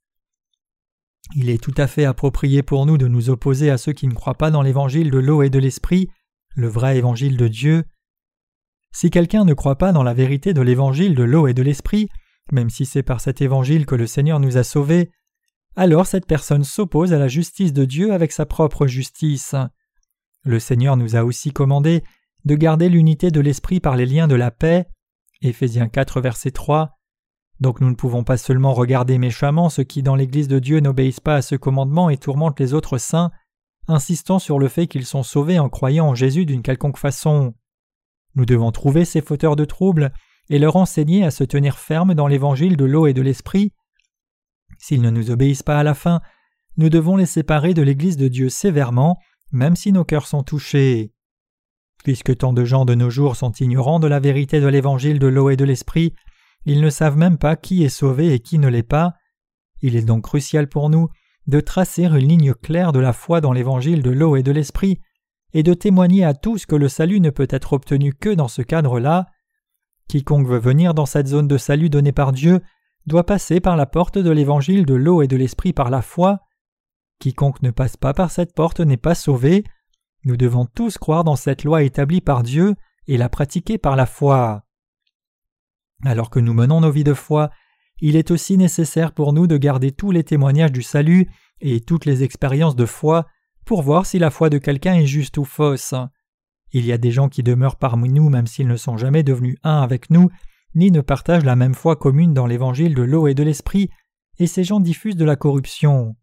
Il 1.34 1.50
est 1.50 1.62
tout 1.62 1.74
à 1.76 1.86
fait 1.86 2.04
approprié 2.04 2.62
pour 2.62 2.86
nous 2.86 2.98
de 2.98 3.08
nous 3.08 3.30
opposer 3.30 3.70
à 3.70 3.78
ceux 3.78 3.92
qui 3.92 4.06
ne 4.06 4.14
croient 4.14 4.34
pas 4.34 4.50
dans 4.50 4.62
l'évangile 4.62 5.10
de 5.10 5.18
l'eau 5.18 5.42
et 5.42 5.50
de 5.50 5.58
l'esprit, 5.58 6.08
le 6.54 6.68
vrai 6.68 6.96
évangile 6.96 7.36
de 7.36 7.48
Dieu. 7.48 7.84
Si 8.96 9.10
quelqu'un 9.10 9.44
ne 9.44 9.52
croit 9.52 9.76
pas 9.76 9.92
dans 9.92 10.02
la 10.02 10.14
vérité 10.14 10.54
de 10.54 10.62
l'évangile 10.62 11.14
de 11.14 11.22
l'eau 11.22 11.48
et 11.48 11.52
de 11.52 11.60
l'esprit, 11.60 12.08
même 12.50 12.70
si 12.70 12.86
c'est 12.86 13.02
par 13.02 13.20
cet 13.20 13.42
évangile 13.42 13.84
que 13.84 13.94
le 13.94 14.06
Seigneur 14.06 14.40
nous 14.40 14.56
a 14.56 14.64
sauvés, 14.64 15.10
alors 15.76 16.06
cette 16.06 16.24
personne 16.24 16.64
s'oppose 16.64 17.12
à 17.12 17.18
la 17.18 17.28
justice 17.28 17.74
de 17.74 17.84
Dieu 17.84 18.14
avec 18.14 18.32
sa 18.32 18.46
propre 18.46 18.86
justice. 18.86 19.54
Le 20.44 20.58
Seigneur 20.58 20.96
nous 20.96 21.14
a 21.14 21.24
aussi 21.24 21.52
commandé 21.52 22.04
de 22.46 22.54
garder 22.54 22.88
l'unité 22.88 23.30
de 23.30 23.40
l'esprit 23.40 23.80
par 23.80 23.96
les 23.96 24.06
liens 24.06 24.28
de 24.28 24.34
la 24.34 24.50
paix. 24.50 24.86
Éphésiens 25.42 25.88
4 25.88 26.22
verset 26.22 26.52
3. 26.52 26.92
Donc 27.60 27.82
nous 27.82 27.90
ne 27.90 27.96
pouvons 27.96 28.24
pas 28.24 28.38
seulement 28.38 28.72
regarder 28.72 29.18
méchamment 29.18 29.68
ceux 29.68 29.84
qui 29.84 30.02
dans 30.02 30.16
l'Église 30.16 30.48
de 30.48 30.58
Dieu 30.58 30.80
n'obéissent 30.80 31.20
pas 31.20 31.36
à 31.36 31.42
ce 31.42 31.54
commandement 31.54 32.08
et 32.08 32.16
tourmentent 32.16 32.60
les 32.60 32.72
autres 32.72 32.96
saints, 32.96 33.30
insistant 33.88 34.38
sur 34.38 34.58
le 34.58 34.68
fait 34.68 34.86
qu'ils 34.86 35.04
sont 35.04 35.22
sauvés 35.22 35.58
en 35.58 35.68
croyant 35.68 36.08
en 36.08 36.14
Jésus 36.14 36.46
d'une 36.46 36.62
quelconque 36.62 36.96
façon. 36.96 37.52
Nous 38.36 38.44
devons 38.46 38.70
trouver 38.70 39.04
ces 39.04 39.22
fauteurs 39.22 39.56
de 39.56 39.64
troubles 39.64 40.12
et 40.48 40.58
leur 40.58 40.76
enseigner 40.76 41.24
à 41.24 41.30
se 41.30 41.42
tenir 41.42 41.78
fermes 41.78 42.14
dans 42.14 42.28
l'évangile 42.28 42.76
de 42.76 42.84
l'eau 42.84 43.06
et 43.06 43.14
de 43.14 43.22
l'esprit. 43.22 43.72
S'ils 44.78 45.02
ne 45.02 45.10
nous 45.10 45.30
obéissent 45.30 45.62
pas 45.62 45.80
à 45.80 45.82
la 45.82 45.94
fin, 45.94 46.20
nous 46.76 46.90
devons 46.90 47.16
les 47.16 47.26
séparer 47.26 47.74
de 47.74 47.82
l'Église 47.82 48.18
de 48.18 48.28
Dieu 48.28 48.48
sévèrement, 48.48 49.18
même 49.50 49.74
si 49.74 49.90
nos 49.90 50.04
cœurs 50.04 50.26
sont 50.26 50.42
touchés. 50.42 51.12
Puisque 52.04 52.36
tant 52.36 52.52
de 52.52 52.64
gens 52.64 52.84
de 52.84 52.94
nos 52.94 53.10
jours 53.10 53.36
sont 53.36 53.52
ignorants 53.52 53.98
de 53.98 54.06
la 54.06 54.20
vérité 54.20 54.60
de 54.60 54.66
l'évangile 54.66 55.18
de 55.18 55.26
l'eau 55.26 55.50
et 55.50 55.56
de 55.56 55.64
l'esprit, 55.64 56.14
ils 56.66 56.80
ne 56.80 56.90
savent 56.90 57.16
même 57.16 57.38
pas 57.38 57.56
qui 57.56 57.84
est 57.84 57.88
sauvé 57.88 58.34
et 58.34 58.40
qui 58.40 58.58
ne 58.58 58.68
l'est 58.68 58.82
pas. 58.82 59.14
Il 59.80 59.96
est 59.96 60.02
donc 60.04 60.24
crucial 60.24 60.68
pour 60.68 60.90
nous 60.90 61.08
de 61.46 61.60
tracer 61.60 62.04
une 62.04 62.16
ligne 62.16 62.54
claire 62.54 62.92
de 62.92 62.98
la 62.98 63.12
foi 63.12 63.40
dans 63.40 63.52
l'évangile 63.52 64.02
de 64.02 64.10
l'eau 64.10 64.36
et 64.36 64.42
de 64.42 64.52
l'esprit, 64.52 65.00
et 65.52 65.62
de 65.62 65.74
témoigner 65.74 66.24
à 66.24 66.34
tous 66.34 66.66
que 66.66 66.76
le 66.76 66.88
salut 66.88 67.20
ne 67.20 67.30
peut 67.30 67.48
être 67.50 67.72
obtenu 67.72 68.12
que 68.12 68.30
dans 68.30 68.48
ce 68.48 68.62
cadre-là. 68.62 69.26
Quiconque 70.08 70.46
veut 70.46 70.58
venir 70.58 70.94
dans 70.94 71.06
cette 71.06 71.26
zone 71.26 71.48
de 71.48 71.58
salut 71.58 71.90
donnée 71.90 72.12
par 72.12 72.32
Dieu 72.32 72.60
doit 73.06 73.24
passer 73.24 73.60
par 73.60 73.76
la 73.76 73.86
porte 73.86 74.18
de 74.18 74.30
l'évangile 74.30 74.84
de 74.84 74.94
l'eau 74.94 75.22
et 75.22 75.28
de 75.28 75.36
l'esprit 75.36 75.72
par 75.72 75.90
la 75.90 76.02
foi. 76.02 76.40
Quiconque 77.20 77.62
ne 77.62 77.70
passe 77.70 77.96
pas 77.96 78.12
par 78.12 78.30
cette 78.30 78.54
porte 78.54 78.80
n'est 78.80 78.96
pas 78.96 79.14
sauvé. 79.14 79.64
Nous 80.24 80.36
devons 80.36 80.66
tous 80.66 80.98
croire 80.98 81.24
dans 81.24 81.36
cette 81.36 81.64
loi 81.64 81.82
établie 81.82 82.20
par 82.20 82.42
Dieu 82.42 82.74
et 83.06 83.16
la 83.16 83.28
pratiquer 83.28 83.78
par 83.78 83.96
la 83.96 84.06
foi. 84.06 84.64
Alors 86.04 86.30
que 86.30 86.40
nous 86.40 86.52
menons 86.52 86.80
nos 86.80 86.90
vies 86.90 87.04
de 87.04 87.14
foi, 87.14 87.50
il 88.00 88.16
est 88.16 88.30
aussi 88.30 88.58
nécessaire 88.58 89.12
pour 89.12 89.32
nous 89.32 89.46
de 89.46 89.56
garder 89.56 89.92
tous 89.92 90.10
les 90.10 90.24
témoignages 90.24 90.72
du 90.72 90.82
salut 90.82 91.30
et 91.60 91.80
toutes 91.80 92.04
les 92.04 92.22
expériences 92.22 92.76
de 92.76 92.84
foi 92.84 93.26
pour 93.66 93.82
voir 93.82 94.06
si 94.06 94.18
la 94.18 94.30
foi 94.30 94.48
de 94.48 94.58
quelqu'un 94.58 94.94
est 94.94 95.06
juste 95.06 95.36
ou 95.36 95.44
fausse. 95.44 95.94
Il 96.72 96.86
y 96.86 96.92
a 96.92 96.98
des 96.98 97.10
gens 97.10 97.28
qui 97.28 97.42
demeurent 97.42 97.76
parmi 97.76 98.08
nous 98.08 98.30
même 98.30 98.46
s'ils 98.46 98.68
ne 98.68 98.76
sont 98.76 98.96
jamais 98.96 99.22
devenus 99.22 99.58
un 99.64 99.82
avec 99.82 100.08
nous, 100.08 100.30
ni 100.74 100.90
ne 100.90 101.00
partagent 101.00 101.44
la 101.44 101.56
même 101.56 101.74
foi 101.74 101.96
commune 101.96 102.32
dans 102.32 102.46
l'évangile 102.46 102.94
de 102.94 103.02
l'eau 103.02 103.26
et 103.26 103.34
de 103.34 103.42
l'esprit, 103.42 103.90
et 104.38 104.46
ces 104.46 104.64
gens 104.64 104.80
diffusent 104.80 105.16
de 105.16 105.24
la 105.24 105.36
corruption. 105.36 106.16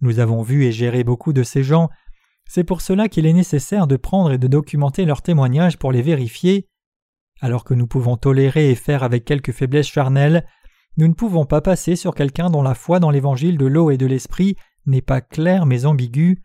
Nous 0.00 0.18
avons 0.18 0.42
vu 0.42 0.64
et 0.64 0.72
géré 0.72 1.04
beaucoup 1.04 1.32
de 1.32 1.42
ces 1.42 1.62
gens, 1.62 1.90
c'est 2.48 2.64
pour 2.64 2.80
cela 2.80 3.08
qu'il 3.08 3.26
est 3.26 3.32
nécessaire 3.32 3.86
de 3.86 3.96
prendre 3.96 4.32
et 4.32 4.38
de 4.38 4.46
documenter 4.46 5.04
leurs 5.04 5.22
témoignages 5.22 5.76
pour 5.76 5.92
les 5.92 6.02
vérifier, 6.02 6.68
alors 7.40 7.64
que 7.64 7.74
nous 7.74 7.86
pouvons 7.86 8.16
tolérer 8.16 8.70
et 8.70 8.74
faire 8.74 9.02
avec 9.02 9.24
quelques 9.24 9.52
faiblesses 9.52 9.88
charnelles, 9.88 10.46
nous 10.96 11.06
ne 11.06 11.14
pouvons 11.14 11.44
pas 11.44 11.60
passer 11.60 11.96
sur 11.96 12.14
quelqu'un 12.14 12.48
dont 12.50 12.62
la 12.62 12.74
foi 12.74 12.98
dans 12.98 13.10
l'évangile 13.10 13.58
de 13.58 13.66
l'eau 13.66 13.90
et 13.90 13.98
de 13.98 14.06
l'esprit 14.06 14.56
n'est 14.86 15.02
pas 15.02 15.20
claire 15.20 15.66
mais 15.66 15.84
ambiguë. 15.84 16.40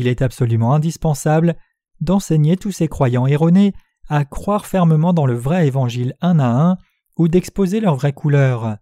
Il 0.00 0.08
est 0.08 0.22
absolument 0.22 0.72
indispensable 0.72 1.56
d'enseigner 2.00 2.56
tous 2.56 2.72
ces 2.72 2.88
croyants 2.88 3.26
erronés 3.26 3.74
à 4.08 4.24
croire 4.24 4.64
fermement 4.64 5.12
dans 5.12 5.26
le 5.26 5.34
vrai 5.34 5.66
évangile 5.66 6.14
un 6.22 6.38
à 6.38 6.46
un 6.46 6.78
ou 7.18 7.28
d'exposer 7.28 7.80
leur 7.80 7.96
vraie 7.96 8.14
couleur. 8.14 8.78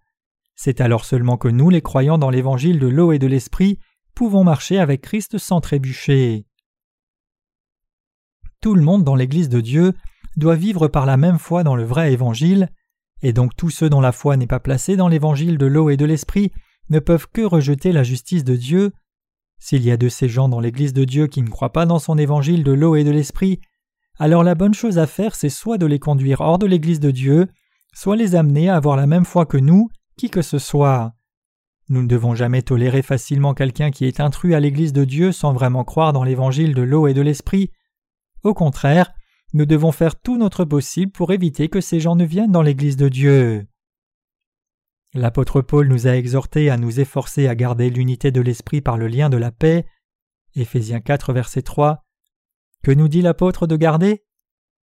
C'est 0.54 0.80
alors 0.80 1.04
seulement 1.04 1.36
que 1.36 1.48
nous, 1.48 1.70
les 1.70 1.82
croyants 1.82 2.18
dans 2.18 2.30
l'évangile 2.30 2.78
de 2.78 2.86
l'eau 2.86 3.10
et 3.10 3.18
de 3.18 3.26
l'esprit, 3.26 3.80
pouvons 4.14 4.44
marcher 4.44 4.78
avec 4.78 5.00
Christ 5.00 5.38
sans 5.38 5.60
trébucher. 5.60 6.46
Tout 8.60 8.76
le 8.76 8.82
monde 8.82 9.02
dans 9.02 9.16
l'Église 9.16 9.48
de 9.48 9.60
Dieu 9.60 9.94
doit 10.36 10.54
vivre 10.54 10.86
par 10.86 11.04
la 11.04 11.16
même 11.16 11.40
foi 11.40 11.64
dans 11.64 11.74
le 11.74 11.84
vrai 11.84 12.12
évangile, 12.12 12.68
et 13.22 13.32
donc 13.32 13.56
tous 13.56 13.70
ceux 13.70 13.90
dont 13.90 14.00
la 14.00 14.12
foi 14.12 14.36
n'est 14.36 14.46
pas 14.46 14.60
placée 14.60 14.94
dans 14.94 15.08
l'évangile 15.08 15.58
de 15.58 15.66
l'eau 15.66 15.90
et 15.90 15.96
de 15.96 16.04
l'esprit 16.04 16.52
ne 16.90 17.00
peuvent 17.00 17.26
que 17.32 17.42
rejeter 17.42 17.90
la 17.90 18.04
justice 18.04 18.44
de 18.44 18.54
Dieu. 18.54 18.92
S'il 19.58 19.84
y 19.84 19.90
a 19.90 19.96
de 19.96 20.08
ces 20.08 20.28
gens 20.28 20.48
dans 20.48 20.60
l'Église 20.60 20.92
de 20.92 21.04
Dieu 21.04 21.26
qui 21.26 21.42
ne 21.42 21.48
croient 21.48 21.72
pas 21.72 21.86
dans 21.86 21.98
son 21.98 22.16
évangile 22.16 22.64
de 22.64 22.72
l'eau 22.72 22.96
et 22.96 23.04
de 23.04 23.10
l'esprit, 23.10 23.60
alors 24.18 24.42
la 24.42 24.54
bonne 24.54 24.74
chose 24.74 24.98
à 24.98 25.06
faire 25.06 25.34
c'est 25.34 25.48
soit 25.48 25.78
de 25.78 25.86
les 25.86 25.98
conduire 25.98 26.40
hors 26.40 26.58
de 26.58 26.66
l'Église 26.66 27.00
de 27.00 27.10
Dieu, 27.10 27.48
soit 27.94 28.16
les 28.16 28.34
amener 28.34 28.68
à 28.68 28.76
avoir 28.76 28.96
la 28.96 29.06
même 29.06 29.24
foi 29.24 29.46
que 29.46 29.56
nous, 29.56 29.88
qui 30.16 30.30
que 30.30 30.42
ce 30.42 30.58
soit. 30.58 31.14
Nous 31.88 32.02
ne 32.02 32.08
devons 32.08 32.34
jamais 32.34 32.62
tolérer 32.62 33.02
facilement 33.02 33.54
quelqu'un 33.54 33.90
qui 33.90 34.04
est 34.04 34.20
intrus 34.20 34.54
à 34.54 34.60
l'Église 34.60 34.92
de 34.92 35.04
Dieu 35.04 35.32
sans 35.32 35.52
vraiment 35.52 35.84
croire 35.84 36.12
dans 36.12 36.24
l'évangile 36.24 36.74
de 36.74 36.82
l'eau 36.82 37.06
et 37.06 37.14
de 37.14 37.22
l'esprit. 37.22 37.70
Au 38.42 38.54
contraire, 38.54 39.12
nous 39.54 39.64
devons 39.64 39.92
faire 39.92 40.20
tout 40.20 40.36
notre 40.36 40.64
possible 40.64 41.12
pour 41.12 41.32
éviter 41.32 41.68
que 41.68 41.80
ces 41.80 42.00
gens 42.00 42.16
ne 42.16 42.24
viennent 42.24 42.52
dans 42.52 42.62
l'Église 42.62 42.96
de 42.96 43.08
Dieu. 43.08 43.66
L'apôtre 45.14 45.62
Paul 45.62 45.88
nous 45.88 46.06
a 46.06 46.16
exhortés 46.16 46.70
à 46.70 46.76
nous 46.76 47.00
efforcer 47.00 47.48
à 47.48 47.54
garder 47.54 47.90
l'unité 47.90 48.30
de 48.30 48.40
l'esprit 48.40 48.80
par 48.80 48.98
le 48.98 49.08
lien 49.08 49.30
de 49.30 49.36
la 49.36 49.50
paix. 49.50 49.86
Éphésiens 50.54 51.00
4, 51.00 51.32
verset 51.32 51.62
3. 51.62 52.04
Que 52.82 52.92
nous 52.92 53.08
dit 53.08 53.22
l'apôtre 53.22 53.66
de 53.66 53.76
garder? 53.76 54.24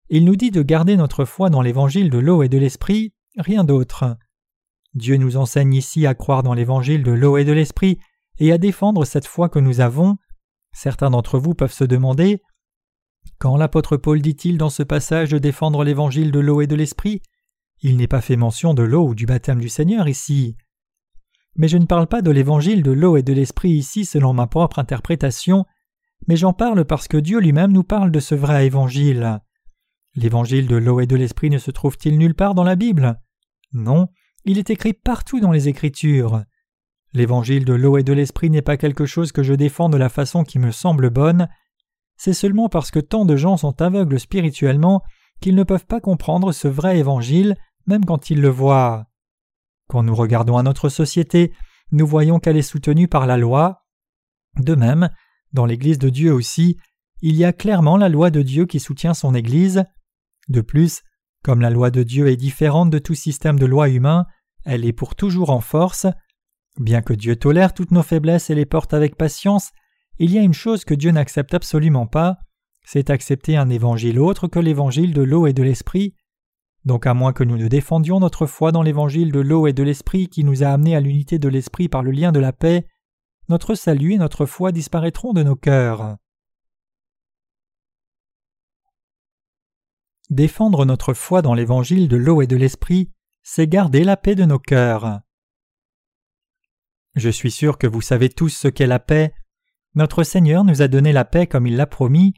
Il 0.10 0.26
nous 0.26 0.36
dit 0.36 0.52
de 0.52 0.62
garder 0.62 0.98
notre 0.98 1.26
foi 1.26 1.50
dans 1.50 1.62
l'évangile 1.62 2.10
de 2.10 2.18
l'eau 2.18 2.44
et 2.44 2.50
de 2.50 2.58
l'esprit, 2.58 3.14
rien 3.38 3.64
d'autre. 3.64 4.18
Dieu 4.94 5.18
nous 5.18 5.38
enseigne 5.38 5.74
ici 5.74 6.06
à 6.06 6.16
croire 6.16 6.44
dans 6.44 6.54
l'évangile 6.54 7.04
de 7.04 7.12
l'eau 7.12 7.38
et 7.38 7.46
de 7.46 7.52
l'esprit 7.52 8.00
et 8.40 8.52
à 8.52 8.58
défendre 8.58 9.06
cette 9.06 9.28
foi 9.28 9.50
que 9.50 9.60
nous 9.60 9.80
avons. 9.80 10.18
Certains 10.74 11.10
d'entre 11.10 11.40
vous 11.40 11.54
peuvent 11.54 11.72
se 11.72 11.84
demander 11.84 12.42
quand 13.40 13.58
l'apôtre 13.58 13.98
Paul 13.98 14.22
dit-il 14.22 14.58
dans 14.58 14.70
ce 14.70 14.84
passage 14.84 15.30
de 15.30 15.38
défendre 15.38 15.84
l'évangile 15.84 16.32
de 16.32 16.40
l'eau 16.40 16.62
et 16.62 16.68
de 16.68 16.76
l'esprit 16.76 17.22
Il 17.88 17.98
n'est 17.98 18.08
pas 18.08 18.22
fait 18.22 18.36
mention 18.36 18.74
de 18.74 18.82
l'eau 18.82 19.10
ou 19.10 19.14
du 19.14 19.28
baptême 19.28 19.60
du 19.60 19.70
Seigneur 19.70 20.08
ici. 20.08 20.58
Mais 21.56 21.68
je 21.68 21.78
ne 21.78 21.86
parle 21.86 22.08
pas 22.08 22.24
de 22.24 22.32
l'évangile 22.32 22.82
de 22.82 22.90
l'eau 22.90 23.16
et 23.16 23.22
de 23.22 23.32
l'esprit 23.32 23.70
ici 23.70 24.06
selon 24.06 24.34
ma 24.34 24.48
propre 24.48 24.80
interprétation, 24.80 25.66
mais 26.28 26.36
j'en 26.36 26.52
parle 26.52 26.86
parce 26.86 27.08
que 27.08 27.18
Dieu 27.18 27.40
lui-même 27.40 27.72
nous 27.72 27.84
parle 27.84 28.10
de 28.10 28.20
ce 28.20 28.34
vrai 28.34 28.66
évangile. 28.66 29.40
L'évangile 30.16 30.66
de 30.66 30.78
l'eau 30.78 31.00
et 31.00 31.06
de 31.06 31.16
l'esprit 31.16 31.52
ne 31.52 31.60
se 31.60 31.70
trouve-t-il 31.70 32.18
nulle 32.18 32.34
part 32.34 32.56
dans 32.56 32.64
la 32.64 32.76
Bible? 32.76 33.22
Non, 33.72 34.08
il 34.46 34.58
est 34.58 34.72
écrit 34.72 34.94
partout 34.94 35.40
dans 35.40 35.52
les 35.52 35.68
Écritures. 35.68 36.44
L'évangile 37.14 37.66
de 37.66 37.74
l'eau 37.74 38.00
et 38.00 38.04
de 38.04 38.14
l'esprit 38.14 38.50
n'est 38.50 38.64
pas 38.64 38.78
quelque 38.78 39.06
chose 39.06 39.32
que 39.32 39.44
je 39.44 39.54
défends 39.54 39.90
de 39.90 39.98
la 39.98 40.10
façon 40.10 40.44
qui 40.44 40.58
me 40.58 40.72
semble 40.72 41.12
bonne, 41.12 41.50
c'est 42.18 42.34
seulement 42.34 42.68
parce 42.68 42.90
que 42.90 43.00
tant 43.00 43.26
de 43.26 43.36
gens 43.36 43.58
sont 43.58 43.80
aveugles 43.80 44.20
spirituellement 44.20 45.04
qu'ils 45.40 45.56
ne 45.56 45.64
peuvent 45.64 45.86
pas 45.86 46.02
comprendre 46.02 46.52
ce 46.52 46.68
vrai 46.68 46.98
évangile 46.98 47.56
même 47.88 48.06
quand 48.06 48.30
ils 48.30 48.42
le 48.42 48.50
voient. 48.50 49.08
Quand 49.88 50.04
nous 50.04 50.16
regardons 50.16 50.58
à 50.58 50.64
notre 50.64 50.90
société, 50.90 51.54
nous 51.92 52.08
voyons 52.08 52.40
qu'elle 52.40 52.58
est 52.58 52.62
soutenue 52.62 53.08
par 53.08 53.28
la 53.28 53.38
loi. 53.38 53.86
De 54.58 54.76
même, 54.76 55.10
dans 55.54 55.66
l'Église 55.66 56.00
de 56.00 56.10
Dieu 56.10 56.34
aussi, 56.34 56.78
il 57.22 57.36
y 57.36 57.46
a 57.46 57.54
clairement 57.54 57.98
la 57.98 58.10
loi 58.10 58.32
de 58.32 58.42
Dieu 58.42 58.66
qui 58.66 58.80
soutient 58.80 59.14
son 59.14 59.36
Église. 59.36 59.84
De 60.48 60.62
plus, 60.62 61.04
comme 61.44 61.62
la 61.62 61.70
loi 61.70 61.92
de 61.92 62.04
Dieu 62.04 62.28
est 62.28 62.38
différente 62.38 62.90
de 62.90 63.00
tout 63.00 63.16
système 63.16 63.60
de 63.60 63.66
loi 63.66 63.90
humain, 63.90 64.26
elle 64.64 64.86
est 64.86 64.94
pour 64.94 65.16
toujours 65.16 65.52
en 65.52 65.62
force. 65.62 66.08
Bien 66.80 67.02
que 67.02 67.14
Dieu 67.14 67.36
tolère 67.36 67.74
toutes 67.74 67.92
nos 67.92 68.04
faiblesses 68.04 68.50
et 68.50 68.56
les 68.56 68.66
porte 68.66 68.94
avec 68.94 69.16
patience, 69.16 69.72
il 70.18 70.32
y 70.32 70.40
a 70.40 70.42
une 70.42 70.54
chose 70.54 70.86
que 70.86 70.94
Dieu 70.94 71.12
n'accepte 71.12 71.54
absolument 71.54 72.08
pas, 72.08 72.38
c'est 72.86 73.10
accepter 73.10 73.58
un 73.58 73.70
évangile 73.70 74.20
autre 74.20 74.48
que 74.48 74.60
l'évangile 74.60 75.14
de 75.14 75.22
l'eau 75.22 75.48
et 75.48 75.54
de 75.54 75.64
l'esprit. 75.64 76.16
Donc 76.86 77.08
à 77.08 77.16
moins 77.16 77.34
que 77.34 77.44
nous 77.44 77.58
ne 77.58 77.68
défendions 77.68 78.20
notre 78.20 78.46
foi 78.46 78.72
dans 78.72 78.84
l'évangile 78.84 79.32
de 79.32 79.40
l'eau 79.40 79.66
et 79.66 79.74
de 79.74 79.82
l'esprit 79.82 80.30
qui 80.30 80.44
nous 80.44 80.64
a 80.64 80.68
amenés 80.68 80.96
à 80.96 81.00
l'unité 81.00 81.40
de 81.40 81.50
l'esprit 81.50 81.90
par 81.90 82.04
le 82.04 82.12
lien 82.12 82.32
de 82.32 82.40
la 82.40 82.54
paix, 82.54 82.88
notre 83.50 83.74
salut 83.74 84.14
et 84.14 84.18
notre 84.18 84.46
foi 84.46 84.72
disparaîtront 84.72 85.34
de 85.34 85.44
nos 85.44 85.56
cœurs. 85.56 86.18
Défendre 90.30 90.86
notre 90.86 91.14
foi 91.14 91.42
dans 91.42 91.54
l'évangile 91.54 92.08
de 92.08 92.18
l'eau 92.18 92.42
et 92.42 92.48
de 92.48 92.56
l'esprit, 92.56 93.12
c'est 93.44 93.68
garder 93.68 94.04
la 94.04 94.18
paix 94.18 94.36
de 94.36 94.46
nos 94.46 94.58
cœurs. 94.58 95.22
Je 97.16 97.30
suis 97.30 97.52
sûr 97.52 97.78
que 97.78 97.88
vous 97.88 98.02
savez 98.02 98.30
tous 98.30 98.50
ce 98.50 98.68
qu'est 98.68 98.88
la 98.88 99.00
paix. 99.00 99.34
Notre 99.94 100.24
Seigneur 100.24 100.64
nous 100.64 100.82
a 100.82 100.88
donné 100.88 101.14
la 101.14 101.26
paix 101.26 101.48
comme 101.48 101.68
il 101.68 101.78
l'a 101.78 101.88
promis, 101.88 102.34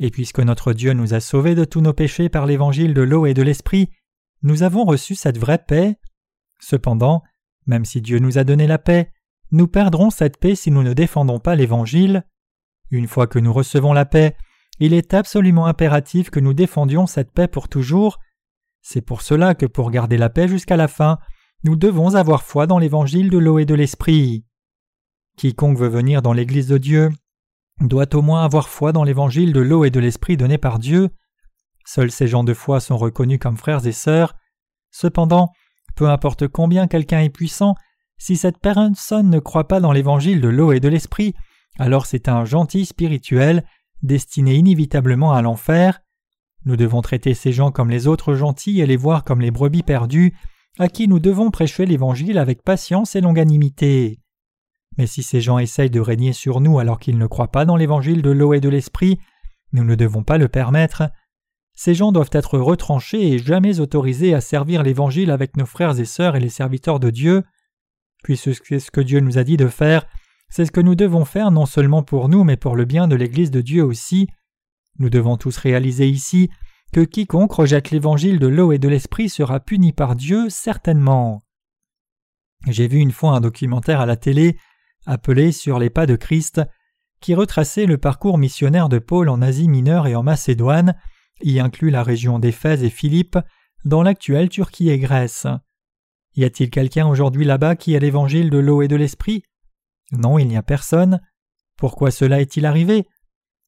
et 0.00 0.10
puisque 0.10 0.40
notre 0.40 0.72
Dieu 0.72 0.92
nous 0.92 1.14
a 1.14 1.20
sauvés 1.20 1.54
de 1.54 1.64
tous 1.64 1.80
nos 1.80 1.92
péchés 1.92 2.28
par 2.28 2.46
l'évangile 2.46 2.94
de 2.94 3.02
l'eau 3.02 3.26
et 3.26 3.34
de 3.34 3.42
l'esprit, 3.42 3.90
nous 4.42 4.62
avons 4.62 4.84
reçu 4.84 5.14
cette 5.14 5.38
vraie 5.38 5.58
paix. 5.58 5.96
Cependant, 6.60 7.22
même 7.66 7.84
si 7.84 8.00
Dieu 8.00 8.18
nous 8.18 8.38
a 8.38 8.44
donné 8.44 8.66
la 8.66 8.78
paix, 8.78 9.12
nous 9.50 9.68
perdrons 9.68 10.10
cette 10.10 10.38
paix 10.38 10.54
si 10.54 10.70
nous 10.70 10.82
ne 10.82 10.92
défendons 10.92 11.38
pas 11.38 11.54
l'Évangile. 11.54 12.24
Une 12.90 13.06
fois 13.06 13.26
que 13.26 13.38
nous 13.38 13.52
recevons 13.52 13.92
la 13.92 14.04
paix, 14.04 14.36
il 14.80 14.92
est 14.92 15.14
absolument 15.14 15.66
impératif 15.66 16.30
que 16.30 16.40
nous 16.40 16.54
défendions 16.54 17.06
cette 17.06 17.32
paix 17.32 17.46
pour 17.46 17.68
toujours. 17.68 18.18
C'est 18.82 19.00
pour 19.00 19.22
cela 19.22 19.54
que 19.54 19.66
pour 19.66 19.90
garder 19.90 20.16
la 20.16 20.28
paix 20.28 20.48
jusqu'à 20.48 20.76
la 20.76 20.88
fin, 20.88 21.18
nous 21.62 21.76
devons 21.76 22.16
avoir 22.16 22.42
foi 22.42 22.66
dans 22.66 22.78
l'Évangile 22.78 23.30
de 23.30 23.38
l'eau 23.38 23.58
et 23.58 23.64
de 23.64 23.74
l'Esprit. 23.74 24.44
Quiconque 25.36 25.78
veut 25.78 25.88
venir 25.88 26.20
dans 26.20 26.32
l'Église 26.32 26.68
de 26.68 26.78
Dieu 26.78 27.10
doit 27.80 28.14
au 28.14 28.22
moins 28.22 28.44
avoir 28.44 28.68
foi 28.68 28.92
dans 28.92 29.04
l'Évangile 29.04 29.52
de 29.52 29.60
l'eau 29.60 29.84
et 29.84 29.90
de 29.90 30.00
l'Esprit 30.00 30.36
donné 30.36 30.58
par 30.58 30.78
Dieu. 30.78 31.10
Seuls 31.84 32.10
ces 32.10 32.26
gens 32.28 32.44
de 32.44 32.54
foi 32.54 32.80
sont 32.80 32.96
reconnus 32.96 33.38
comme 33.38 33.56
frères 33.56 33.86
et 33.86 33.92
sœurs. 33.92 34.34
Cependant, 34.90 35.50
peu 35.96 36.08
importe 36.08 36.48
combien 36.48 36.86
quelqu'un 36.86 37.20
est 37.20 37.30
puissant, 37.30 37.74
si 38.18 38.36
cette 38.36 38.58
personne 38.58 39.28
ne 39.28 39.38
croit 39.38 39.68
pas 39.68 39.80
dans 39.80 39.92
l'évangile 39.92 40.40
de 40.40 40.48
l'eau 40.48 40.72
et 40.72 40.80
de 40.80 40.88
l'esprit, 40.88 41.34
alors 41.78 42.06
c'est 42.06 42.28
un 42.28 42.44
gentil 42.44 42.86
spirituel, 42.86 43.64
destiné 44.02 44.54
inévitablement 44.54 45.32
à 45.32 45.42
l'enfer. 45.42 46.00
Nous 46.64 46.76
devons 46.76 47.02
traiter 47.02 47.34
ces 47.34 47.52
gens 47.52 47.70
comme 47.70 47.90
les 47.90 48.06
autres 48.06 48.34
gentils 48.34 48.80
et 48.80 48.86
les 48.86 48.96
voir 48.96 49.24
comme 49.24 49.40
les 49.40 49.50
brebis 49.50 49.82
perdues, 49.82 50.34
à 50.78 50.88
qui 50.88 51.08
nous 51.08 51.20
devons 51.20 51.50
prêcher 51.50 51.86
l'évangile 51.86 52.38
avec 52.38 52.62
patience 52.62 53.14
et 53.16 53.20
longanimité. 53.20 54.20
Mais 54.96 55.06
si 55.06 55.22
ces 55.22 55.40
gens 55.40 55.58
essayent 55.58 55.90
de 55.90 56.00
régner 56.00 56.32
sur 56.32 56.60
nous 56.60 56.78
alors 56.78 56.98
qu'ils 56.98 57.18
ne 57.18 57.26
croient 57.26 57.50
pas 57.50 57.64
dans 57.64 57.76
l'évangile 57.76 58.22
de 58.22 58.30
l'eau 58.30 58.54
et 58.54 58.60
de 58.60 58.68
l'esprit, 58.68 59.18
nous 59.72 59.84
ne 59.84 59.94
devons 59.94 60.22
pas 60.22 60.38
le 60.38 60.48
permettre. 60.48 61.10
Ces 61.74 61.94
gens 61.94 62.12
doivent 62.12 62.30
être 62.32 62.58
retranchés 62.58 63.32
et 63.32 63.38
jamais 63.38 63.80
autorisés 63.80 64.34
à 64.34 64.40
servir 64.40 64.82
l'évangile 64.82 65.30
avec 65.30 65.56
nos 65.56 65.66
frères 65.66 65.98
et 65.98 66.04
sœurs 66.04 66.36
et 66.36 66.40
les 66.40 66.48
serviteurs 66.48 67.00
de 67.00 67.10
Dieu. 67.10 67.42
Puisque 68.22 68.80
ce 68.80 68.90
que 68.90 69.00
Dieu 69.00 69.20
nous 69.20 69.38
a 69.38 69.44
dit 69.44 69.56
de 69.56 69.66
faire, 69.66 70.06
c'est 70.48 70.64
ce 70.64 70.70
que 70.70 70.80
nous 70.80 70.94
devons 70.94 71.24
faire 71.24 71.50
non 71.50 71.66
seulement 71.66 72.04
pour 72.04 72.28
nous, 72.28 72.44
mais 72.44 72.56
pour 72.56 72.76
le 72.76 72.84
bien 72.84 73.08
de 73.08 73.16
l'Église 73.16 73.50
de 73.50 73.60
Dieu 73.60 73.84
aussi. 73.84 74.28
Nous 75.00 75.10
devons 75.10 75.36
tous 75.36 75.56
réaliser 75.56 76.08
ici 76.08 76.48
que 76.92 77.00
quiconque 77.00 77.52
rejette 77.52 77.90
l'évangile 77.90 78.38
de 78.38 78.46
l'eau 78.46 78.70
et 78.70 78.78
de 78.78 78.88
l'esprit 78.88 79.28
sera 79.28 79.58
puni 79.58 79.92
par 79.92 80.14
Dieu 80.14 80.48
certainement. 80.48 81.42
J'ai 82.68 82.86
vu 82.86 82.98
une 82.98 83.10
fois 83.10 83.32
un 83.32 83.40
documentaire 83.40 84.00
à 84.00 84.06
la 84.06 84.16
télé 84.16 84.56
appelé 85.06 85.52
Sur 85.52 85.78
les 85.78 85.90
pas 85.90 86.06
de 86.06 86.16
Christ, 86.16 86.60
qui 87.20 87.34
retraçait 87.34 87.86
le 87.86 87.98
parcours 87.98 88.38
missionnaire 88.38 88.88
de 88.88 88.98
Paul 88.98 89.28
en 89.28 89.42
Asie 89.42 89.68
mineure 89.68 90.06
et 90.06 90.14
en 90.14 90.22
Macédoine, 90.22 90.94
y 91.42 91.58
inclut 91.58 91.90
la 91.90 92.02
région 92.02 92.38
d'Éphèse 92.38 92.84
et 92.84 92.90
Philippe, 92.90 93.38
dans 93.84 94.02
l'actuelle 94.02 94.48
Turquie 94.48 94.90
et 94.90 94.98
Grèce. 94.98 95.46
Y 96.36 96.44
a-t-il 96.44 96.70
quelqu'un 96.70 97.06
aujourd'hui 97.06 97.44
là-bas 97.44 97.76
qui 97.76 97.94
a 97.94 97.98
l'évangile 97.98 98.50
de 98.50 98.58
l'eau 98.58 98.82
et 98.82 98.88
de 98.88 98.96
l'esprit? 98.96 99.42
Non, 100.12 100.38
il 100.38 100.48
n'y 100.48 100.56
a 100.56 100.62
personne. 100.62 101.20
Pourquoi 101.76 102.10
cela 102.10 102.40
est-il 102.40 102.66
arrivé? 102.66 103.06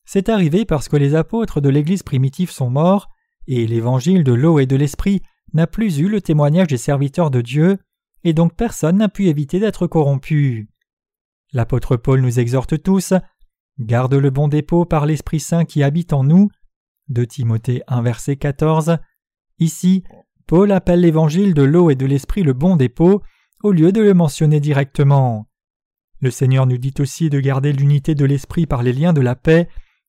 C'est 0.04 0.28
arrivé 0.28 0.64
parce 0.64 0.88
que 0.88 0.96
les 0.96 1.14
apôtres 1.14 1.60
de 1.60 1.68
l'Église 1.68 2.02
primitive 2.02 2.50
sont 2.50 2.70
morts, 2.70 3.08
et 3.46 3.66
l'évangile 3.66 4.24
de 4.24 4.32
l'eau 4.32 4.58
et 4.58 4.66
de 4.66 4.76
l'esprit 4.76 5.22
n'a 5.52 5.66
plus 5.66 5.98
eu 5.98 6.08
le 6.08 6.20
témoignage 6.20 6.68
des 6.68 6.76
serviteurs 6.76 7.30
de 7.30 7.40
Dieu, 7.40 7.78
et 8.24 8.32
donc 8.32 8.54
personne 8.54 8.98
n'a 8.98 9.08
pu 9.08 9.26
éviter 9.28 9.60
d'être 9.60 9.86
corrompu. 9.86 10.68
L'apôtre 11.52 11.96
Paul 11.96 12.20
nous 12.20 12.38
exhorte 12.38 12.82
tous 12.82 13.14
Garde 13.78 14.14
le 14.14 14.30
bon 14.30 14.48
dépôt 14.48 14.84
par 14.84 15.06
l'Esprit 15.06 15.40
Saint 15.40 15.64
qui 15.64 15.82
habite 15.82 16.12
en 16.12 16.24
nous. 16.24 16.48
De 17.08 17.24
Timothée 17.24 17.82
1 17.88 18.02
verset 18.02 18.36
14. 18.36 18.98
Ici, 19.58 20.02
Paul 20.46 20.72
appelle 20.72 21.00
l'évangile 21.00 21.54
de 21.54 21.62
l'eau 21.62 21.90
et 21.90 21.94
de 21.94 22.06
l'esprit 22.06 22.42
le 22.42 22.52
bon 22.52 22.76
dépôt, 22.76 23.22
au 23.62 23.72
lieu 23.72 23.92
de 23.92 24.00
le 24.00 24.14
mentionner 24.14 24.60
directement. 24.60 25.48
Le 26.20 26.30
Seigneur 26.30 26.66
nous 26.66 26.78
dit 26.78 26.94
aussi 26.98 27.30
de 27.30 27.40
garder 27.40 27.72
l'unité 27.72 28.14
de 28.14 28.24
l'esprit 28.24 28.66
par 28.66 28.82
les 28.82 28.92
liens 28.92 29.12
de 29.12 29.20
la 29.20 29.34
paix, 29.34 29.68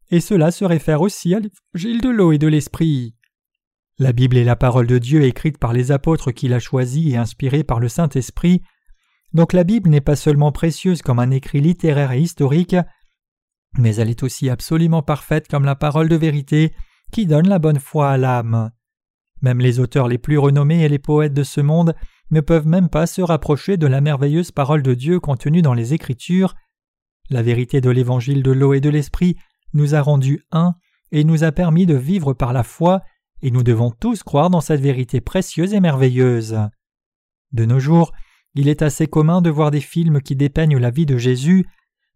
et 0.10 0.22
cela 0.22 0.52
se 0.52 0.64
réfère 0.64 1.02
aussi 1.02 1.34
à 1.34 1.40
l'évangile 1.40 2.02
de 2.02 2.10
l'eau 2.10 2.32
et 2.32 2.38
de 2.38 2.48
l'esprit. 2.48 3.16
La 4.00 4.14
Bible 4.14 4.38
est 4.38 4.44
la 4.44 4.56
parole 4.56 4.88
de 4.88 5.00
Dieu 5.00 5.24
écrite 5.24 5.58
par 5.58 5.74
les 5.74 5.92
apôtres 5.92 6.32
qu'il 6.32 6.54
a 6.54 6.60
choisis 6.60 7.12
et 7.12 7.18
inspirée 7.18 7.64
par 7.64 7.80
le 7.80 7.90
Saint-Esprit. 7.90 8.62
Donc 9.34 9.54
la 9.54 9.64
Bible 9.64 9.90
n'est 9.90 10.02
pas 10.02 10.16
seulement 10.16 10.52
précieuse 10.52 11.02
comme 11.02 11.20
un 11.20 11.32
écrit 11.32 11.62
littéraire 11.62 12.12
et 12.12 12.22
historique, 12.22 12.76
mais 13.78 13.96
elle 13.96 14.10
est 14.10 14.24
aussi 14.24 14.50
absolument 14.50 15.04
parfaite 15.04 15.48
comme 15.48 15.66
la 15.66 15.76
parole 15.76 16.10
de 16.10 16.16
vérité 16.16 16.74
qui 17.12 17.26
donne 17.26 17.48
la 17.48 17.60
bonne 17.60 17.80
foi 17.80 18.10
à 18.10 18.18
l'âme. 18.18 18.72
Même 19.42 19.60
les 19.60 19.80
auteurs 19.80 20.08
les 20.08 20.18
plus 20.18 20.38
renommés 20.38 20.84
et 20.84 20.90
les 20.90 21.00
poètes 21.00 21.34
de 21.34 21.44
ce 21.44 21.62
monde 21.62 21.94
ne 22.32 22.42
peuvent 22.42 22.68
même 22.68 22.90
pas 22.90 23.08
se 23.08 23.22
rapprocher 23.22 23.78
de 23.78 23.88
la 23.88 24.02
merveilleuse 24.02 24.52
parole 24.52 24.82
de 24.82 24.94
Dieu 24.94 25.20
contenue 25.20 25.62
dans 25.62 25.74
les 25.74 25.94
Écritures. 25.94 26.56
La 27.30 27.44
vérité 27.44 27.82
de 27.82 27.90
l'évangile 27.90 28.44
de 28.44 28.52
l'eau 28.52 28.74
et 28.74 28.82
de 28.82 28.90
l'esprit 28.90 29.38
nous 29.74 29.96
a 29.96 30.02
rendus 30.02 30.42
un 30.52 30.76
et 31.12 31.24
nous 31.24 31.44
a 31.44 31.52
permis 31.52 31.86
de 31.86 31.96
vivre 31.96 32.34
par 32.34 32.52
la 32.52 32.64
foi, 32.64 33.02
et 33.42 33.52
nous 33.52 33.64
devons 33.64 33.92
tous 33.92 34.24
croire 34.24 34.50
dans 34.50 34.60
cette 34.62 34.82
vérité 34.82 35.22
précieuse 35.22 35.74
et 35.74 35.80
merveilleuse. 35.80 36.60
De 37.54 37.64
nos 37.64 37.80
jours, 37.80 38.12
il 38.58 38.70
est 38.70 38.82
assez 38.82 39.06
commun 39.06 39.42
de 39.42 39.52
voir 39.52 39.70
des 39.70 39.82
films 39.82 40.20
qui 40.20 40.36
dépeignent 40.36 40.80
la 40.80 40.90
vie 40.90 41.06
de 41.06 41.18
Jésus, 41.18 41.68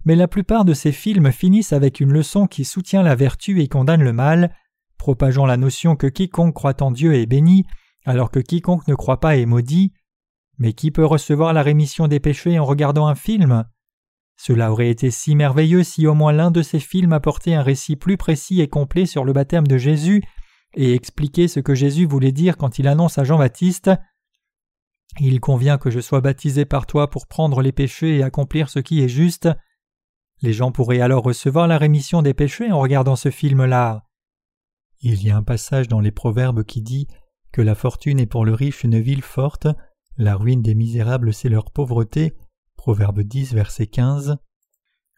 mais 0.06 0.16
la 0.16 0.28
plupart 0.28 0.66
de 0.66 0.74
ces 0.74 0.92
films 0.92 1.32
finissent 1.32 1.74
avec 1.74 2.00
une 2.00 2.12
leçon 2.12 2.48
qui 2.48 2.66
soutient 2.66 3.04
la 3.04 3.14
vertu 3.14 3.62
et 3.62 3.68
condamne 3.68 4.02
le 4.02 4.12
mal, 4.12 4.56
propageant 4.98 5.46
la 5.46 5.58
notion 5.58 5.96
que 5.96 6.08
quiconque 6.08 6.56
croit 6.56 6.82
en 6.82 6.90
Dieu 6.92 7.14
est 7.14 7.28
béni, 7.28 7.66
alors 8.06 8.32
que 8.32 8.40
quiconque 8.40 8.88
ne 8.88 8.96
croit 8.96 9.20
pas 9.20 9.38
est 9.38 9.46
maudit. 9.46 9.94
Mais 10.58 10.74
qui 10.74 10.90
peut 10.90 11.06
recevoir 11.06 11.54
la 11.54 11.62
rémission 11.62 12.08
des 12.08 12.20
péchés 12.20 12.58
en 12.58 12.66
regardant 12.66 13.08
un 13.08 13.16
film? 13.16 13.66
Cela 14.38 14.72
aurait 14.72 14.90
été 14.90 15.12
si 15.12 15.36
merveilleux 15.36 15.84
si 15.84 16.08
au 16.08 16.16
moins 16.16 16.32
l'un 16.32 16.50
de 16.50 16.64
ces 16.64 16.80
films 16.80 17.14
apportait 17.14 17.54
un 17.54 17.62
récit 17.62 17.96
plus 17.96 18.18
précis 18.18 18.62
et 18.62 18.68
complet 18.68 19.06
sur 19.06 19.24
le 19.24 19.34
baptême 19.34 19.68
de 19.68 19.78
Jésus 19.78 20.24
et 20.76 20.94
expliquait 20.94 21.48
ce 21.48 21.60
que 21.60 21.76
Jésus 21.76 22.08
voulait 22.08 22.32
dire 22.32 22.58
quand 22.58 22.80
il 22.80 22.88
annonce 22.88 23.20
à 23.20 23.24
Jean-Baptiste 23.24 23.92
Il 25.20 25.40
convient 25.40 25.78
que 25.78 25.92
je 25.92 26.00
sois 26.00 26.22
baptisé 26.22 26.66
par 26.66 26.86
toi 26.86 27.10
pour 27.10 27.28
prendre 27.28 27.62
les 27.62 27.72
péchés 27.72 28.18
et 28.18 28.24
accomplir 28.24 28.70
ce 28.70 28.80
qui 28.80 29.04
est 29.04 29.10
juste. 29.10 29.50
Les 30.42 30.54
gens 30.54 30.72
pourraient 30.72 31.02
alors 31.02 31.24
recevoir 31.24 31.68
la 31.68 31.78
rémission 31.78 32.22
des 32.22 32.34
péchés 32.34 32.72
en 32.72 32.80
regardant 32.80 33.16
ce 33.16 33.30
film-là. 33.30 34.06
Il 35.02 35.24
y 35.24 35.30
a 35.30 35.38
un 35.38 35.44
passage 35.44 35.88
dans 35.88 36.00
les 36.00 36.12
Proverbes 36.12 36.64
qui 36.64 36.82
dit 36.82 37.08
que 37.52 37.62
la 37.62 37.76
fortune 37.76 38.20
est 38.20 38.26
pour 38.26 38.46
le 38.46 38.54
riche 38.54 38.84
une 38.84 39.00
ville 39.00 39.22
forte, 39.22 39.68
la 40.18 40.36
ruine 40.36 40.62
des 40.62 40.76
misérables 40.76 41.34
c'est 41.34 41.50
leur 41.50 41.72
pauvreté. 41.72 42.34
Proverbe 42.78 43.22
10, 43.22 43.54
verset 43.54 43.88
15. 43.88 44.38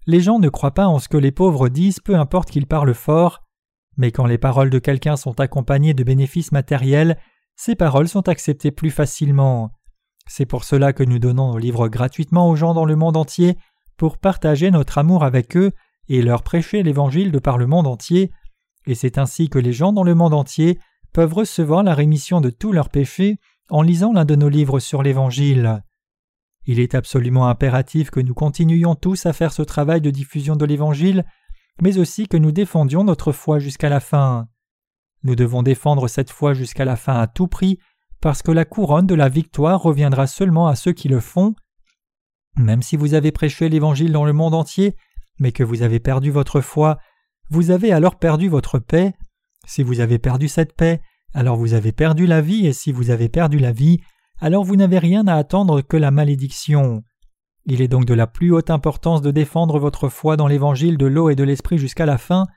Les 0.06 0.20
gens 0.20 0.39
ne 0.39 0.50
croient 0.50 0.74
pas 0.74 0.88
en 0.88 1.00
ce 1.00 1.08
que 1.08 1.18
les 1.18 1.32
pauvres 1.32 1.70
disent, 1.70 2.00
peu 2.00 2.16
importe 2.16 2.50
qu'ils 2.50 2.68
parlent 2.68 2.94
fort, 2.94 3.44
mais 3.96 4.12
quand 4.12 4.26
les 4.26 4.38
paroles 4.38 4.70
de 4.70 4.80
quelqu'un 4.80 5.16
sont 5.16 5.39
accompagnées 5.39 5.94
de 5.94 6.04
bénéfices 6.04 6.52
matériels, 6.52 7.18
ces 7.56 7.76
paroles 7.76 8.10
sont 8.10 8.28
acceptées 8.28 8.72
plus 8.72 8.91
facilement. 8.91 9.72
C'est 10.28 10.45
pour 10.45 10.63
cela 10.63 10.93
que 10.93 11.03
nous 11.03 11.19
donnons 11.19 11.53
nos 11.53 11.57
livres 11.57 11.88
gratuitement 11.88 12.49
aux 12.49 12.55
gens 12.55 12.74
dans 12.74 12.86
le 12.86 12.95
monde 12.95 13.17
entier 13.17 13.57
pour 13.97 14.17
partager 14.17 14.71
notre 14.71 14.97
amour 14.97 15.24
avec 15.24 15.55
eux 15.57 15.71
et 16.09 16.21
leur 16.21 16.43
prêcher 16.43 16.84
l'évangile 16.84 17.32
de 17.32 17.39
par 17.39 17.57
le 17.57 17.67
monde 17.67 17.88
entier, 17.88 18.32
et 18.86 18.95
c'est 18.95 19.17
ainsi 19.17 19.49
que 19.49 19.59
les 19.59 19.74
gens 19.74 19.93
dans 19.93 20.03
le 20.03 20.15
monde 20.15 20.34
entier 20.34 20.80
peuvent 21.13 21.34
recevoir 21.34 21.84
la 21.84 21.93
rémission 21.93 22.41
de 22.41 22.49
tous 22.49 22.71
leurs 22.71 22.89
péchés 22.89 23.38
en 23.69 23.82
lisant 23.82 24.13
l'un 24.13 24.26
de 24.26 24.36
nos 24.36 24.49
livres 24.49 24.80
sur 24.80 25.03
l'Évangile. 25.03 25.84
Il 26.65 26.80
est 26.80 26.95
absolument 26.95 27.47
impératif 27.47 28.09
que 28.09 28.19
nous 28.19 28.34
continuions 28.34 28.95
tous 28.95 29.26
à 29.26 29.34
faire 29.34 29.53
ce 29.53 29.61
travail 29.61 30.01
de 30.01 30.09
diffusion 30.09 30.55
de 30.55 30.65
l'Évangile, 30.65 31.26
mais 31.82 31.97
aussi 31.97 32.28
que 32.28 32.38
nous 32.38 32.51
défendions 32.51 33.03
notre 33.03 33.32
foi 33.32 33.59
jusqu'à 33.59 33.89
la 33.89 33.99
fin. 33.99 34.47
Nous 35.24 35.36
devons 35.36 35.63
défendre 35.63 36.07
cette 36.07 36.32
foi 36.32 36.53
jusqu'à 36.53 36.86
la 36.86 36.95
fin 36.95 37.19
à 37.19 37.28
tout 37.28 37.47
prix, 37.47 37.80
parce 38.24 38.41
que 38.41 38.51
la 38.53 38.63
couronne 38.63 39.05
de 39.05 39.15
la 39.15 39.28
victoire 39.28 39.82
reviendra 39.82 40.28
seulement 40.28 40.67
à 40.67 40.78
ceux 40.78 40.93
qui 40.93 41.09
le 41.09 41.19
font. 41.19 41.55
Même 42.55 42.82
si 42.82 42.95
vous 42.95 43.15
avez 43.15 43.34
prêché 43.34 43.67
l'Évangile 43.67 44.13
dans 44.13 44.24
le 44.24 44.32
monde 44.32 44.53
entier, 44.53 44.95
mais 45.39 45.51
que 45.51 45.61
vous 45.61 45.82
avez 45.82 45.99
perdu 45.99 46.32
votre 46.32 46.61
foi, 46.61 46.99
vous 47.49 47.69
avez 47.69 47.91
alors 47.91 48.15
perdu 48.15 48.47
votre 48.47 48.80
paix. 48.80 49.13
Si 49.67 49.84
vous 49.84 49.99
avez 49.99 50.19
perdu 50.19 50.47
cette 50.47 50.74
paix, 50.74 51.01
alors 51.34 51.57
vous 51.57 51.74
avez 51.74 51.91
perdu 51.91 52.26
la 52.26 52.39
vie, 52.39 52.65
et 52.65 52.71
si 52.71 52.93
vous 52.93 53.09
avez 53.09 53.28
perdu 53.28 53.59
la 53.59 53.74
vie, 53.74 53.99
alors 54.39 54.63
vous 54.63 54.78
n'avez 54.78 54.99
rien 54.99 55.28
à 55.28 55.36
attendre 55.36 55.82
que 55.82 55.97
la 55.97 56.11
malédiction. 56.11 57.03
Il 57.65 57.82
est 57.82 57.89
donc 57.89 58.05
de 58.05 58.13
la 58.13 58.26
plus 58.26 58.53
haute 58.53 58.69
importance 58.69 59.21
de 59.21 59.32
défendre 59.32 59.80
votre 59.80 60.07
foi 60.07 60.38
dans 60.38 60.47
l'évangile 60.47 60.97
de 60.97 61.07
l'eau 61.07 61.30
et 61.30 61.36
de 61.36 61.43
l'esprit 61.43 61.78
jusqu'à 61.78 62.05
la 62.05 62.17
fin. 62.17 62.47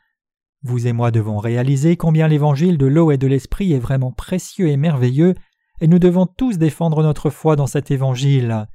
Vous 0.63 0.87
et 0.87 0.93
moi 0.93 1.11
devons 1.11 1.39
réaliser 1.39 1.97
combien 1.97 2.29
l'évangile 2.29 2.79
de 2.79 2.87
l'eau 2.87 3.11
et 3.11 3.19
de 3.19 3.27
l'esprit 3.27 3.73
est 3.73 3.81
vraiment 3.81 4.13
précieux 4.13 4.69
et 4.69 4.77
merveilleux, 4.77 5.35
et 5.81 5.87
nous 5.87 5.99
devons 5.99 6.27
tous 6.27 6.59
défendre 6.59 7.03
notre 7.03 7.31
foi 7.31 7.57
dans 7.57 7.67
cet 7.67 7.91
évangile. 7.91 8.67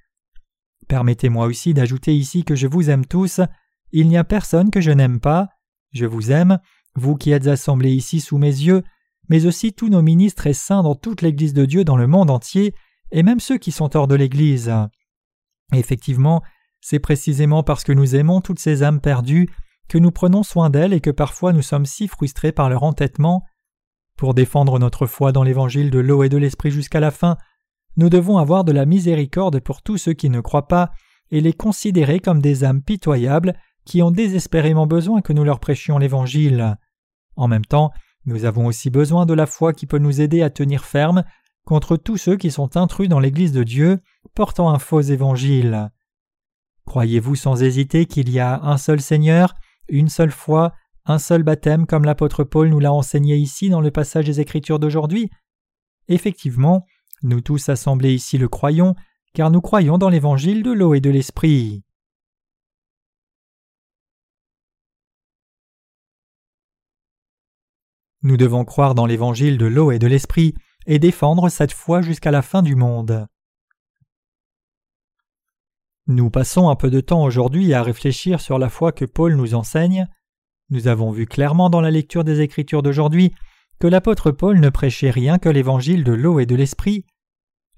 Permettez-moi 0.87 1.45
aussi 1.45 1.73
d'ajouter 1.73 2.15
ici 2.15 2.43
que 2.43 2.55
je 2.55 2.67
vous 2.67 2.89
aime 2.89 3.05
tous, 3.05 3.41
il 3.91 4.07
n'y 4.07 4.17
a 4.17 4.23
personne 4.23 4.71
que 4.71 4.81
je 4.81 4.91
n'aime 4.91 5.19
pas, 5.19 5.49
je 5.91 6.05
vous 6.05 6.31
aime, 6.31 6.59
vous 6.95 7.15
qui 7.15 7.31
êtes 7.31 7.47
assemblés 7.47 7.91
ici 7.91 8.19
sous 8.19 8.37
mes 8.37 8.47
yeux, 8.47 8.83
mais 9.29 9.45
aussi 9.45 9.73
tous 9.73 9.89
nos 9.89 10.01
ministres 10.01 10.47
et 10.47 10.53
saints 10.53 10.83
dans 10.83 10.95
toute 10.95 11.21
l'Église 11.21 11.53
de 11.53 11.65
Dieu 11.65 11.83
dans 11.83 11.97
le 11.97 12.07
monde 12.07 12.29
entier, 12.29 12.73
et 13.11 13.23
même 13.23 13.39
ceux 13.39 13.57
qui 13.57 13.71
sont 13.71 13.95
hors 13.95 14.07
de 14.07 14.15
l'Église. 14.15 14.71
Effectivement, 15.73 16.41
c'est 16.81 16.99
précisément 16.99 17.63
parce 17.63 17.83
que 17.83 17.91
nous 17.91 18.15
aimons 18.15 18.41
toutes 18.41 18.59
ces 18.59 18.83
âmes 18.83 19.01
perdues 19.01 19.49
que 19.87 19.97
nous 19.97 20.11
prenons 20.11 20.43
soin 20.43 20.69
d'elles 20.69 20.93
et 20.93 21.01
que 21.01 21.09
parfois 21.09 21.53
nous 21.53 21.61
sommes 21.61 21.85
si 21.85 22.07
frustrés 22.07 22.51
par 22.51 22.69
leur 22.69 22.83
entêtement. 22.83 23.43
Pour 24.17 24.33
défendre 24.33 24.79
notre 24.79 25.07
foi 25.07 25.31
dans 25.31 25.43
l'évangile 25.43 25.89
de 25.89 25.99
l'eau 25.99 26.23
et 26.23 26.29
de 26.29 26.37
l'esprit 26.37 26.71
jusqu'à 26.71 26.99
la 26.99 27.11
fin, 27.11 27.37
nous 27.97 28.09
devons 28.09 28.37
avoir 28.37 28.63
de 28.63 28.71
la 28.71 28.85
miséricorde 28.85 29.59
pour 29.59 29.81
tous 29.81 29.97
ceux 29.97 30.13
qui 30.13 30.29
ne 30.29 30.41
croient 30.41 30.67
pas 30.67 30.91
et 31.31 31.41
les 31.41 31.53
considérer 31.53 32.19
comme 32.19 32.41
des 32.41 32.63
âmes 32.63 32.81
pitoyables 32.81 33.55
qui 33.85 34.01
ont 34.01 34.11
désespérément 34.11 34.85
besoin 34.85 35.21
que 35.21 35.33
nous 35.33 35.43
leur 35.43 35.59
prêchions 35.59 35.97
l'Évangile. 35.97 36.77
En 37.35 37.47
même 37.47 37.65
temps, 37.65 37.91
nous 38.25 38.45
avons 38.45 38.67
aussi 38.67 38.89
besoin 38.89 39.25
de 39.25 39.33
la 39.33 39.47
foi 39.47 39.73
qui 39.73 39.87
peut 39.87 39.97
nous 39.97 40.21
aider 40.21 40.43
à 40.43 40.49
tenir 40.49 40.85
ferme 40.85 41.23
contre 41.65 41.97
tous 41.97 42.17
ceux 42.17 42.37
qui 42.37 42.51
sont 42.51 42.77
intrus 42.77 43.09
dans 43.09 43.19
l'Église 43.19 43.51
de 43.51 43.63
Dieu, 43.63 43.99
portant 44.35 44.69
un 44.69 44.79
faux 44.79 45.01
évangile. 45.01 45.91
Croyez-vous 46.85 47.35
sans 47.35 47.63
hésiter 47.63 48.05
qu'il 48.05 48.29
y 48.29 48.39
a 48.39 48.61
un 48.63 48.77
seul 48.77 49.01
Seigneur, 49.01 49.55
une 49.87 50.09
seule 50.09 50.31
foi, 50.31 50.73
un 51.05 51.19
seul 51.19 51.43
baptême 51.43 51.87
comme 51.87 52.05
l'apôtre 52.05 52.43
Paul 52.43 52.69
nous 52.69 52.79
l'a 52.79 52.93
enseigné 52.93 53.35
ici 53.35 53.69
dans 53.69 53.81
le 53.81 53.91
passage 53.91 54.25
des 54.25 54.39
Écritures 54.39 54.79
d'aujourd'hui? 54.79 55.29
Effectivement, 56.07 56.85
nous 57.23 57.41
tous 57.41 57.69
assemblés 57.69 58.13
ici 58.13 58.37
le 58.37 58.47
croyons, 58.47 58.95
car 59.33 59.51
nous 59.51 59.61
croyons 59.61 59.97
dans 59.97 60.09
l'évangile 60.09 60.63
de 60.63 60.71
l'eau 60.71 60.93
et 60.93 61.01
de 61.01 61.09
l'esprit. 61.09 61.83
Nous 68.23 68.37
devons 68.37 68.65
croire 68.65 68.93
dans 68.93 69.07
l'évangile 69.07 69.57
de 69.57 69.65
l'eau 69.65 69.91
et 69.91 69.97
de 69.97 70.05
l'esprit 70.05 70.53
et 70.85 70.99
défendre 70.99 71.49
cette 71.49 71.71
foi 71.71 72.01
jusqu'à 72.01 72.29
la 72.29 72.43
fin 72.43 72.61
du 72.61 72.75
monde. 72.75 73.27
Nous 76.07 76.29
passons 76.29 76.69
un 76.69 76.75
peu 76.75 76.89
de 76.89 77.01
temps 77.01 77.23
aujourd'hui 77.23 77.73
à 77.73 77.81
réfléchir 77.81 78.41
sur 78.41 78.59
la 78.59 78.69
foi 78.69 78.91
que 78.91 79.05
Paul 79.05 79.35
nous 79.35 79.55
enseigne. 79.55 80.07
Nous 80.71 80.87
avons 80.87 81.11
vu 81.11 81.27
clairement 81.27 81.69
dans 81.69 81.81
la 81.81 81.91
lecture 81.91 82.23
des 82.23 82.39
Écritures 82.39 82.81
d'aujourd'hui 82.81 83.33
que 83.79 83.87
l'apôtre 83.87 84.31
Paul 84.31 84.57
ne 84.61 84.69
prêchait 84.69 85.09
rien 85.09 85.37
que 85.37 85.49
l'évangile 85.49 86.05
de 86.05 86.13
l'eau 86.13 86.39
et 86.39 86.45
de 86.45 86.55
l'esprit. 86.55 87.05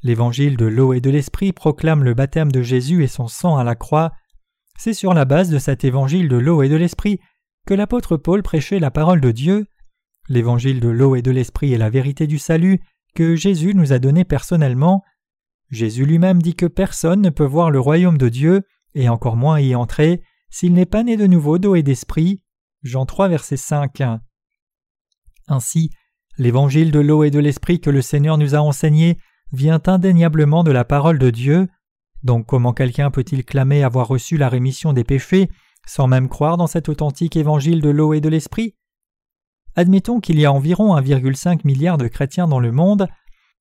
L'évangile 0.03 0.57
de 0.57 0.67
l'eau 0.67 0.93
et 0.93 1.01
de 1.01 1.09
l'esprit 1.09 1.53
proclame 1.53 2.03
le 2.03 2.13
baptême 2.13 2.51
de 2.51 2.61
Jésus 2.61 3.03
et 3.03 3.07
son 3.07 3.27
sang 3.27 3.57
à 3.57 3.63
la 3.63 3.73
croix. 3.73 4.11
C'est 4.77 4.93
sur 4.93 5.15
la 5.15 5.25
base 5.25 5.49
de 5.49 5.57
cet 5.57 5.83
évangile 5.83 6.29
de 6.29 6.37
l'eau 6.37 6.61
et 6.61 6.69
de 6.69 6.75
l'esprit 6.75 7.19
que 7.65 7.73
l'apôtre 7.73 8.15
Paul 8.15 8.43
prêchait 8.43 8.79
la 8.79 8.91
parole 8.91 9.21
de 9.21 9.31
Dieu. 9.31 9.65
L'évangile 10.29 10.79
de 10.79 10.89
l'eau 10.89 11.15
et 11.15 11.23
de 11.23 11.31
l'esprit 11.31 11.73
est 11.73 11.79
la 11.79 11.89
vérité 11.89 12.27
du 12.27 12.37
salut 12.37 12.79
que 13.15 13.35
Jésus 13.35 13.73
nous 13.73 13.91
a 13.91 13.97
donné 13.97 14.23
personnellement. 14.23 15.03
Jésus 15.71 16.05
lui-même 16.05 16.43
dit 16.43 16.55
que 16.55 16.67
personne 16.67 17.21
ne 17.21 17.31
peut 17.31 17.43
voir 17.43 17.71
le 17.71 17.79
royaume 17.79 18.19
de 18.19 18.29
Dieu, 18.29 18.61
et 18.93 19.09
encore 19.09 19.35
moins 19.35 19.59
y 19.59 19.73
entrer, 19.73 20.21
s'il 20.51 20.73
n'est 20.73 20.85
pas 20.85 21.01
né 21.01 21.17
de 21.17 21.25
nouveau 21.25 21.57
d'eau 21.57 21.73
et 21.73 21.81
d'esprit. 21.81 22.43
Jean 22.83 23.05
3, 23.05 23.29
verset 23.29 23.57
5. 23.57 24.01
Ainsi, 25.47 25.89
l'évangile 26.37 26.91
de 26.91 26.99
l'eau 26.99 27.23
et 27.23 27.31
de 27.31 27.39
l'esprit 27.39 27.79
que 27.79 27.89
le 27.89 28.01
Seigneur 28.01 28.37
nous 28.37 28.55
a 28.55 28.59
enseigné 28.59 29.17
vient 29.51 29.81
indéniablement 29.85 30.63
de 30.63 30.71
la 30.71 30.83
parole 30.83 31.19
de 31.19 31.29
Dieu. 31.29 31.69
Donc 32.23 32.45
comment 32.45 32.73
quelqu'un 32.73 33.11
peut-il 33.11 33.45
clamer 33.45 33.83
avoir 33.83 34.07
reçu 34.07 34.37
la 34.37 34.49
rémission 34.49 34.93
des 34.93 35.03
péchés 35.03 35.49
sans 35.85 36.07
même 36.07 36.29
croire 36.29 36.57
dans 36.57 36.67
cet 36.67 36.89
authentique 36.89 37.35
évangile 37.35 37.81
de 37.81 37.89
l'eau 37.89 38.13
et 38.13 38.21
de 38.21 38.29
l'esprit? 38.29 38.75
Admettons 39.75 40.19
qu'il 40.19 40.39
y 40.39 40.45
a 40.45 40.51
environ 40.51 40.95
1,5 40.95 41.61
milliard 41.65 41.97
de 41.97 42.07
chrétiens 42.07 42.47
dans 42.47 42.59
le 42.59 42.71
monde, 42.71 43.07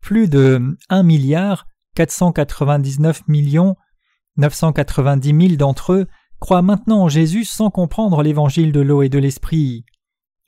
plus 0.00 0.28
de 0.28 0.76
1 0.88 1.02
milliard 1.02 1.66
499 1.94 3.28
millions 3.28 3.76
990 4.36 5.48
000 5.48 5.56
d'entre 5.56 5.92
eux 5.92 6.06
croient 6.42 6.60
maintenant 6.60 7.04
en 7.04 7.08
Jésus 7.08 7.44
sans 7.44 7.70
comprendre 7.70 8.20
l'évangile 8.20 8.72
de 8.72 8.80
l'eau 8.80 9.02
et 9.02 9.08
de 9.08 9.20
l'esprit. 9.20 9.84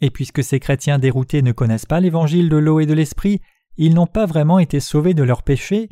Et 0.01 0.11
puisque 0.11 0.43
ces 0.43 0.59
chrétiens 0.59 0.99
déroutés 0.99 1.41
ne 1.41 1.53
connaissent 1.53 1.87
pas 1.87 2.01
l'évangile 2.01 2.49
de 2.49 2.57
l'eau 2.57 2.81
et 2.81 2.87
de 2.87 2.95
l'esprit, 2.95 3.41
ils 3.77 3.95
n'ont 3.95 4.09
pas 4.09 4.27
vraiment 4.27 4.59
été 4.59 4.81
sauvés 4.81 5.15
de 5.15 5.23
leurs 5.23 5.45
péchés. 5.45 5.89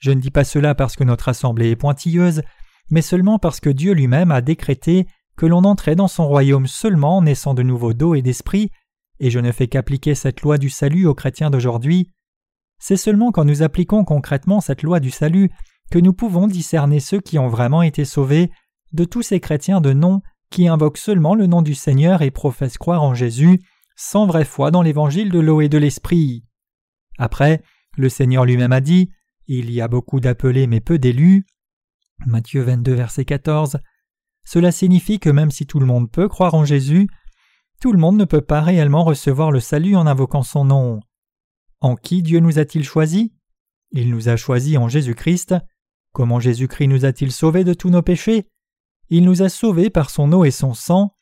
Je 0.00 0.10
ne 0.10 0.20
dis 0.20 0.32
pas 0.32 0.42
cela 0.42 0.74
parce 0.74 0.96
que 0.96 1.04
notre 1.04 1.28
assemblée 1.28 1.70
est 1.70 1.76
pointilleuse, 1.76 2.42
mais 2.90 3.02
seulement 3.02 3.38
parce 3.38 3.60
que 3.60 3.70
Dieu 3.70 3.92
lui-même 3.92 4.32
a 4.32 4.40
décrété 4.40 5.06
que 5.36 5.46
l'on 5.46 5.62
entrait 5.62 5.94
dans 5.94 6.08
son 6.08 6.26
royaume 6.26 6.66
seulement 6.66 7.18
en 7.18 7.22
naissant 7.22 7.54
de 7.54 7.62
nouveau 7.62 7.92
d'eau 7.92 8.16
et 8.16 8.22
d'esprit, 8.22 8.72
et 9.20 9.30
je 9.30 9.38
ne 9.38 9.52
fais 9.52 9.68
qu'appliquer 9.68 10.16
cette 10.16 10.42
loi 10.42 10.58
du 10.58 10.70
salut 10.70 11.06
aux 11.06 11.14
chrétiens 11.14 11.50
d'aujourd'hui. 11.50 12.10
C'est 12.80 12.96
seulement 12.96 13.30
quand 13.30 13.44
nous 13.44 13.62
appliquons 13.62 14.04
concrètement 14.04 14.60
cette 14.60 14.82
loi 14.82 14.98
du 14.98 15.12
salut 15.12 15.50
que 15.92 16.00
nous 16.00 16.12
pouvons 16.12 16.48
discerner 16.48 16.98
ceux 16.98 17.20
qui 17.20 17.38
ont 17.38 17.48
vraiment 17.48 17.82
été 17.82 18.04
sauvés 18.04 18.50
de 18.96 19.04
tous 19.04 19.22
ces 19.22 19.38
chrétiens 19.38 19.80
de 19.80 19.92
nom 19.92 20.22
qui 20.50 20.66
invoquent 20.66 20.98
seulement 20.98 21.34
le 21.34 21.46
nom 21.46 21.62
du 21.62 21.74
Seigneur 21.74 22.22
et 22.22 22.30
professent 22.30 22.78
croire 22.78 23.02
en 23.02 23.14
Jésus 23.14 23.60
sans 23.94 24.26
vraie 24.26 24.44
foi 24.44 24.70
dans 24.70 24.82
l'évangile 24.82 25.30
de 25.30 25.38
l'eau 25.38 25.60
et 25.60 25.68
de 25.68 25.78
l'esprit. 25.78 26.44
Après, 27.18 27.62
le 27.96 28.08
Seigneur 28.08 28.44
lui-même 28.44 28.72
a 28.72 28.80
dit 28.80 29.10
Il 29.46 29.70
y 29.70 29.80
a 29.80 29.88
beaucoup 29.88 30.20
d'appelés 30.20 30.66
mais 30.66 30.80
peu 30.80 30.98
d'élus. 30.98 31.46
Matthieu 32.26 32.62
22, 32.62 32.94
verset 32.94 33.24
14. 33.24 33.78
Cela 34.44 34.72
signifie 34.72 35.18
que 35.18 35.30
même 35.30 35.50
si 35.50 35.66
tout 35.66 35.80
le 35.80 35.86
monde 35.86 36.10
peut 36.10 36.28
croire 36.28 36.54
en 36.54 36.64
Jésus, 36.64 37.08
tout 37.80 37.92
le 37.92 37.98
monde 37.98 38.16
ne 38.16 38.24
peut 38.24 38.40
pas 38.40 38.60
réellement 38.60 39.04
recevoir 39.04 39.50
le 39.50 39.60
salut 39.60 39.96
en 39.96 40.06
invoquant 40.06 40.42
son 40.42 40.64
nom. 40.64 41.00
En 41.80 41.96
qui 41.96 42.22
Dieu 42.22 42.40
nous 42.40 42.58
a-t-il 42.58 42.84
choisis? 42.84 43.30
Il 43.90 44.10
nous 44.10 44.28
a 44.28 44.36
choisis 44.36 44.78
en 44.78 44.88
Jésus-Christ. 44.88 45.54
Comment 46.12 46.40
Jésus-Christ 46.40 46.88
nous 46.88 47.04
a-t-il 47.04 47.32
sauvés 47.32 47.64
de 47.64 47.74
tous 47.74 47.90
nos 47.90 48.02
péchés? 48.02 48.48
Il 49.08 49.24
nous 49.24 49.42
a 49.42 49.48
sauvés 49.48 49.90
par 49.90 50.10
son 50.10 50.32
eau 50.32 50.44
et 50.44 50.50
son 50.50 50.74
sang. 50.74 51.14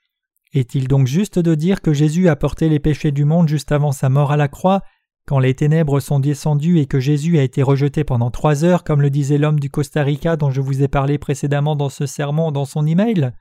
Est-il 0.53 0.89
donc 0.89 1.07
juste 1.07 1.39
de 1.39 1.55
dire 1.55 1.83
que 1.83 1.93
Jésus 1.93 2.29
a 2.29 2.37
porté 2.37 2.69
les 2.69 2.79
péchés 2.79 3.13
du 3.13 3.25
monde 3.25 3.49
juste 3.49 3.73
avant 3.73 3.93
sa 3.93 4.09
mort 4.09 4.33
à 4.33 4.37
la 4.37 4.49
croix, 4.49 4.83
quand 5.27 5.39
les 5.39 5.55
ténèbres 5.55 6.01
sont 6.01 6.21
descendues 6.21 6.79
et 6.79 6.87
que 6.87 7.01
Jésus 7.01 7.39
a 7.39 7.43
été 7.43 7.63
rejeté 7.63 8.05
pendant 8.05 8.31
trois 8.31 8.65
heures, 8.65 8.85
comme 8.85 9.03
le 9.03 9.11
disait 9.11 9.39
l'homme 9.39 9.59
du 9.59 9.71
Costa 9.71 10.03
Rica 10.03 10.37
dont 10.37 10.51
je 10.51 10.61
vous 10.61 10.83
ai 10.83 10.89
parlé 10.89 11.19
précédemment 11.19 11.77
dans 11.77 11.89
ce 11.89 12.07
sermon 12.07 12.53
dans 12.53 12.67
son 12.67 12.87
email? 12.87 13.33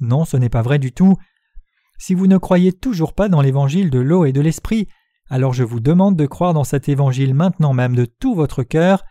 Non, 0.00 0.24
ce 0.24 0.36
n'est 0.36 0.50
pas 0.50 0.62
vrai 0.62 0.78
du 0.78 0.92
tout. 0.92 1.16
Si 1.98 2.14
vous 2.14 2.26
ne 2.26 2.36
croyez 2.36 2.72
toujours 2.72 3.14
pas 3.14 3.28
dans 3.28 3.40
l'évangile 3.40 3.90
de 3.90 4.00
l'eau 4.00 4.24
et 4.24 4.32
de 4.32 4.40
l'esprit, 4.40 4.88
alors 5.30 5.54
je 5.54 5.64
vous 5.64 5.80
demande 5.80 6.16
de 6.16 6.26
croire 6.26 6.52
dans 6.52 6.64
cet 6.64 6.88
évangile 6.88 7.34
maintenant 7.34 7.72
même 7.72 7.94
de 7.94 8.04
tout 8.04 8.34
votre 8.34 8.62
cœur. 8.62 9.02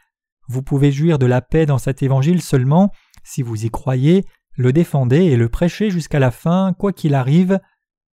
Vous 0.47 0.61
pouvez 0.61 0.91
jouir 0.91 1.17
de 1.17 1.25
la 1.25 1.41
paix 1.41 1.65
dans 1.65 1.77
cet 1.77 2.03
évangile 2.03 2.41
seulement 2.41 2.91
si 3.23 3.41
vous 3.41 3.65
y 3.65 3.69
croyez, 3.69 4.25
le 4.55 4.73
défendez 4.73 5.23
et 5.23 5.37
le 5.37 5.49
prêchez 5.49 5.89
jusqu'à 5.89 6.19
la 6.19 6.31
fin, 6.31 6.73
quoi 6.73 6.93
qu'il 6.93 7.15
arrive. 7.15 7.59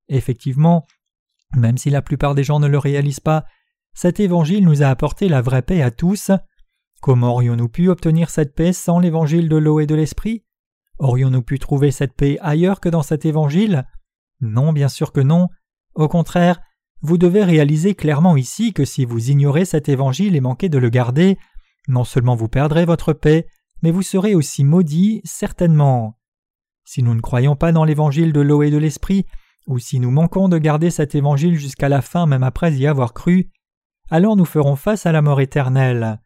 Effectivement, 0.09 0.87
même 1.57 1.79
si 1.79 1.91
la 1.91 2.03
plupart 2.03 2.35
des 2.35 2.45
gens 2.45 2.61
ne 2.61 2.69
le 2.69 2.79
réalisent 2.79 3.21
pas, 3.21 3.45
cet 3.95 4.21
évangile 4.21 4.65
nous 4.65 4.83
a 4.83 4.87
apporté 4.89 5.29
la 5.29 5.41
vraie 5.41 5.63
paix 5.63 5.83
à 5.83 5.91
tous. 5.91 6.31
Comment 7.01 7.35
aurions-nous 7.35 7.69
pu 7.69 7.89
obtenir 7.89 8.31
cette 8.31 8.55
paix 8.55 8.73
sans 8.73 8.99
l'évangile 8.99 9.49
de 9.49 9.57
l'eau 9.57 9.81
et 9.81 9.87
de 9.87 9.95
l'esprit? 9.95 10.45
Aurions-nous 10.99 11.43
pu 11.43 11.59
trouver 11.59 11.91
cette 11.91 12.15
paix 12.15 12.39
ailleurs 12.41 12.81
que 12.81 12.89
dans 12.89 13.03
cet 13.03 13.25
évangile? 13.25 13.87
Non, 14.41 14.73
bien 14.73 14.89
sûr 14.89 15.13
que 15.13 15.21
non. 15.21 15.49
Au 15.95 16.09
contraire, 16.09 16.61
vous 17.01 17.19
devez 17.19 17.45
réaliser 17.45 17.95
clairement 17.95 18.37
ici 18.37 18.73
que 18.73 18.85
si 18.85 19.05
vous 19.05 19.31
ignorez 19.31 19.65
cet 19.65 19.89
évangile 19.89 20.35
et 20.35 20.41
manquez 20.41 20.69
de 20.69 20.79
le 20.79 20.91
garder, 20.91 21.39
non 21.87 22.05
seulement 22.05 22.35
vous 22.35 22.49
perdrez 22.49 22.85
votre 22.85 23.13
paix, 23.13 23.47
mais 23.83 23.93
vous 23.93 24.03
serez 24.03 24.35
aussi 24.35 24.65
maudit, 24.65 25.21
certainement. 25.25 26.18
Si 26.91 27.03
nous 27.03 27.15
ne 27.15 27.21
croyons 27.21 27.55
pas 27.55 27.71
dans 27.71 27.85
l'évangile 27.85 28.33
de 28.33 28.41
l'eau 28.41 28.63
et 28.63 28.71
de 28.71 28.79
l'esprit, 28.79 29.27
ou 29.67 29.79
si 29.79 30.01
nous 30.01 30.11
manquons 30.11 30.49
de 30.49 30.57
garder 30.57 30.91
cet 30.91 31.15
évangile 31.15 31.55
jusqu'à 31.55 31.91
la 31.91 32.01
fin 32.01 32.25
même 32.25 32.43
après 32.43 32.73
y 32.73 32.87
avoir 32.87 33.13
cru, 33.13 33.51
alors 34.09 34.37
nous 34.37 34.47
ferons 34.47 34.75
face 34.75 35.05
à 35.05 35.13
la 35.13 35.21
mort 35.21 35.43
éternelle. 35.43 36.19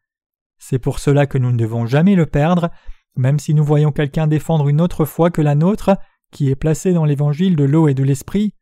C'est 0.58 0.78
pour 0.78 1.00
cela 1.00 1.26
que 1.26 1.36
nous 1.36 1.50
ne 1.50 1.56
devons 1.56 1.86
jamais 1.86 2.14
le 2.14 2.26
perdre, 2.26 2.70
même 3.16 3.40
si 3.40 3.54
nous 3.54 3.64
voyons 3.64 3.90
quelqu'un 3.90 4.28
défendre 4.28 4.68
une 4.68 4.80
autre 4.80 5.04
foi 5.04 5.32
que 5.32 5.42
la 5.42 5.56
nôtre, 5.56 5.96
qui 6.30 6.48
est 6.48 6.54
placé 6.54 6.92
dans 6.92 7.06
l'évangile 7.06 7.56
de 7.56 7.64
l'eau 7.64 7.88
et 7.88 7.94
de 7.94 8.04
l'esprit. 8.04 8.54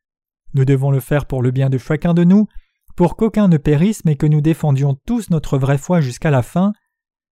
Nous 0.55 0.65
devons 0.65 0.91
le 0.91 1.01
faire 1.01 1.27
pour 1.27 1.43
le 1.43 1.51
bien 1.51 1.69
de 1.69 1.77
chacun 1.77 2.15
de 2.15 2.25
nous, 2.25 2.47
pour 2.97 3.15
qu'aucun 3.15 3.47
ne 3.47 3.59
périsse 3.59 4.07
mais 4.07 4.17
que 4.17 4.25
nous 4.25 4.41
défendions 4.41 4.97
tous 5.07 5.29
notre 5.29 5.59
vraie 5.59 5.77
foi 5.77 6.01
jusqu'à 6.01 6.31
la 6.31 6.41
fin, 6.41 6.73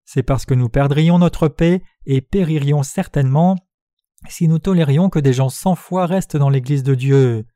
c'est 0.04 0.22
parce 0.22 0.44
que 0.44 0.52
nous 0.52 0.68
perdrions 0.68 1.18
notre 1.18 1.48
paix 1.48 1.82
et 2.04 2.20
péririons 2.20 2.82
certainement 2.82 3.56
si 4.26 4.48
nous 4.48 4.58
tolérions 4.58 5.10
que 5.10 5.18
des 5.18 5.32
gens 5.32 5.48
sans 5.48 5.74
foi 5.74 6.06
restent 6.06 6.36
dans 6.36 6.50
l'Église 6.50 6.82
de 6.82 6.94
Dieu? 6.94 7.46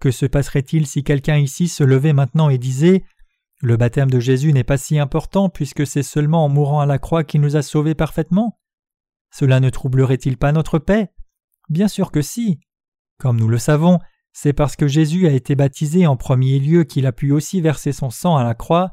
Que 0.00 0.10
se 0.10 0.26
passerait-il 0.26 0.86
si 0.86 1.04
quelqu'un 1.04 1.38
ici 1.38 1.68
se 1.68 1.84
levait 1.84 2.12
maintenant 2.12 2.48
et 2.48 2.58
disait 2.58 3.04
Le 3.60 3.76
baptême 3.76 4.10
de 4.10 4.20
Jésus 4.20 4.52
n'est 4.52 4.64
pas 4.64 4.78
si 4.78 4.98
important 4.98 5.48
puisque 5.48 5.86
c'est 5.86 6.02
seulement 6.02 6.44
en 6.44 6.48
mourant 6.48 6.80
à 6.80 6.86
la 6.86 6.98
croix 6.98 7.24
qu'il 7.24 7.40
nous 7.40 7.56
a 7.56 7.62
sauvés 7.62 7.94
parfaitement? 7.94 8.58
Cela 9.30 9.60
ne 9.60 9.70
troublerait-il 9.70 10.36
pas 10.36 10.52
notre 10.52 10.78
paix? 10.78 11.10
Bien 11.68 11.88
sûr 11.88 12.10
que 12.10 12.22
si. 12.22 12.60
Comme 13.18 13.38
nous 13.38 13.48
le 13.48 13.58
savons, 13.58 13.98
c'est 14.32 14.52
parce 14.52 14.76
que 14.76 14.88
Jésus 14.88 15.26
a 15.26 15.32
été 15.32 15.54
baptisé 15.54 16.06
en 16.06 16.16
premier 16.16 16.58
lieu 16.58 16.84
qu'il 16.84 17.06
a 17.06 17.12
pu 17.12 17.32
aussi 17.32 17.60
verser 17.60 17.92
son 17.92 18.10
sang 18.10 18.36
à 18.36 18.44
la 18.44 18.54
croix. 18.54 18.92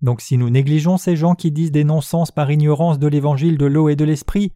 Donc 0.00 0.20
si 0.20 0.36
nous 0.36 0.50
négligeons 0.50 0.96
ces 0.96 1.14
gens 1.14 1.34
qui 1.34 1.52
disent 1.52 1.70
des 1.70 1.84
non-sens 1.84 2.32
par 2.32 2.50
ignorance 2.50 2.98
de 2.98 3.06
l'évangile 3.06 3.58
de 3.58 3.66
l'eau 3.66 3.88
et 3.88 3.96
de 3.96 4.04
l'esprit, 4.04 4.52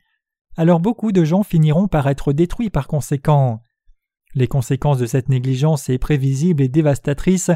alors 0.56 0.80
beaucoup 0.80 1.12
de 1.12 1.24
gens 1.24 1.42
finiront 1.42 1.88
par 1.88 2.08
être 2.08 2.32
détruits 2.32 2.70
par 2.70 2.88
conséquent. 2.88 3.60
Les 4.34 4.48
conséquences 4.48 4.98
de 4.98 5.06
cette 5.06 5.28
négligence 5.28 5.84
sont 5.84 5.98
prévisibles 5.98 6.62
et 6.62 6.68
dévastatrices, 6.68 7.50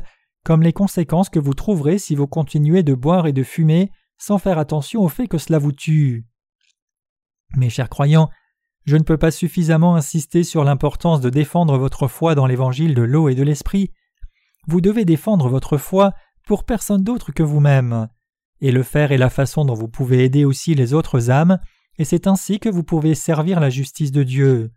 comme 0.44 0.62
les 0.62 0.72
conséquences 0.72 1.28
que 1.28 1.38
vous 1.38 1.54
trouverez 1.54 1.98
si 1.98 2.14
vous 2.14 2.26
continuez 2.26 2.82
de 2.82 2.94
boire 2.94 3.26
et 3.26 3.32
de 3.32 3.42
fumer 3.42 3.90
sans 4.18 4.38
faire 4.38 4.58
attention 4.58 5.02
au 5.02 5.08
fait 5.08 5.28
que 5.28 5.38
cela 5.38 5.58
vous 5.58 5.72
tue. 5.72 6.26
Mes 7.56 7.70
chers 7.70 7.88
croyants, 7.88 8.30
je 8.84 8.96
ne 8.96 9.02
peux 9.02 9.18
pas 9.18 9.30
suffisamment 9.30 9.96
insister 9.96 10.44
sur 10.44 10.64
l'importance 10.64 11.20
de 11.20 11.30
défendre 11.30 11.78
votre 11.78 12.06
foi 12.06 12.34
dans 12.34 12.46
l'évangile 12.46 12.94
de 12.94 13.02
l'eau 13.02 13.28
et 13.28 13.34
de 13.34 13.42
l'esprit. 13.42 13.92
Vous 14.66 14.80
devez 14.80 15.04
défendre 15.04 15.48
votre 15.48 15.78
foi 15.78 16.12
pour 16.46 16.64
personne 16.64 17.02
d'autre 17.02 17.32
que 17.32 17.42
vous-même. 17.42 18.08
Et 18.60 18.72
le 18.72 18.82
faire 18.82 19.12
est 19.12 19.18
la 19.18 19.30
façon 19.30 19.64
dont 19.64 19.74
vous 19.74 19.88
pouvez 19.88 20.24
aider 20.24 20.44
aussi 20.44 20.74
les 20.74 20.92
autres 20.92 21.30
âmes, 21.30 21.58
et 22.00 22.04
c'est 22.04 22.26
ainsi 22.26 22.60
que 22.60 22.70
vous 22.70 22.82
pouvez 22.82 23.14
servir 23.14 23.60
la 23.60 23.68
justice 23.68 24.10
de 24.10 24.22
Dieu. 24.22 24.72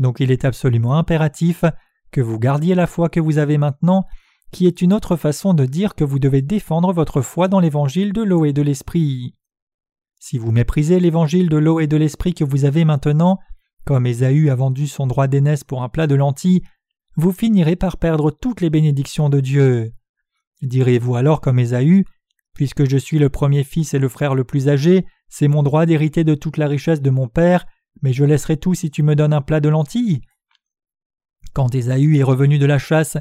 Donc 0.00 0.18
il 0.18 0.32
est 0.32 0.44
absolument 0.44 0.98
impératif 0.98 1.64
que 2.10 2.20
vous 2.20 2.40
gardiez 2.40 2.74
la 2.74 2.88
foi 2.88 3.08
que 3.08 3.20
vous 3.20 3.38
avez 3.38 3.58
maintenant, 3.58 4.06
qui 4.50 4.66
est 4.66 4.82
une 4.82 4.92
autre 4.92 5.14
façon 5.14 5.54
de 5.54 5.66
dire 5.66 5.94
que 5.94 6.02
vous 6.02 6.18
devez 6.18 6.42
défendre 6.42 6.92
votre 6.92 7.20
foi 7.20 7.46
dans 7.46 7.60
l'évangile 7.60 8.12
de 8.12 8.22
l'eau 8.22 8.44
et 8.44 8.52
de 8.52 8.62
l'esprit. 8.62 9.36
Si 10.18 10.36
vous 10.36 10.50
méprisez 10.50 10.98
l'évangile 10.98 11.48
de 11.48 11.58
l'eau 11.58 11.78
et 11.78 11.86
de 11.86 11.96
l'esprit 11.96 12.34
que 12.34 12.42
vous 12.42 12.64
avez 12.64 12.84
maintenant, 12.84 13.38
comme 13.84 14.08
Ésaü 14.08 14.50
a 14.50 14.56
vendu 14.56 14.88
son 14.88 15.06
droit 15.06 15.28
d'aînesse 15.28 15.62
pour 15.62 15.84
un 15.84 15.88
plat 15.88 16.08
de 16.08 16.16
lentilles, 16.16 16.62
vous 17.14 17.30
finirez 17.30 17.76
par 17.76 17.98
perdre 17.98 18.32
toutes 18.32 18.62
les 18.62 18.70
bénédictions 18.70 19.28
de 19.28 19.38
Dieu. 19.38 19.92
Direz-vous 20.62 21.14
alors 21.14 21.40
comme 21.40 21.60
Ésaü 21.60 22.04
Puisque 22.52 22.90
je 22.90 22.96
suis 22.96 23.20
le 23.20 23.28
premier 23.28 23.62
fils 23.62 23.94
et 23.94 24.00
le 24.00 24.08
frère 24.08 24.34
le 24.34 24.42
plus 24.42 24.68
âgé, 24.68 25.06
c'est 25.28 25.48
mon 25.48 25.62
droit 25.62 25.86
d'hériter 25.86 26.24
de 26.24 26.34
toute 26.34 26.56
la 26.56 26.66
richesse 26.66 27.02
de 27.02 27.10
mon 27.10 27.28
père, 27.28 27.66
mais 28.02 28.12
je 28.12 28.24
laisserai 28.24 28.56
tout 28.56 28.74
si 28.74 28.90
tu 28.90 29.02
me 29.02 29.14
donnes 29.14 29.32
un 29.32 29.40
plat 29.40 29.60
de 29.60 29.68
lentilles. 29.68 30.20
Quand 31.52 31.74
Ésaü 31.74 32.18
est 32.18 32.22
revenu 32.22 32.58
de 32.58 32.66
la 32.66 32.78
chasse, 32.78 33.16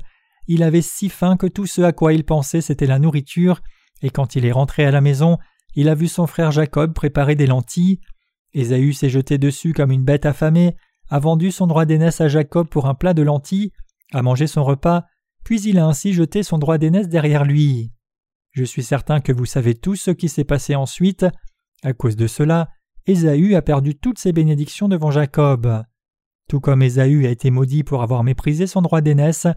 il 0.48 0.64
avait 0.64 0.82
si 0.82 1.10
faim 1.10 1.38
que 1.38 1.48
tout 1.48 1.66
ce 1.66 1.82
à 1.82 1.92
quoi 1.92 2.14
il 2.14 2.24
pensait 2.24 2.62
c'était 2.62 2.86
la 2.86 3.00
nourriture, 3.00 3.62
et 4.02 4.10
quand 4.10 4.36
il 4.36 4.46
est 4.46 4.52
rentré 4.52 4.86
à 4.86 4.92
la 4.92 5.02
maison, 5.02 5.38
il 5.76 5.90
a 5.90 5.96
vu 5.96 6.08
son 6.08 6.28
frère 6.28 6.52
Jacob 6.52 6.94
préparer 6.94 7.36
des 7.36 7.48
lentilles. 7.48 8.00
Ésaü 8.54 8.94
s'est 8.94 9.10
jeté 9.10 9.38
dessus 9.38 9.74
comme 9.74 9.92
une 9.92 10.04
bête 10.04 10.26
affamée, 10.26 10.76
a 11.10 11.20
vendu 11.20 11.52
son 11.52 11.68
droit 11.68 11.86
d'aînesse 11.86 12.22
à 12.22 12.28
Jacob 12.28 12.68
pour 12.68 12.88
un 12.88 12.94
plat 12.94 13.14
de 13.14 13.22
lentilles, 13.22 13.72
a 14.14 14.22
mangé 14.22 14.48
son 14.48 14.64
repas, 14.64 15.04
puis 15.44 15.62
il 15.62 15.80
a 15.80 15.86
ainsi 15.86 16.14
jeté 16.14 16.44
son 16.44 16.58
droit 16.58 16.78
d'aînesse 16.78 17.10
derrière 17.10 17.46
lui. 17.46 17.92
Je 18.52 18.64
suis 18.64 18.84
certain 18.84 19.20
que 19.20 19.32
vous 19.32 19.46
savez 19.46 19.76
tout 19.76 19.96
ce 19.96 20.12
qui 20.12 20.30
s'est 20.30 20.44
passé 20.44 20.76
ensuite. 20.76 21.26
À 21.84 21.94
cause 21.94 22.16
de 22.16 22.28
cela, 22.28 22.70
Ésaü 23.06 23.56
a 23.56 23.62
perdu 23.62 23.96
toutes 23.96 24.20
ses 24.20 24.34
bénédictions 24.34 24.88
devant 24.88 25.12
Jacob. 25.12 25.84
Tout 26.50 26.60
comme 26.60 26.82
Ésaü 26.82 27.26
a 27.26 27.30
été 27.30 27.52
maudit 27.52 27.84
pour 27.84 28.02
avoir 28.02 28.24
méprisé 28.24 28.68
son 28.68 28.82
droit 28.82 29.02
d'aînesse, 29.02 29.48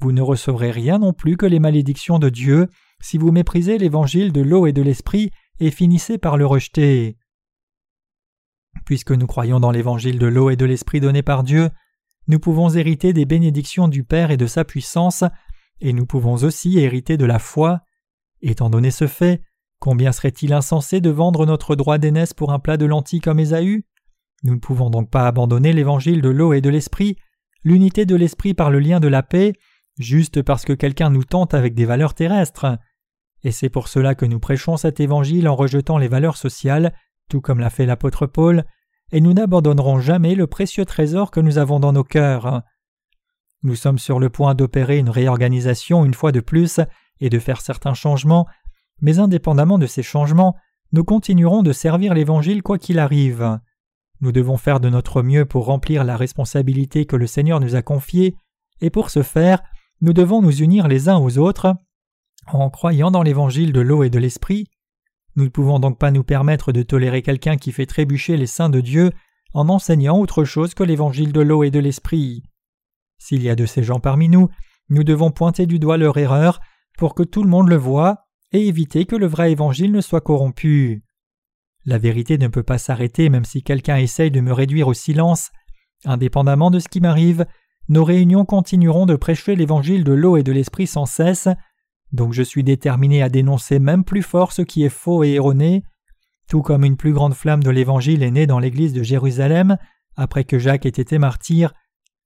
vous 0.00 0.12
ne 0.12 0.22
recevrez 0.22 0.70
rien 0.70 0.98
non 0.98 1.12
plus 1.12 1.36
que 1.36 1.46
les 1.46 1.60
malédictions 1.60 2.18
de 2.18 2.28
Dieu 2.28 2.68
si 3.00 3.18
vous 3.18 3.32
méprisez 3.32 3.78
l'évangile 3.78 4.32
de 4.32 4.40
l'eau 4.40 4.66
et 4.66 4.72
de 4.72 4.82
l'esprit 4.82 5.30
et 5.60 5.70
finissez 5.70 6.18
par 6.18 6.36
le 6.36 6.46
rejeter. 6.46 7.16
Puisque 8.84 9.12
nous 9.12 9.26
croyons 9.26 9.60
dans 9.60 9.70
l'évangile 9.70 10.18
de 10.18 10.26
l'eau 10.26 10.50
et 10.50 10.56
de 10.56 10.64
l'esprit 10.64 11.00
donné 11.00 11.22
par 11.22 11.42
Dieu, 11.42 11.70
nous 12.28 12.38
pouvons 12.38 12.68
hériter 12.70 13.12
des 13.12 13.24
bénédictions 13.24 13.88
du 13.88 14.04
Père 14.04 14.30
et 14.30 14.36
de 14.36 14.46
sa 14.46 14.64
puissance, 14.64 15.24
et 15.80 15.92
nous 15.92 16.06
pouvons 16.06 16.34
aussi 16.34 16.78
hériter 16.78 17.16
de 17.16 17.24
la 17.24 17.38
foi. 17.38 17.80
Étant 18.42 18.68
donné 18.68 18.90
ce 18.90 19.06
fait, 19.06 19.42
combien 19.78 20.12
serait-il 20.12 20.52
insensé 20.52 21.00
de 21.00 21.10
vendre 21.10 21.46
notre 21.46 21.76
droit 21.76 21.98
d'aînesse 21.98 22.34
pour 22.34 22.52
un 22.52 22.58
plat 22.58 22.76
de 22.76 22.86
lentilles 22.86 23.20
comme 23.20 23.40
Ésaü? 23.40 23.84
Nous 24.42 24.54
ne 24.54 24.60
pouvons 24.60 24.90
donc 24.90 25.10
pas 25.10 25.26
abandonner 25.26 25.72
l'évangile 25.72 26.22
de 26.22 26.28
l'eau 26.28 26.52
et 26.52 26.60
de 26.60 26.70
l'esprit, 26.70 27.16
l'unité 27.64 28.06
de 28.06 28.14
l'esprit 28.14 28.54
par 28.54 28.70
le 28.70 28.78
lien 28.78 29.00
de 29.00 29.08
la 29.08 29.22
paix, 29.22 29.54
juste 29.98 30.42
parce 30.42 30.64
que 30.64 30.72
quelqu'un 30.72 31.10
nous 31.10 31.24
tente 31.24 31.54
avec 31.54 31.74
des 31.74 31.84
valeurs 31.84 32.14
terrestres. 32.14 32.78
Et 33.42 33.50
c'est 33.50 33.68
pour 33.68 33.88
cela 33.88 34.14
que 34.14 34.26
nous 34.26 34.40
prêchons 34.40 34.76
cet 34.76 35.00
évangile 35.00 35.48
en 35.48 35.56
rejetant 35.56 35.98
les 35.98 36.08
valeurs 36.08 36.36
sociales, 36.36 36.92
tout 37.28 37.40
comme 37.40 37.60
l'a 37.60 37.70
fait 37.70 37.86
l'apôtre 37.86 38.26
Paul, 38.26 38.64
et 39.12 39.20
nous 39.20 39.32
n'abandonnerons 39.32 40.00
jamais 40.00 40.34
le 40.34 40.46
précieux 40.46 40.84
trésor 40.84 41.30
que 41.30 41.40
nous 41.40 41.58
avons 41.58 41.80
dans 41.80 41.92
nos 41.92 42.04
cœurs. 42.04 42.62
Nous 43.62 43.76
sommes 43.76 43.98
sur 43.98 44.20
le 44.20 44.30
point 44.30 44.54
d'opérer 44.54 44.98
une 44.98 45.10
réorganisation 45.10 46.04
une 46.04 46.14
fois 46.14 46.32
de 46.32 46.40
plus 46.40 46.80
et 47.20 47.30
de 47.30 47.38
faire 47.38 47.60
certains 47.60 47.94
changements, 47.94 48.46
mais 49.00 49.18
indépendamment 49.18 49.78
de 49.78 49.86
ces 49.86 50.02
changements, 50.02 50.56
nous 50.92 51.04
continuerons 51.04 51.62
de 51.62 51.72
servir 51.72 52.14
l'Évangile 52.14 52.62
quoi 52.62 52.78
qu'il 52.78 52.98
arrive. 52.98 53.58
Nous 54.20 54.32
devons 54.32 54.56
faire 54.56 54.80
de 54.80 54.88
notre 54.88 55.22
mieux 55.22 55.44
pour 55.44 55.66
remplir 55.66 56.04
la 56.04 56.16
responsabilité 56.16 57.04
que 57.04 57.16
le 57.16 57.26
Seigneur 57.26 57.60
nous 57.60 57.74
a 57.74 57.82
confiée, 57.82 58.36
et 58.80 58.90
pour 58.90 59.10
ce 59.10 59.22
faire, 59.22 59.62
nous 60.00 60.12
devons 60.12 60.42
nous 60.42 60.62
unir 60.62 60.88
les 60.88 61.08
uns 61.08 61.18
aux 61.18 61.38
autres 61.38 61.74
en 62.52 62.70
croyant 62.70 63.10
dans 63.10 63.22
l'évangile 63.22 63.72
de 63.72 63.80
l'eau 63.80 64.04
et 64.04 64.10
de 64.10 64.18
l'esprit. 64.18 64.68
Nous 65.34 65.44
ne 65.44 65.50
pouvons 65.50 65.78
donc 65.78 65.98
pas 65.98 66.10
nous 66.10 66.24
permettre 66.24 66.72
de 66.72 66.82
tolérer 66.82 67.22
quelqu'un 67.22 67.56
qui 67.56 67.72
fait 67.72 67.86
trébucher 67.86 68.36
les 68.36 68.46
saints 68.46 68.70
de 68.70 68.80
Dieu 68.80 69.10
en 69.52 69.68
enseignant 69.68 70.18
autre 70.18 70.44
chose 70.44 70.74
que 70.74 70.84
l'évangile 70.84 71.32
de 71.32 71.40
l'eau 71.40 71.64
et 71.64 71.70
de 71.70 71.78
l'esprit. 71.78 72.42
S'il 73.18 73.42
y 73.42 73.50
a 73.50 73.56
de 73.56 73.66
ces 73.66 73.82
gens 73.82 74.00
parmi 74.00 74.28
nous, 74.28 74.48
nous 74.88 75.04
devons 75.04 75.30
pointer 75.30 75.66
du 75.66 75.78
doigt 75.78 75.96
leur 75.96 76.16
erreur 76.16 76.60
pour 76.96 77.14
que 77.14 77.22
tout 77.22 77.42
le 77.42 77.50
monde 77.50 77.68
le 77.68 77.76
voie 77.76 78.25
éviter 78.64 79.06
que 79.06 79.16
le 79.16 79.26
vrai 79.26 79.52
évangile 79.52 79.92
ne 79.92 80.00
soit 80.00 80.20
corrompu. 80.20 81.02
La 81.84 81.98
vérité 81.98 82.38
ne 82.38 82.48
peut 82.48 82.62
pas 82.62 82.78
s'arrêter 82.78 83.28
même 83.28 83.44
si 83.44 83.62
quelqu'un 83.62 83.96
essaye 83.96 84.30
de 84.30 84.40
me 84.40 84.52
réduire 84.52 84.88
au 84.88 84.94
silence. 84.94 85.50
Indépendamment 86.04 86.70
de 86.70 86.78
ce 86.78 86.88
qui 86.88 87.00
m'arrive, 87.00 87.46
nos 87.88 88.04
réunions 88.04 88.44
continueront 88.44 89.06
de 89.06 89.16
prêcher 89.16 89.54
l'évangile 89.54 90.02
de 90.02 90.12
l'eau 90.12 90.36
et 90.36 90.42
de 90.42 90.52
l'esprit 90.52 90.86
sans 90.86 91.06
cesse, 91.06 91.48
donc 92.12 92.32
je 92.32 92.42
suis 92.42 92.64
déterminé 92.64 93.22
à 93.22 93.28
dénoncer 93.28 93.78
même 93.78 94.04
plus 94.04 94.22
fort 94.22 94.52
ce 94.52 94.62
qui 94.62 94.84
est 94.84 94.88
faux 94.88 95.22
et 95.22 95.34
erroné, 95.34 95.84
tout 96.48 96.62
comme 96.62 96.84
une 96.84 96.96
plus 96.96 97.12
grande 97.12 97.34
flamme 97.34 97.62
de 97.62 97.70
l'Évangile 97.70 98.22
est 98.22 98.30
née 98.30 98.46
dans 98.46 98.60
l'Église 98.60 98.92
de 98.92 99.02
Jérusalem 99.02 99.76
après 100.16 100.44
que 100.44 100.58
Jacques 100.58 100.86
ait 100.86 100.88
été 100.88 101.18
martyr. 101.18 101.74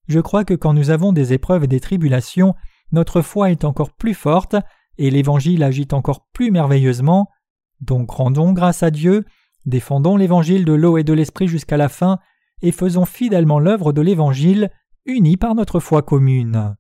Je 0.09 0.21
crois 0.21 0.45
que 0.45 0.55
quand 0.55 0.75
nous 0.75 0.91
avons 0.91 1.13
des 1.13 1.33
épreuves 1.33 1.65
et 1.65 1.69
des 1.69 1.81
tribulations, 1.81 2.55
notre 2.93 3.23
foi 3.23 3.51
est 3.51 3.65
encore 3.65 3.93
plus 3.93 4.15
forte 4.15 4.57
et 5.01 5.11
l'Évangile 5.11 5.63
agit 5.65 5.89
encore 5.93 6.27
plus 6.33 6.51
merveilleusement. 6.51 7.31
Donc 7.81 8.11
rendons 8.11 8.53
grâce 8.53 8.83
à 8.83 8.91
Dieu, 8.91 9.25
défendons 9.65 10.17
l'Évangile 10.17 10.67
de 10.67 10.75
l'eau 10.75 10.99
et 10.99 11.05
de 11.05 11.15
l'Esprit 11.15 11.49
jusqu'à 11.49 11.79
la 11.79 11.89
fin, 11.89 12.19
et 12.61 12.71
faisons 12.71 13.07
fidèlement 13.07 13.59
l'œuvre 13.59 13.95
de 13.95 14.03
l'Évangile, 14.03 14.71
unis 15.07 15.39
par 15.39 15.55
notre 15.55 15.81
foi 15.81 16.03
commune. 16.03 16.77